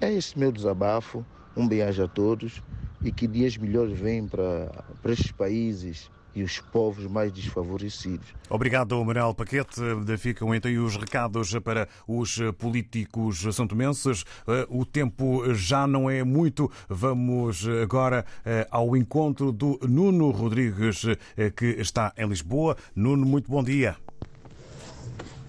É 0.00 0.10
esse 0.10 0.38
meu 0.38 0.50
desabafo. 0.50 1.22
Um 1.54 1.68
beijo 1.68 2.02
a 2.02 2.08
todos 2.08 2.62
e 3.04 3.12
que 3.12 3.26
dias 3.26 3.58
melhores 3.58 3.98
venham 3.98 4.26
para, 4.26 4.82
para 5.02 5.12
estes 5.12 5.30
países 5.30 6.10
e 6.34 6.42
os 6.42 6.60
povos 6.60 7.06
mais 7.06 7.32
desfavorecidos. 7.32 8.26
Obrigado, 8.48 9.02
Manuel 9.04 9.34
Paquete. 9.34 9.80
Ficam 10.18 10.54
então 10.54 10.70
os 10.84 10.96
recados 10.96 11.52
para 11.60 11.88
os 12.06 12.38
políticos 12.58 13.40
santomenses. 13.54 14.24
Eh, 14.46 14.66
o 14.68 14.84
tempo 14.84 15.54
já 15.54 15.86
não 15.86 16.08
é 16.08 16.24
muito. 16.24 16.70
Vamos 16.88 17.66
agora 17.82 18.24
eh, 18.44 18.66
ao 18.70 18.96
encontro 18.96 19.52
do 19.52 19.78
Nuno 19.82 20.30
Rodrigues, 20.30 21.04
eh, 21.36 21.50
que 21.50 21.66
está 21.80 22.12
em 22.16 22.26
Lisboa. 22.26 22.76
Nuno, 22.94 23.26
muito 23.26 23.50
bom 23.50 23.62
dia. 23.62 23.96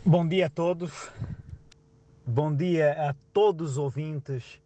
Bom 0.05 0.27
dia 0.27 0.47
a 0.47 0.49
todos. 0.49 0.91
Bom 2.25 2.55
dia 2.55 3.09
a 3.09 3.15
todos 3.33 3.71
os 3.71 3.77
ouvintes. 3.77 4.61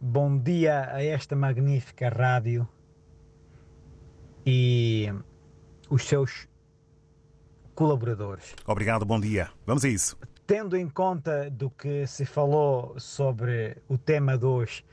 Bom 0.00 0.38
dia 0.38 0.90
a 0.92 1.02
esta 1.02 1.34
magnífica 1.34 2.08
rádio. 2.08 2.68
E 4.46 5.12
os 5.88 6.04
seus 6.04 6.48
colaboradores. 7.74 8.54
Obrigado, 8.66 9.04
bom 9.04 9.20
dia. 9.20 9.50
Vamos 9.64 9.84
a 9.84 9.88
isso. 9.88 10.18
Tendo 10.46 10.76
em 10.76 10.88
conta 10.88 11.50
do 11.50 11.70
que 11.70 12.06
se 12.06 12.24
falou 12.24 12.98
sobre 12.98 13.76
o 13.88 13.96
tema 13.96 14.36
de 14.36 14.44
hoje, 14.44 14.84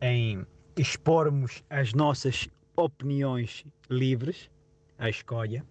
em 0.00 0.44
expormos 0.76 1.62
as 1.70 1.92
nossas 1.92 2.48
opiniões 2.76 3.64
livres, 3.88 4.50
à 4.98 5.08
escolha, 5.08 5.64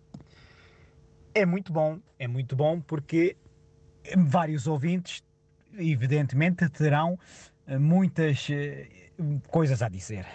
é 1.33 1.45
muito 1.45 1.73
bom, 1.73 1.99
é 2.17 2.27
muito 2.27 2.55
bom 2.55 2.79
porque 2.79 3.35
vários 4.17 4.67
ouvintes, 4.67 5.23
evidentemente, 5.73 6.69
terão 6.69 7.17
eh, 7.65 7.77
muitas 7.77 8.47
eh, 8.49 8.87
coisas 9.47 9.81
a 9.81 9.89
dizer. 9.89 10.25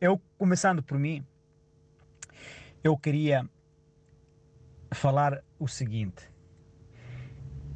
Eu, 0.00 0.20
começando 0.36 0.82
por 0.82 0.98
mim, 0.98 1.24
eu 2.84 2.96
queria 2.96 3.48
falar 4.94 5.44
o 5.58 5.68
seguinte: 5.68 6.30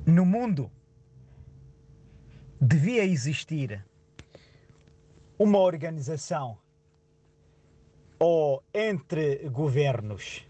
no 0.07 0.25
mundo 0.25 0.71
devia 2.61 3.05
existir 3.05 3.85
uma 5.39 5.59
organização 5.59 6.59
ou 8.19 8.63
entre 8.73 9.49
governos 9.51 10.47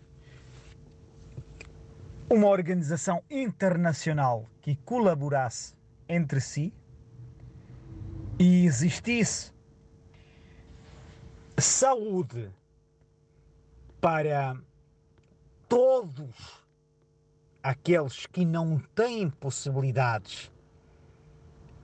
uma 2.29 2.49
organização 2.49 3.23
internacional 3.31 4.49
que 4.61 4.77
colaborasse 4.77 5.75
entre 6.09 6.41
si 6.41 6.73
e 8.39 8.67
existisse 8.67 9.53
saúde 11.57 12.51
para 14.01 14.57
todos 15.69 16.65
aqueles 17.63 18.27
que 18.27 18.45
não 18.45 18.79
têm 18.95 19.29
possibilidades 19.29 20.51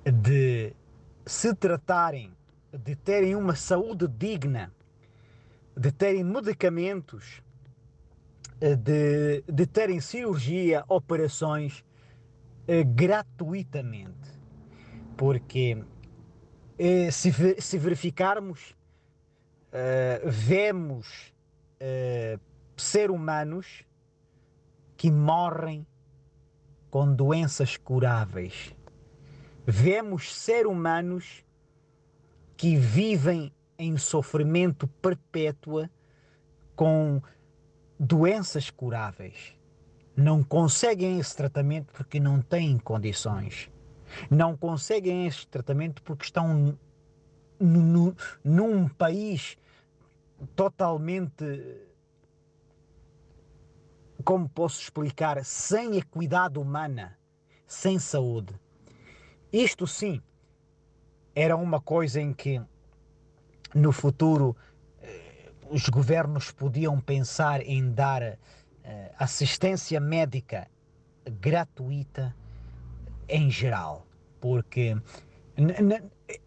de 0.04 0.74
se 1.26 1.54
tratarem, 1.54 2.32
de 2.72 2.94
terem 2.96 3.34
uma 3.34 3.54
saúde 3.54 4.06
digna, 4.08 4.72
de 5.76 5.90
terem 5.90 6.24
medicamentos, 6.24 7.42
de, 8.60 9.42
de 9.42 9.66
terem 9.66 10.00
cirurgia, 10.00 10.84
operações 10.88 11.84
eh, 12.68 12.84
gratuitamente. 12.84 14.30
Porque 15.16 15.84
eh, 16.78 17.10
se, 17.10 17.32
se 17.60 17.78
verificarmos, 17.78 18.76
eh, 19.72 20.22
vemos 20.24 21.32
eh, 21.80 22.38
ser 22.76 23.10
humanos 23.10 23.84
que 24.96 25.10
morrem 25.10 25.86
com 26.90 27.14
doenças 27.14 27.76
curáveis. 27.76 28.74
Vemos 29.66 30.34
ser 30.34 30.66
humanos 30.66 31.44
que 32.56 32.76
vivem 32.76 33.52
em 33.78 33.96
sofrimento 33.96 34.86
perpétuo 34.86 35.88
com 36.76 37.22
doenças 37.98 38.70
curáveis. 38.70 39.56
Não 40.16 40.42
conseguem 40.42 41.18
esse 41.18 41.34
tratamento 41.34 41.92
porque 41.92 42.20
não 42.20 42.42
têm 42.42 42.78
condições. 42.78 43.70
Não 44.30 44.56
conseguem 44.56 45.26
esse 45.26 45.46
tratamento 45.46 46.02
porque 46.02 46.24
estão 46.24 46.78
num 48.44 48.88
país 48.88 49.56
totalmente 50.54 51.44
como 54.22 54.48
posso 54.48 54.80
explicar, 54.80 55.44
sem 55.44 55.96
equidade 55.96 56.58
humana, 56.58 57.18
sem 57.66 57.98
saúde. 57.98 58.54
Isto 59.52 59.86
sim 59.86 60.22
era 61.34 61.56
uma 61.56 61.80
coisa 61.80 62.20
em 62.20 62.32
que 62.32 62.60
no 63.74 63.92
futuro 63.92 64.56
os 65.70 65.88
governos 65.88 66.50
podiam 66.50 67.00
pensar 67.00 67.62
em 67.62 67.90
dar 67.92 68.38
assistência 69.18 69.98
médica 70.00 70.68
gratuita 71.40 72.34
em 73.28 73.50
geral, 73.50 74.06
porque 74.40 74.96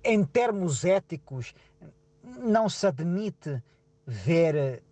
em 0.03 0.23
termos 0.25 0.85
éticos 0.85 1.53
não 2.23 2.69
se 2.69 2.85
admite 2.85 3.63
ver 4.05 4.83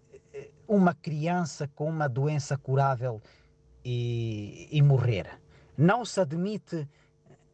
uma 0.68 0.93
criança 0.93 1.70
com 1.76 1.89
uma 1.89 2.07
doença 2.07 2.57
curável 2.57 3.22
e, 3.84 4.68
e 4.72 4.82
morrer. 4.82 5.28
Não 5.78 6.05
se 6.05 6.20
admite 6.20 6.88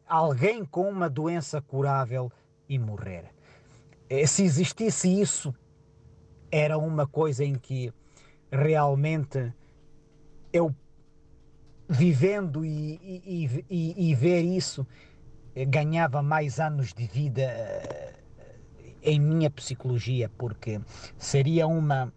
alguém 0.06 0.64
com 0.64 0.88
uma 0.88 1.08
doença 1.08 1.60
curável 1.60 2.30
e 2.68 2.78
morrer. 2.78 3.24
Eh, 4.08 4.26
se 4.26 4.42
existisse 4.42 5.08
isso, 5.20 5.54
era 6.50 6.76
uma 6.76 7.06
coisa 7.06 7.44
em 7.44 7.54
que 7.54 7.92
realmente 8.50 9.52
eu, 10.52 10.74
vivendo 11.88 12.64
e, 12.64 13.00
e, 13.02 13.64
e, 13.70 14.10
e 14.10 14.14
ver 14.14 14.42
isso, 14.42 14.86
eh, 15.54 15.64
ganhava 15.64 16.22
mais 16.22 16.58
anos 16.58 16.92
de 16.92 17.06
vida 17.06 17.42
eh, 17.42 18.14
em 19.02 19.18
minha 19.20 19.50
psicologia, 19.50 20.28
porque 20.36 20.80
seria 21.16 21.66
uma 21.66 22.12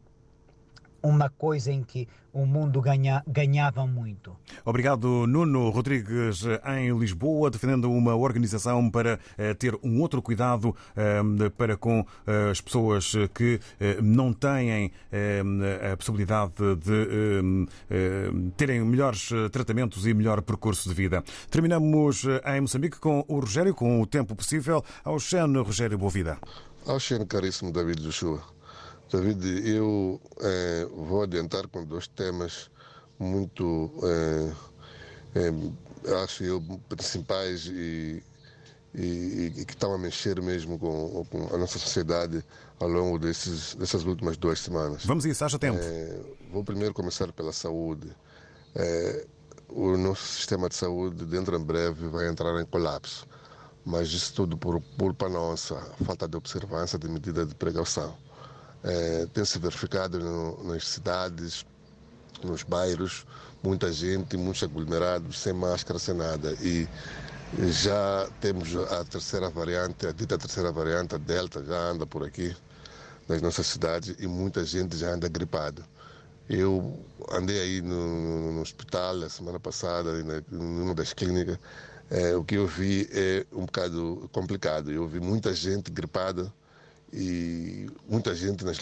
uma 1.04 1.30
coisa 1.30 1.72
em 1.72 1.84
que 1.84 2.08
o 2.34 2.46
mundo 2.46 2.82
ganha, 2.82 3.24
ganhava 3.28 3.86
muito. 3.86 4.36
Obrigado, 4.66 5.28
Nuno 5.28 5.70
Rodrigues, 5.70 6.44
em 6.66 6.98
Lisboa, 6.98 7.52
defendendo 7.52 7.92
uma 7.92 8.16
organização 8.16 8.90
para 8.90 9.20
eh, 9.38 9.54
ter 9.54 9.78
um 9.84 10.02
outro 10.02 10.22
cuidado 10.22 10.76
eh, 10.96 11.22
para 11.56 11.78
com 11.78 12.06
eh, 12.26 12.50
as 12.50 12.60
pessoas 12.60 13.14
que 13.34 13.60
não 14.02 14.34
têm 14.34 14.92
a 15.92 15.98
possibilidade 15.98 16.54
de 16.78 17.68
terem 18.56 18.84
melhores 18.84 19.30
tratamentos 19.52 20.08
e 20.08 20.14
melhor 20.14 20.42
percurso 20.42 20.88
de 20.88 20.96
vida. 20.96 21.24
Terminamos 21.50 22.24
em 22.46 22.62
Moçambique 22.62 23.00
com 23.00 23.24
o 23.28 23.40
Rogério, 23.40 23.76
com 23.76 24.02
o 24.02 24.08
tempo 24.08 24.36
possível. 24.36 24.84
Ao 25.04 25.20
Xen, 25.20 25.62
Rogério 25.62 25.98
Boa-Vida. 25.98 26.38
Ao 26.86 27.00
Xen, 27.00 27.26
caríssimo 27.26 27.72
David 27.72 28.02
Joshua. 28.02 28.42
David, 29.12 29.70
eu 29.70 30.20
eh, 30.42 30.88
vou 30.92 31.24
adiantar 31.24 31.68
com 31.68 31.86
dois 31.86 32.08
temas 32.08 32.72
muito, 33.20 33.92
eh, 34.04 34.54
eh, 35.36 36.24
acho 36.24 36.44
eu, 36.44 36.62
principais 36.90 37.68
e, 37.68 38.24
e, 38.96 39.54
e, 39.56 39.66
que 39.66 39.74
estão 39.74 39.94
a 39.94 39.98
mexer 39.98 40.42
mesmo 40.42 40.80
com, 40.80 41.26
com, 41.30 41.54
a 41.54 41.58
nossa 41.58 41.78
sociedade 41.78 42.44
ao 42.80 42.88
longo 42.88 43.20
desses, 43.20 43.76
dessas 43.76 44.04
últimas 44.04 44.36
duas 44.36 44.60
semanas. 44.60 45.06
Vamos 45.06 45.26
a 45.26 45.30
isso, 45.30 45.46
haja 45.46 45.60
tempo. 45.60 45.80
vou 46.52 46.64
primeiro 46.64 46.94
começar 46.94 47.32
pela 47.32 47.54
saúde. 47.54 48.10
o 49.70 49.96
nosso 49.96 50.26
sistema 50.26 50.68
de 50.70 50.76
saúde, 50.76 51.24
dentro 51.26 51.56
em 51.56 51.64
breve, 51.64 52.08
vai 52.08 52.28
entrar 52.28 52.60
em 52.60 52.66
colapso. 52.66 53.28
Mas 53.86 54.10
isso 54.10 54.34
tudo 54.34 54.58
por 54.58 54.82
culpa 54.98 55.30
nossa, 55.30 55.76
falta 56.04 56.28
de 56.28 56.36
observância 56.36 56.98
de 56.98 57.08
medida 57.08 57.46
de 57.46 57.54
precaução 57.54 58.18
é, 58.84 59.26
tem 59.34 59.46
se 59.46 59.58
verificado 59.60 60.20
no, 60.20 60.64
nas 60.64 60.88
cidades, 60.88 61.66
nos 62.44 62.64
bairros, 62.64 63.26
muita 63.64 63.92
gente, 63.92 64.36
muitos 64.36 64.64
aglomerados, 64.64 65.40
sem 65.40 65.54
máscara, 65.54 65.98
sem 65.98 66.16
nada. 66.16 66.54
E 66.62 66.88
já 67.70 68.28
temos 68.42 68.76
a 68.76 69.04
terceira 69.06 69.50
variante, 69.50 70.08
a 70.08 70.12
dita 70.12 70.38
terceira 70.38 70.72
variante, 70.72 71.16
a 71.16 71.18
Delta, 71.18 71.64
já 71.64 71.78
anda 71.78 72.06
por 72.06 72.24
aqui, 72.24 72.56
nas 73.28 73.42
nossas 73.42 73.68
cidades, 73.68 74.16
e 74.20 74.28
muita 74.28 74.66
gente 74.66 74.98
já 74.98 75.12
anda 75.12 75.30
gripada. 75.30 75.84
Eu 76.50 77.00
andei 77.32 77.60
aí 77.62 77.82
no, 77.82 78.52
no 78.54 78.62
hospital 78.62 79.24
a 79.24 79.30
semana 79.30 79.60
passada, 79.60 80.12
numa 80.52 80.94
das 80.94 81.14
clínicas, 81.14 81.58
é, 82.10 82.36
o 82.36 82.44
que 82.44 82.56
eu 82.56 82.68
vi 82.68 83.08
é 83.12 83.46
um 83.52 83.66
bocado 83.66 84.30
complicado. 84.34 84.92
Eu 84.92 85.08
vi 85.08 85.20
muita 85.22 85.54
gente 85.54 85.90
gripada, 85.90 86.54
e 87.14 87.88
muita 88.10 88.34
gente 88.34 88.66
nas, 88.66 88.80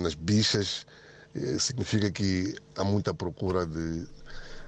nas 0.00 0.14
bichas, 0.14 0.86
eh, 1.34 1.58
significa 1.58 2.10
que 2.10 2.54
há 2.76 2.84
muita 2.84 3.12
procura 3.12 3.66
de 3.66 4.06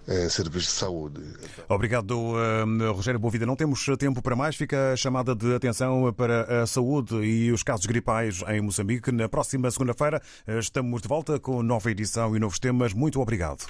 eh, 0.06 0.28
serviços 0.28 0.68
de 0.68 0.78
saúde. 0.78 1.20
Obrigado, 1.68 2.12
uh, 2.12 2.92
Rogério 2.92 3.20
Boavida. 3.20 3.46
Não 3.46 3.56
temos 3.56 3.86
tempo 3.98 4.20
para 4.20 4.34
mais. 4.34 4.56
Fica 4.56 4.92
a 4.92 4.96
chamada 4.96 5.34
de 5.34 5.54
atenção 5.54 6.12
para 6.12 6.62
a 6.62 6.66
saúde 6.66 7.14
e 7.16 7.52
os 7.52 7.62
casos 7.62 7.86
gripais 7.86 8.42
em 8.48 8.60
Moçambique. 8.60 9.10
Na 9.12 9.28
próxima 9.28 9.70
segunda-feira 9.70 10.20
estamos 10.46 11.00
de 11.00 11.08
volta 11.08 11.38
com 11.38 11.62
nova 11.62 11.90
edição 11.90 12.36
e 12.36 12.38
novos 12.38 12.58
temas. 12.58 12.92
Muito 12.92 13.20
obrigado. 13.20 13.64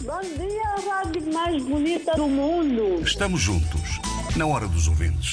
Bom 0.00 0.20
dia, 0.20 0.62
a 0.64 1.04
rádio 1.04 1.32
mais 1.32 1.62
bonita 1.62 2.12
do 2.16 2.26
mundo. 2.26 3.02
Estamos 3.02 3.40
juntos, 3.40 4.00
na 4.34 4.46
hora 4.46 4.66
dos 4.66 4.88
ouvintes. 4.88 5.30